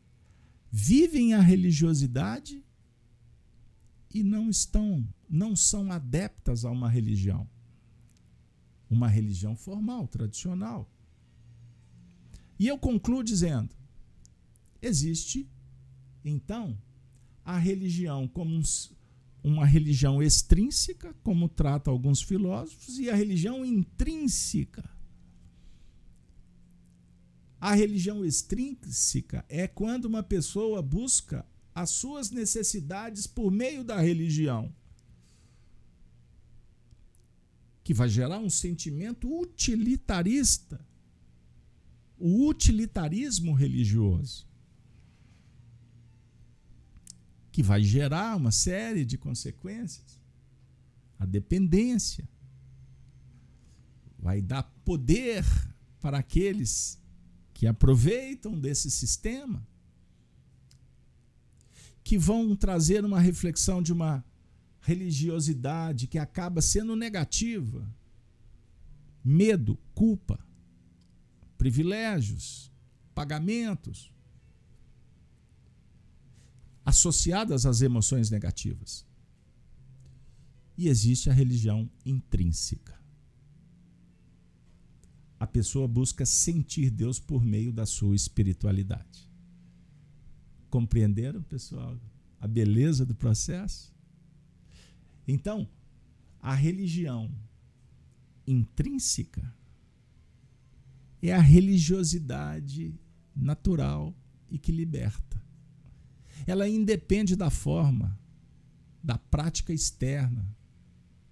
vivem 0.71 1.35
a 1.35 1.41
religiosidade 1.41 2.65
e 4.11 4.23
não 4.23 4.49
estão, 4.49 5.07
não 5.29 5.55
são 5.55 5.91
adeptas 5.91 6.65
a 6.65 6.71
uma 6.71 6.89
religião. 6.89 7.47
Uma 8.89 9.07
religião 9.07 9.55
formal, 9.55 10.07
tradicional. 10.07 10.91
E 12.57 12.67
eu 12.67 12.79
concluo 12.79 13.23
dizendo: 13.23 13.82
Existe, 14.83 15.49
então, 16.25 16.77
a 17.45 17.57
religião 17.57 18.27
como 18.27 18.53
um, 18.53 18.63
uma 19.41 19.65
religião 19.65 20.21
extrínseca, 20.21 21.15
como 21.23 21.47
trata 21.47 21.89
alguns 21.89 22.21
filósofos, 22.21 22.99
e 22.99 23.09
a 23.09 23.15
religião 23.15 23.63
intrínseca. 23.63 24.83
A 27.61 27.73
religião 27.73 28.25
extrínseca 28.25 29.45
é 29.47 29.69
quando 29.69 30.03
uma 30.03 30.21
pessoa 30.21 30.81
busca 30.81 31.45
as 31.73 31.89
suas 31.89 32.29
necessidades 32.29 33.25
por 33.25 33.49
meio 33.49 33.85
da 33.85 34.01
religião, 34.01 34.69
que 37.85 37.93
vai 37.93 38.09
gerar 38.09 38.39
um 38.39 38.49
sentimento 38.49 39.33
utilitarista, 39.33 40.85
o 42.17 42.49
utilitarismo 42.49 43.53
religioso 43.53 44.51
que 47.53 47.61
vai 47.61 47.83
gerar 47.83 48.35
uma 48.35 48.51
série 48.51 49.05
de 49.05 49.15
consequências. 49.15 50.19
A 51.19 51.25
dependência 51.25 52.27
vai 54.17 54.41
dar 54.41 54.63
poder 54.83 55.45
para 55.99 56.17
aqueles 56.17 56.99
que 57.53 57.67
aproveitam 57.67 58.59
desse 58.59 58.89
sistema, 58.89 59.65
que 62.03 62.17
vão 62.17 62.55
trazer 62.55 63.05
uma 63.05 63.19
reflexão 63.19 63.83
de 63.83 63.93
uma 63.93 64.25
religiosidade 64.81 66.07
que 66.07 66.17
acaba 66.17 66.59
sendo 66.59 66.95
negativa. 66.95 67.87
Medo, 69.23 69.77
culpa, 69.93 70.43
privilégios, 71.55 72.71
pagamentos, 73.13 74.11
associadas 76.85 77.65
às 77.65 77.81
emoções 77.81 78.29
negativas. 78.29 79.05
E 80.77 80.87
existe 80.87 81.29
a 81.29 81.33
religião 81.33 81.89
intrínseca. 82.05 82.99
A 85.39 85.45
pessoa 85.45 85.87
busca 85.87 86.25
sentir 86.25 86.89
Deus 86.89 87.19
por 87.19 87.43
meio 87.43 87.71
da 87.71 87.85
sua 87.85 88.15
espiritualidade. 88.15 89.29
Compreenderam, 90.69 91.43
pessoal, 91.43 91.99
a 92.39 92.47
beleza 92.47 93.05
do 93.05 93.13
processo? 93.13 93.93
Então, 95.27 95.69
a 96.39 96.53
religião 96.53 97.29
intrínseca 98.47 99.53
é 101.21 101.33
a 101.33 101.39
religiosidade 101.39 102.99
natural 103.35 104.15
e 104.49 104.57
que 104.57 104.71
liberta 104.71 105.42
ela 106.45 106.67
independe 106.67 107.35
da 107.35 107.49
forma, 107.49 108.19
da 109.03 109.17
prática 109.17 109.73
externa, 109.73 110.45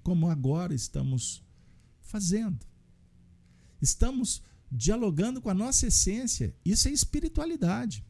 como 0.04 0.30
agora 0.30 0.74
estamos 0.74 1.44
fazendo. 2.02 2.66
Estamos 3.82 4.42
dialogando 4.72 5.42
com 5.42 5.50
a 5.50 5.54
nossa 5.54 5.88
essência. 5.88 6.56
Isso 6.64 6.88
é 6.88 6.92
espiritualidade. 6.92 8.06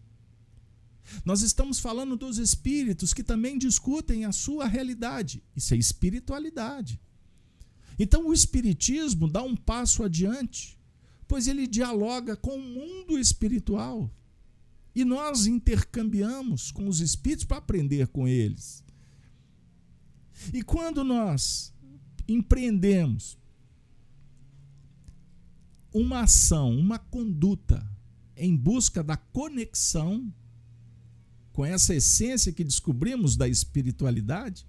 Nós 1.26 1.41
estamos 1.41 1.80
falando 1.80 2.16
dos 2.16 2.38
espíritos 2.38 3.14
que 3.14 3.24
também 3.24 3.58
discutem 3.58 4.26
a 4.26 4.32
sua 4.32 4.68
realidade. 4.68 5.43
Isso 5.56 5.74
é 5.74 5.78
espiritualidade. 5.78 6.99
Então 7.97 8.28
o 8.28 8.34
espiritismo 8.34 9.28
dá 9.28 9.41
um 9.41 9.56
passo 9.56 10.04
adiante, 10.04 10.78
pois 11.28 11.47
ele 11.47 11.68
dialoga 11.68 12.36
com 12.36 12.56
o 12.56 12.62
mundo 12.62 13.20
espiritual. 13.20 14.09
E 14.93 15.05
nós 15.05 15.46
intercambiamos 15.46 16.72
com 16.72 16.88
os 16.88 17.00
espíritos 17.00 17.46
para 17.46 17.58
aprender 17.58 18.08
com 18.08 18.28
eles. 18.28 18.84
E 20.54 20.62
quando 20.62 21.04
nós 21.04 21.74
empreendemos 22.28 23.38
uma 25.93 26.22
ação, 26.22 26.78
uma 26.78 27.00
conduta 27.00 27.86
em 28.36 28.55
busca 28.55 29.04
da 29.04 29.16
conexão 29.16 30.34
com 31.54 31.66
essa 31.66 31.93
essência 31.93 32.51
que 32.51 32.63
descobrimos 32.63 33.36
da 33.36 33.47
espiritualidade, 33.47 34.66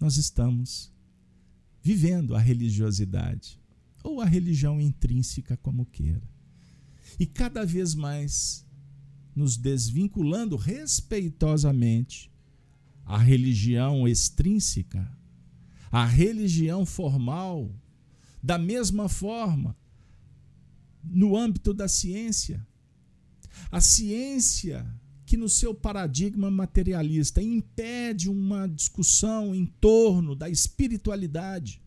nós 0.00 0.16
estamos 0.16 0.92
vivendo 1.82 2.34
a 2.34 2.40
religiosidade 2.40 3.60
ou 4.02 4.20
a 4.20 4.24
religião 4.24 4.80
intrínseca, 4.80 5.56
como 5.56 5.86
queira 5.86 6.33
e 7.18 7.26
cada 7.26 7.64
vez 7.64 7.94
mais 7.94 8.64
nos 9.34 9.56
desvinculando 9.56 10.56
respeitosamente 10.56 12.30
à 13.04 13.18
religião 13.18 14.06
extrínseca, 14.06 15.10
à 15.90 16.04
religião 16.04 16.86
formal, 16.86 17.70
da 18.42 18.58
mesma 18.58 19.08
forma, 19.08 19.76
no 21.02 21.36
âmbito 21.36 21.74
da 21.74 21.88
ciência. 21.88 22.66
A 23.70 23.80
ciência 23.80 24.86
que, 25.26 25.36
no 25.36 25.48
seu 25.48 25.74
paradigma 25.74 26.50
materialista, 26.50 27.42
impede 27.42 28.28
uma 28.28 28.66
discussão 28.66 29.54
em 29.54 29.66
torno 29.66 30.34
da 30.34 30.48
espiritualidade. 30.48 31.80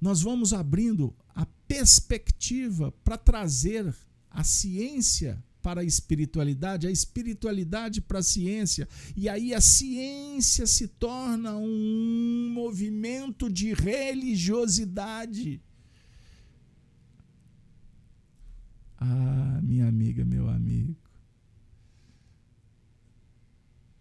Nós 0.00 0.22
vamos 0.22 0.52
abrindo 0.52 1.14
a 1.38 1.46
perspectiva 1.68 2.90
para 3.04 3.16
trazer 3.16 3.94
a 4.28 4.42
ciência 4.42 5.40
para 5.62 5.82
a 5.82 5.84
espiritualidade, 5.84 6.88
a 6.88 6.90
espiritualidade 6.90 8.00
para 8.00 8.18
a 8.18 8.22
ciência, 8.24 8.88
e 9.16 9.28
aí 9.28 9.54
a 9.54 9.60
ciência 9.60 10.66
se 10.66 10.88
torna 10.88 11.56
um 11.56 12.50
movimento 12.52 13.48
de 13.48 13.72
religiosidade. 13.72 15.62
Ah, 18.96 19.60
minha 19.62 19.86
amiga, 19.86 20.24
meu 20.24 20.48
amigo. 20.48 20.96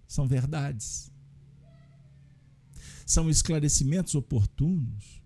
São 0.08 0.28
verdades. 0.28 1.12
São 3.06 3.30
esclarecimentos 3.30 4.16
oportunos, 4.16 5.22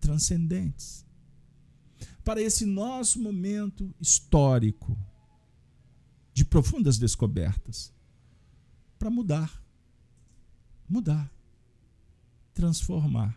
transcendentes 0.00 1.09
para 2.30 2.40
esse 2.40 2.64
nosso 2.64 3.20
momento 3.20 3.92
histórico 4.00 4.96
de 6.32 6.44
profundas 6.44 6.96
descobertas 6.96 7.92
para 9.00 9.10
mudar, 9.10 9.60
mudar, 10.88 11.28
transformar, 12.54 13.36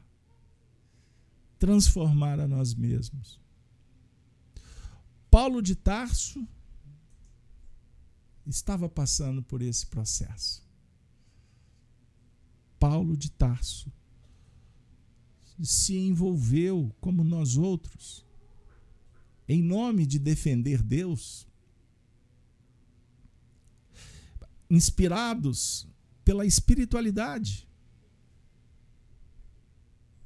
transformar 1.58 2.40
a 2.40 2.48
nós 2.48 2.76
mesmos. 2.76 3.42
Paulo 5.32 5.60
de 5.60 5.74
Tarso 5.74 6.48
estava 8.46 8.88
passando 8.88 9.42
por 9.42 9.64
esse 9.64 9.88
processo. 9.88 10.64
Paulo 12.80 13.18
de 13.18 13.32
Tarso 13.32 13.92
se 15.64 15.98
envolveu 15.98 16.96
como 17.02 17.24
nós 17.24 17.58
outros, 17.58 18.24
em 19.48 19.62
nome 19.62 20.06
de 20.06 20.20
defender 20.20 20.82
Deus, 20.82 21.48
inspirados 24.70 25.88
pela 26.24 26.46
espiritualidade, 26.46 27.68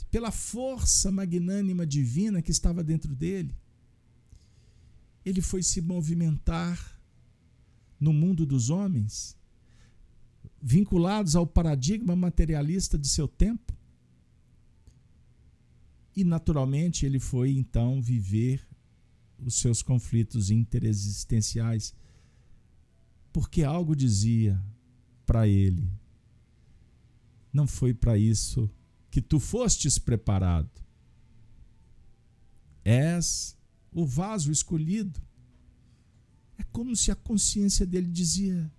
pela 0.10 0.32
força 0.32 1.12
magnânima 1.12 1.86
divina 1.86 2.42
que 2.42 2.52
estava 2.52 2.84
dentro 2.84 3.16
dele. 3.16 3.56
Ele 5.26 5.42
foi 5.42 5.62
se 5.62 5.82
movimentar 5.82 6.98
no 8.00 8.14
mundo 8.14 8.46
dos 8.46 8.70
homens, 8.70 9.36
vinculados 10.62 11.36
ao 11.36 11.46
paradigma 11.46 12.16
materialista 12.16 12.98
de 12.98 13.08
seu 13.08 13.28
tempo. 13.28 13.76
E, 16.16 16.24
naturalmente, 16.24 17.06
ele 17.06 17.20
foi 17.20 17.52
então 17.52 18.02
viver 18.02 18.67
os 19.40 19.56
seus 19.56 19.82
conflitos 19.82 20.50
interexistenciais, 20.50 21.94
porque 23.32 23.64
algo 23.64 23.96
dizia 23.96 24.62
para 25.26 25.48
ele: 25.48 25.92
não 27.52 27.68
foi 27.68 27.94
para 27.94 28.18
isso 28.18 28.70
que 29.10 29.22
tu 29.22 29.40
fostes 29.40 29.98
preparado. 29.98 30.70
És 32.84 33.58
o 33.92 34.06
vaso 34.06 34.52
escolhido. 34.52 35.22
É 36.58 36.64
como 36.64 36.96
se 36.96 37.12
a 37.12 37.16
consciência 37.16 37.86
dele 37.86 38.08
dizia: 38.08 38.72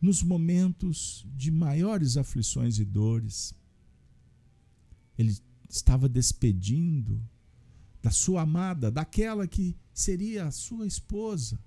nos 0.00 0.22
momentos 0.22 1.26
de 1.36 1.50
maiores 1.50 2.16
aflições 2.16 2.78
e 2.78 2.84
dores, 2.84 3.54
ele 5.16 5.36
estava 5.68 6.08
despedindo 6.08 7.22
da 8.02 8.10
sua 8.10 8.42
amada, 8.42 8.90
daquela 8.90 9.46
que 9.46 9.76
seria 9.92 10.46
a 10.46 10.50
sua 10.50 10.86
esposa. 10.86 11.58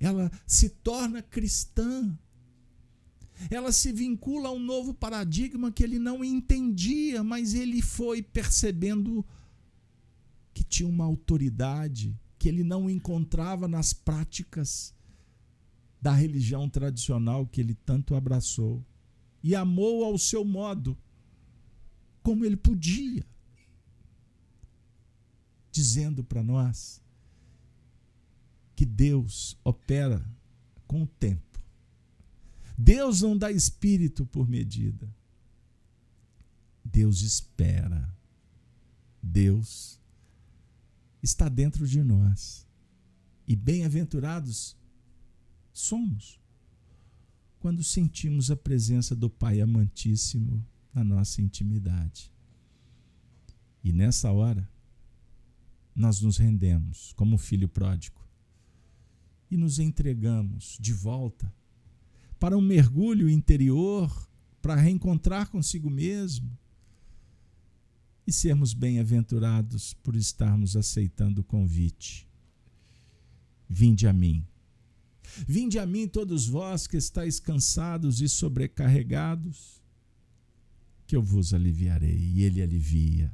Ela 0.00 0.30
se 0.46 0.68
torna 0.68 1.22
cristã. 1.22 2.18
Ela 3.50 3.72
se 3.72 3.92
vincula 3.92 4.48
a 4.48 4.52
um 4.52 4.58
novo 4.58 4.94
paradigma 4.94 5.72
que 5.72 5.82
ele 5.82 5.98
não 5.98 6.24
entendia, 6.24 7.22
mas 7.22 7.54
ele 7.54 7.82
foi 7.82 8.22
percebendo 8.22 9.24
que 10.54 10.62
tinha 10.62 10.88
uma 10.88 11.04
autoridade 11.04 12.18
que 12.38 12.48
ele 12.48 12.62
não 12.62 12.90
encontrava 12.90 13.66
nas 13.68 13.92
práticas 13.92 14.94
da 16.00 16.12
religião 16.12 16.68
tradicional 16.68 17.46
que 17.46 17.60
ele 17.60 17.74
tanto 17.74 18.14
abraçou 18.14 18.84
e 19.42 19.54
amou 19.54 20.04
ao 20.04 20.18
seu 20.18 20.44
modo, 20.44 20.96
como 22.22 22.44
ele 22.44 22.56
podia 22.56 23.24
dizendo 25.72 26.22
para 26.22 26.42
nós 26.42 27.00
que 28.76 28.84
Deus 28.84 29.58
opera 29.64 30.24
com 30.86 31.02
o 31.02 31.06
tempo. 31.06 31.58
Deus 32.76 33.22
não 33.22 33.36
dá 33.36 33.50
espírito 33.50 34.26
por 34.26 34.48
medida. 34.48 35.08
Deus 36.84 37.22
espera. 37.22 38.14
Deus 39.22 39.98
está 41.22 41.48
dentro 41.48 41.86
de 41.86 42.02
nós. 42.02 42.66
E 43.46 43.56
bem-aventurados 43.56 44.76
somos 45.72 46.40
quando 47.58 47.82
sentimos 47.82 48.50
a 48.50 48.56
presença 48.56 49.14
do 49.14 49.30
Pai 49.30 49.60
amantíssimo 49.60 50.64
na 50.92 51.04
nossa 51.04 51.40
intimidade. 51.40 52.32
E 53.84 53.92
nessa 53.92 54.30
hora, 54.30 54.68
nós 55.94 56.20
nos 56.20 56.38
rendemos 56.38 57.12
como 57.14 57.36
filho 57.38 57.68
pródigo 57.68 58.20
e 59.50 59.56
nos 59.56 59.78
entregamos 59.78 60.78
de 60.80 60.92
volta 60.92 61.52
para 62.38 62.56
um 62.56 62.60
mergulho 62.60 63.28
interior, 63.28 64.10
para 64.60 64.74
reencontrar 64.74 65.48
consigo 65.48 65.88
mesmo 65.88 66.58
e 68.26 68.32
sermos 68.32 68.74
bem-aventurados 68.74 69.94
por 69.94 70.16
estarmos 70.16 70.76
aceitando 70.76 71.42
o 71.42 71.44
convite. 71.44 72.26
Vinde 73.68 74.06
a 74.06 74.12
mim. 74.12 74.44
Vinde 75.46 75.78
a 75.78 75.86
mim, 75.86 76.08
todos 76.08 76.46
vós 76.46 76.86
que 76.86 76.96
estáis 76.96 77.38
cansados 77.38 78.20
e 78.20 78.28
sobrecarregados, 78.28 79.82
que 81.06 81.14
eu 81.14 81.22
vos 81.22 81.54
aliviarei. 81.54 82.18
E 82.18 82.42
ele 82.42 82.62
alivia. 82.62 83.32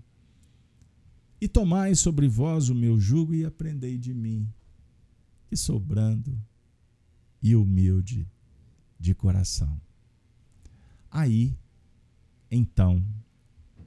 E 1.40 1.46
tomai 1.46 1.94
sobre 1.94 2.26
vós 2.26 2.68
o 2.68 2.74
meu 2.74 2.98
jugo 2.98 3.34
e 3.34 3.44
aprendei 3.44 3.96
de 3.96 4.12
mim, 4.12 4.52
que 5.46 5.56
sou 5.56 5.78
brando 5.78 6.36
e 7.40 7.54
humilde 7.54 8.28
de 8.98 9.14
coração. 9.14 9.80
Aí, 11.10 11.56
então, 12.50 13.04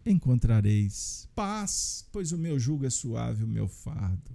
encontrareis 0.06 1.28
paz, 1.36 2.08
pois 2.12 2.32
o 2.32 2.38
meu 2.38 2.58
jugo 2.58 2.86
é 2.86 2.90
suave, 2.90 3.44
o 3.44 3.48
meu 3.48 3.68
fardo 3.68 4.32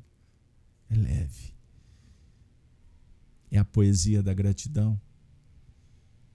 é 0.90 0.94
leve. 0.94 1.54
É 3.50 3.58
a 3.58 3.64
poesia 3.64 4.22
da 4.22 4.34
gratidão, 4.34 5.00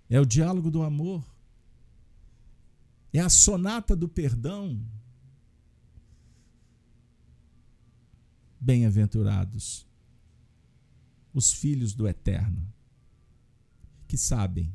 é 0.10 0.20
o 0.20 0.26
diálogo 0.26 0.72
do 0.72 0.82
amor, 0.82 1.24
é 3.14 3.20
a 3.20 3.30
sonata 3.30 3.96
do 3.96 4.08
perdão 4.08 4.82
Bem-aventurados 8.62 9.88
os 11.34 11.52
filhos 11.52 11.94
do 11.94 12.08
Eterno, 12.08 12.72
que 14.08 14.18
sabem 14.18 14.72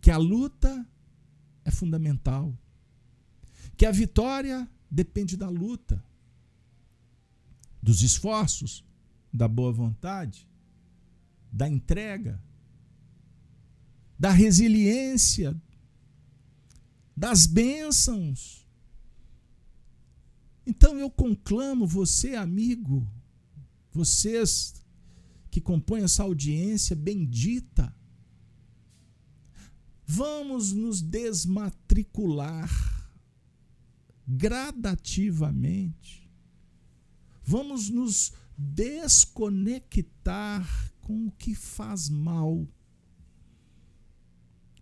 que 0.00 0.10
a 0.10 0.16
luta 0.16 0.86
é 1.64 1.70
fundamental, 1.70 2.56
que 3.76 3.86
a 3.86 3.92
vitória 3.92 4.68
depende 4.90 5.36
da 5.36 5.48
luta, 5.48 6.04
dos 7.82 8.02
esforços, 8.02 8.84
da 9.32 9.46
boa 9.46 9.72
vontade, 9.72 10.48
da 11.52 11.68
entrega, 11.68 12.42
da 14.18 14.30
resiliência, 14.30 15.56
das 17.16 17.46
bênçãos 17.46 18.65
então 20.66 20.98
eu 20.98 21.08
conclamo 21.08 21.86
você, 21.86 22.34
amigo, 22.34 23.06
vocês 23.92 24.74
que 25.50 25.60
compõem 25.60 26.02
essa 26.02 26.22
audiência 26.22 26.96
bendita, 26.96 27.94
vamos 30.04 30.72
nos 30.72 31.00
desmatricular 31.00 32.96
gradativamente. 34.26 36.28
Vamos 37.44 37.88
nos 37.88 38.32
desconectar 38.58 40.66
com 41.00 41.28
o 41.28 41.32
que 41.32 41.54
faz 41.54 42.08
mal. 42.08 42.66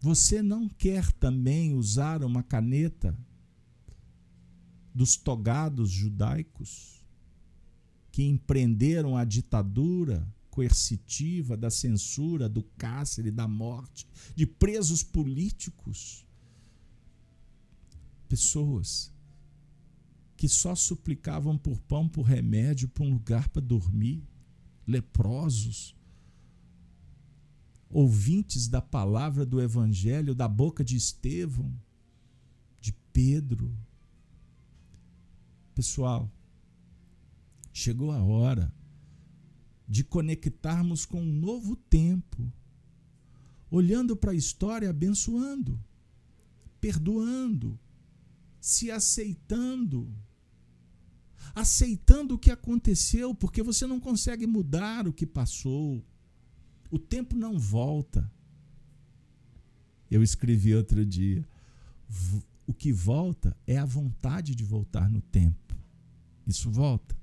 Você 0.01 0.41
não 0.43 0.69
quer 0.69 1.13
também 1.13 1.75
usar 1.75 2.25
uma 2.25 2.43
caneta 2.43 3.15
dos 4.95 5.17
togados 5.17 5.91
judaicos 5.91 7.05
que 8.13 8.23
empreenderam 8.23 9.17
a 9.17 9.25
ditadura 9.25 10.27
coercitiva 10.49 11.57
da 11.57 11.69
censura, 11.69 12.49
do 12.49 12.63
cárcere, 12.79 13.33
da 13.33 13.49
morte, 13.49 14.07
de 14.37 14.47
presos 14.47 15.03
políticos. 15.03 16.25
Pessoas 18.29 19.13
que 20.37 20.49
só 20.49 20.77
suplicavam 20.77 21.59
por 21.59 21.81
pão, 21.81 22.09
por 22.09 22.23
remédio, 22.23 22.89
por 22.89 23.05
um 23.05 23.15
lugar 23.15 23.49
para 23.49 23.61
dormir, 23.61 24.23
leprosos, 24.87 25.97
ouvintes 27.91 28.69
da 28.69 28.81
palavra 28.81 29.45
do 29.45 29.61
evangelho 29.61 30.37
da 30.37 30.47
boca 30.47 30.85
de 30.85 30.97
Estevão, 30.97 31.73
de 32.81 32.93
Pedro, 33.13 33.77
Pessoal, 35.75 36.31
chegou 37.73 38.13
a 38.13 38.23
hora 38.23 38.73
de 39.87 40.05
conectarmos 40.05 41.05
com 41.05 41.21
um 41.21 41.33
novo 41.33 41.75
tempo, 41.75 42.53
olhando 43.71 44.17
para 44.17 44.31
a 44.31 44.37
história, 44.37 44.89
abençoando, 44.89 45.79
perdoando, 46.81 47.79
se 48.61 48.91
aceitando, 48.91 50.09
aceitando 51.55 52.37
o 52.37 52.39
que 52.39 52.53
aconteceu, 52.53 53.35
porque 53.35 53.63
você 53.63 53.87
não 53.87 53.99
consegue 53.99 54.47
mudar 54.47 55.09
o 55.09 55.13
que 55.13 55.27
passou. 55.27 56.05
O 56.91 56.99
tempo 56.99 57.37
não 57.37 57.59
volta. 57.59 58.31
Eu 60.09 60.23
escrevi 60.23 60.75
outro 60.75 61.05
dia: 61.05 61.47
o 62.67 62.73
que 62.73 62.93
volta 62.93 63.57
é 63.67 63.77
a 63.77 63.85
vontade 63.85 64.55
de 64.55 64.65
voltar 64.65 65.11
no 65.11 65.21
tempo. 65.21 65.77
Isso 66.47 66.71
volta. 66.71 67.17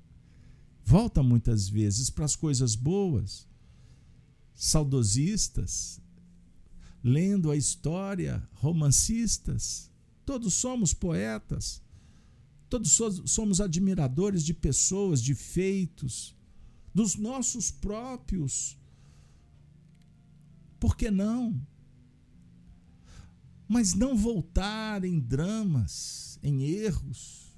Volta 0.84 1.22
muitas 1.22 1.68
vezes 1.68 2.10
para 2.10 2.24
as 2.24 2.34
coisas 2.34 2.74
boas, 2.74 3.46
saudosistas, 4.54 6.00
lendo 7.02 7.50
a 7.50 7.56
história, 7.56 8.46
romancistas. 8.52 9.90
Todos 10.24 10.54
somos 10.54 10.92
poetas, 10.92 11.82
todos 12.68 12.98
somos 13.26 13.60
admiradores 13.60 14.44
de 14.44 14.54
pessoas, 14.54 15.22
de 15.22 15.34
feitos, 15.34 16.34
dos 16.94 17.16
nossos 17.16 17.70
próprios. 17.70 18.78
Por 20.78 20.96
que 20.96 21.10
não? 21.10 21.60
Mas 23.72 23.94
não 23.94 24.14
voltar 24.14 25.02
em 25.02 25.18
dramas, 25.18 26.38
em 26.42 26.60
erros. 26.62 27.56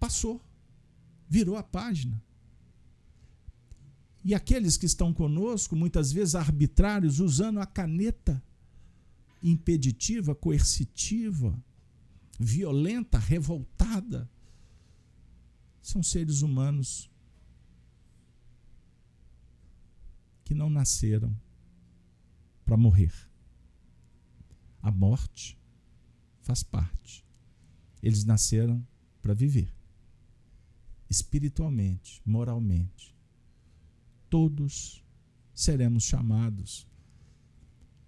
Passou, 0.00 0.42
virou 1.28 1.54
a 1.58 1.62
página. 1.62 2.24
E 4.24 4.34
aqueles 4.34 4.78
que 4.78 4.86
estão 4.86 5.12
conosco, 5.12 5.76
muitas 5.76 6.12
vezes 6.12 6.34
arbitrários, 6.34 7.20
usando 7.20 7.60
a 7.60 7.66
caneta 7.66 8.42
impeditiva, 9.42 10.34
coercitiva, 10.34 11.62
violenta, 12.40 13.18
revoltada, 13.18 14.26
são 15.82 16.02
seres 16.02 16.40
humanos 16.40 17.10
que 20.42 20.54
não 20.54 20.70
nasceram 20.70 21.43
para 22.64 22.76
morrer. 22.76 23.12
A 24.80 24.90
morte 24.90 25.58
faz 26.40 26.62
parte. 26.62 27.24
Eles 28.02 28.24
nasceram 28.24 28.86
para 29.22 29.34
viver 29.34 29.72
espiritualmente, 31.08 32.20
moralmente 32.24 33.14
todos 34.34 35.00
seremos 35.54 36.02
chamados 36.02 36.88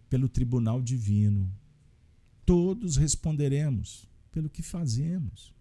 pelo 0.08 0.28
tribunal 0.28 0.82
divino. 0.82 1.56
Todos 2.44 2.96
responderemos 2.96 4.08
pelo 4.32 4.50
que 4.50 4.60
fazemos. 4.60 5.54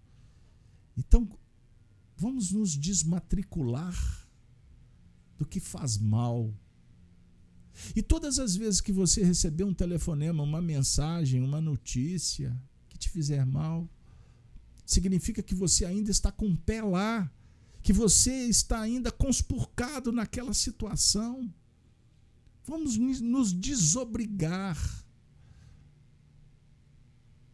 Então, 0.98 1.30
vamos 2.18 2.52
nos 2.52 2.76
desmatricular 2.76 3.96
do 5.38 5.46
que 5.46 5.60
faz 5.60 6.00
mal. 6.00 6.52
E 7.96 8.02
todas 8.02 8.40
as 8.40 8.56
vezes 8.56 8.82
que 8.82 8.92
você 8.92 9.24
receber 9.24 9.64
um 9.64 9.74
telefonema, 9.74 10.44
uma 10.44 10.62
mensagem, 10.62 11.42
uma 11.42 11.62
notícia 11.62 12.56
que 12.90 12.98
te 12.98 13.10
fizer 13.10 13.46
mal, 13.46 13.90
significa 14.86 15.42
que 15.42 15.56
você 15.56 15.86
ainda 15.86 16.12
está 16.12 16.32
com 16.32 16.48
o 16.48 16.58
pé 16.58 16.82
lá 16.82 17.32
que 17.86 17.94
você 17.94 18.48
está 18.48 18.82
ainda 18.82 19.12
conspurcado 19.12 20.12
naquela 20.12 20.56
situação. 20.56 21.54
Vamos 22.66 22.98
nos 22.98 23.54
desobrigar. 23.54 24.76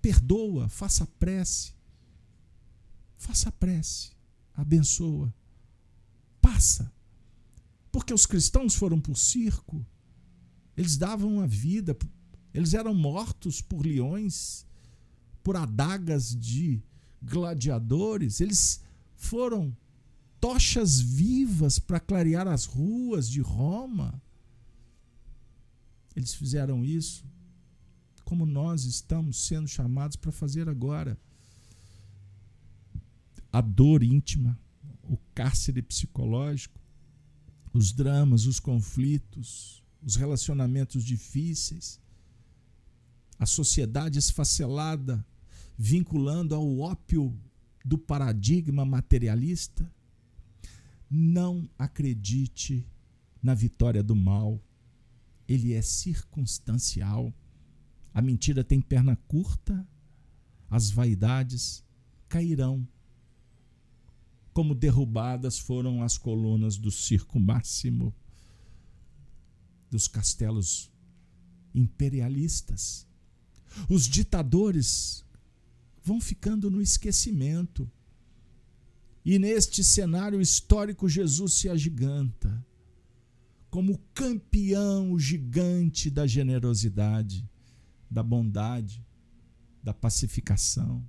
Perdoa, 0.02 0.69
faça 0.69 1.06
prece. 1.19 1.73
Faça 3.18 3.52
prece. 3.52 4.11
Abençoa. 4.53 5.34
Passa. 6.39 6.89
Porque 7.91 8.14
os 8.14 8.26
cristãos 8.26 8.73
foram 8.73 9.02
para 9.02 9.11
o 9.11 9.18
circo. 9.18 9.85
Eles 10.76 10.98
davam 10.98 11.39
a 11.41 11.45
vida. 11.45 11.95
Eles 12.53 12.73
eram 12.73 12.93
mortos 12.93 13.61
por 13.61 13.85
leões, 13.85 14.65
por 15.43 15.56
adagas 15.56 16.35
de 16.35 16.81
gladiadores. 17.22 18.41
Eles 18.41 18.81
foram 19.15 19.76
tochas 20.39 20.99
vivas 20.99 21.80
para 21.80 21.99
clarear 21.99 22.48
as 22.48 22.65
ruas 22.65 23.30
de 23.30 23.41
Roma. 23.41 24.22
Eles 26.15 26.34
fizeram 26.34 26.84
isso 26.84 27.23
como 28.31 28.45
nós 28.45 28.85
estamos 28.85 29.45
sendo 29.45 29.68
chamados 29.68 30.15
para 30.15 30.31
fazer 30.31 30.69
agora. 30.69 31.19
A 33.52 33.60
dor 33.60 34.03
íntima, 34.03 34.57
o 35.03 35.18
cárcere 35.35 35.81
psicológico, 35.81 36.80
os 37.73 37.91
dramas, 37.91 38.45
os 38.45 38.57
conflitos, 38.57 39.81
os 40.02 40.15
relacionamentos 40.15 41.03
difíceis, 41.03 41.99
a 43.38 43.45
sociedade 43.45 44.19
esfacelada, 44.19 45.26
vinculando 45.78 46.53
ao 46.56 46.80
ópio 46.80 47.38
do 47.84 47.98
paradigma 47.98 48.86
materialista 48.86 49.91
não 51.11 51.69
acredite 51.78 52.88
na 53.44 53.53
vitória 53.53 54.02
do 54.02 54.15
mal. 54.15 54.64
Ele 55.45 55.73
é 55.73 55.82
circunstancial. 55.82 57.34
A 58.14 58.22
mentira 58.22 58.64
tem 58.64 58.80
perna 58.80 59.18
curta, 59.28 59.86
as 60.69 60.90
vaidades 60.90 61.84
cairão. 62.30 62.88
Como 64.53 64.73
derrubadas 64.73 65.60
foram 65.60 66.02
as 66.02 66.18
colunas 66.18 66.78
do 66.78 66.91
circo 66.91 67.40
máximo, 67.40 68.14
dos 69.92 70.08
castelos 70.08 70.92
imperialistas. 71.76 73.06
Os 73.88 74.08
ditadores 74.08 75.24
vão 76.04 76.20
ficando 76.20 76.72
no 76.72 76.82
esquecimento 76.82 77.88
e 79.24 79.38
neste 79.38 79.84
cenário 79.84 80.42
histórico, 80.42 81.08
Jesus 81.08 81.54
se 81.54 81.70
agiganta 81.70 82.66
como 83.70 84.00
campeão 84.14 85.18
gigante 85.18 86.10
da 86.10 86.26
generosidade, 86.26 87.48
da 88.10 88.24
bondade, 88.24 89.06
da 89.82 89.94
pacificação, 89.94 91.08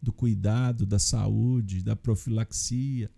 do 0.00 0.12
cuidado, 0.12 0.86
da 0.86 0.98
saúde, 0.98 1.82
da 1.82 1.94
profilaxia. 1.94 3.10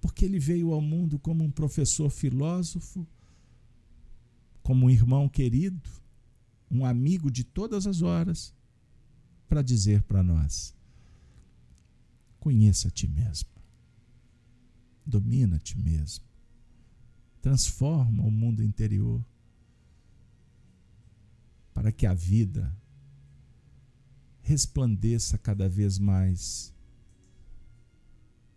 Porque 0.00 0.24
ele 0.24 0.38
veio 0.38 0.72
ao 0.72 0.80
mundo 0.80 1.18
como 1.18 1.44
um 1.44 1.50
professor 1.50 2.10
filósofo, 2.10 3.06
como 4.68 4.84
um 4.84 4.90
irmão 4.90 5.30
querido, 5.30 5.88
um 6.70 6.84
amigo 6.84 7.30
de 7.30 7.42
todas 7.42 7.86
as 7.86 8.02
horas, 8.02 8.54
para 9.48 9.62
dizer 9.62 10.02
para 10.02 10.22
nós 10.22 10.76
Conheça 12.38 12.88
a 12.88 12.90
ti 12.90 13.08
mesmo. 13.08 13.48
Domina 15.06 15.56
a 15.56 15.58
ti 15.58 15.78
mesmo. 15.78 16.22
Transforma 17.40 18.22
o 18.22 18.30
mundo 18.30 18.62
interior 18.62 19.24
para 21.72 21.90
que 21.90 22.04
a 22.04 22.12
vida 22.12 22.76
resplandeça 24.42 25.38
cada 25.38 25.66
vez 25.66 25.98
mais 25.98 26.74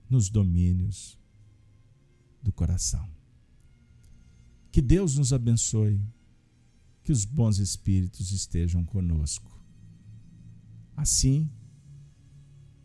nos 0.10 0.30
domínios 0.30 1.18
do 2.44 2.52
coração. 2.52 3.21
Que 4.72 4.82
Deus 4.82 5.18
nos 5.18 5.34
abençoe, 5.34 6.00
que 7.04 7.12
os 7.12 7.26
bons 7.26 7.60
espíritos 7.60 8.32
estejam 8.32 8.86
conosco. 8.86 9.52
Assim, 10.96 11.50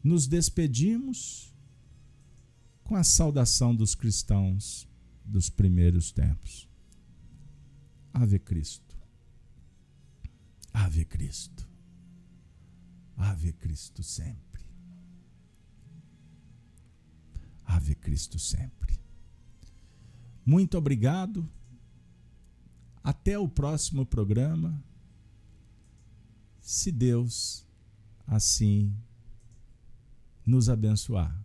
nos 0.03 0.27
despedimos 0.27 1.55
com 2.83 2.97
a 2.97 3.05
saudação 3.05 3.75
dos 3.75 3.95
cristãos 3.95 4.89
dos 5.25 5.51
primeiros 5.51 6.13
tempos. 6.13 6.69
Ave 8.13 8.39
Cristo. 8.39 8.97
Ave 10.73 11.05
Cristo. 11.05 11.69
Ave 13.17 13.53
Cristo 13.53 14.03
sempre. 14.03 14.63
Ave 17.65 17.95
Cristo 17.95 18.39
sempre. 18.39 18.99
Muito 20.45 20.79
obrigado. 20.79 21.49
Até 23.07 23.39
o 23.39 23.49
próximo 23.49 24.05
programa. 24.05 24.85
Se 26.61 26.91
Deus 26.91 27.65
assim 28.27 28.93
nos 30.45 30.69
abençoar. 30.69 31.41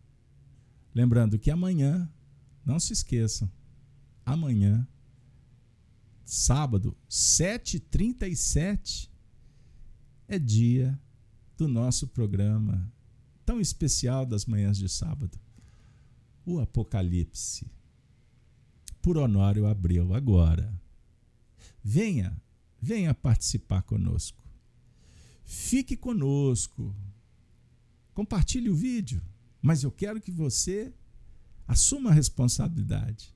Lembrando 0.92 1.38
que 1.38 1.52
amanhã, 1.52 2.12
não 2.66 2.80
se 2.80 2.94
esqueçam, 2.94 3.48
amanhã, 4.26 4.88
sábado, 6.26 6.98
7h37, 7.08 9.08
é 10.28 10.40
dia 10.40 11.00
do 11.56 11.68
nosso 11.68 12.08
programa 12.08 12.92
tão 13.46 13.62
especial 13.62 14.26
das 14.26 14.48
manhãs 14.48 14.80
de 14.80 14.90
sábado, 14.90 15.40
o 16.44 16.60
Apocalipse. 16.60 17.70
Por 19.00 19.16
Honório 19.16 19.68
Abreu, 19.68 20.16
agora. 20.16 20.81
Venha, 21.84 22.40
venha 22.82 23.14
participar 23.14 23.82
conosco. 23.82 24.44
Fique 25.44 25.98
conosco. 25.98 26.96
Compartilhe 28.14 28.70
o 28.70 28.76
vídeo, 28.76 29.22
mas 29.62 29.84
eu 29.84 29.92
quero 29.92 30.22
que 30.22 30.32
você 30.32 30.94
assuma 31.68 32.10
a 32.10 32.14
responsabilidade 32.14 33.34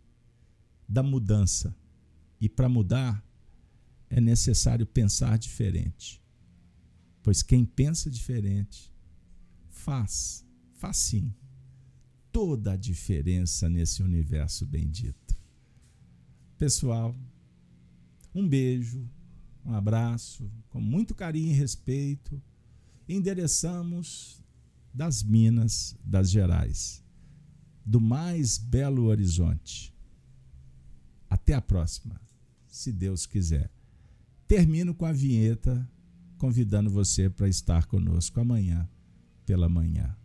da 0.88 1.02
mudança. 1.02 1.76
E 2.40 2.48
para 2.50 2.70
mudar, 2.70 3.24
é 4.10 4.22
necessário 4.22 4.86
pensar 4.86 5.38
diferente. 5.38 6.22
Pois 7.24 7.42
quem 7.42 7.66
pensa 7.66 8.10
diferente 8.10 8.94
faz, 9.70 10.46
faz 10.74 10.98
sim, 10.98 11.34
toda 12.32 12.74
a 12.74 12.78
diferença 12.78 13.70
nesse 13.70 14.04
universo 14.04 14.66
bendito. 14.66 15.38
Pessoal, 16.58 17.16
um 18.36 18.48
beijo, 18.48 19.10
um 19.66 19.74
abraço, 19.74 20.52
com 20.70 20.82
muito 20.82 21.16
carinho 21.16 21.52
e 21.52 21.56
respeito. 21.56 22.42
Endereçamos 23.08 24.44
das 24.94 25.24
Minas 25.24 25.96
das 26.04 26.30
Gerais, 26.30 27.04
do 27.86 28.02
mais 28.02 28.58
belo 28.58 29.06
horizonte. 29.06 29.94
Até 31.30 31.54
a 31.54 31.62
próxima, 31.62 32.20
se 32.68 32.92
Deus 32.92 33.26
quiser. 33.26 33.72
Termino 34.48 34.94
com 34.94 35.06
a 35.06 35.12
vinheta, 35.12 35.90
convidando 36.38 36.90
você 36.90 37.30
para 37.30 37.48
estar 37.48 37.86
conosco 37.86 38.40
amanhã 38.40 38.88
pela 39.46 39.70
manhã. 39.70 40.16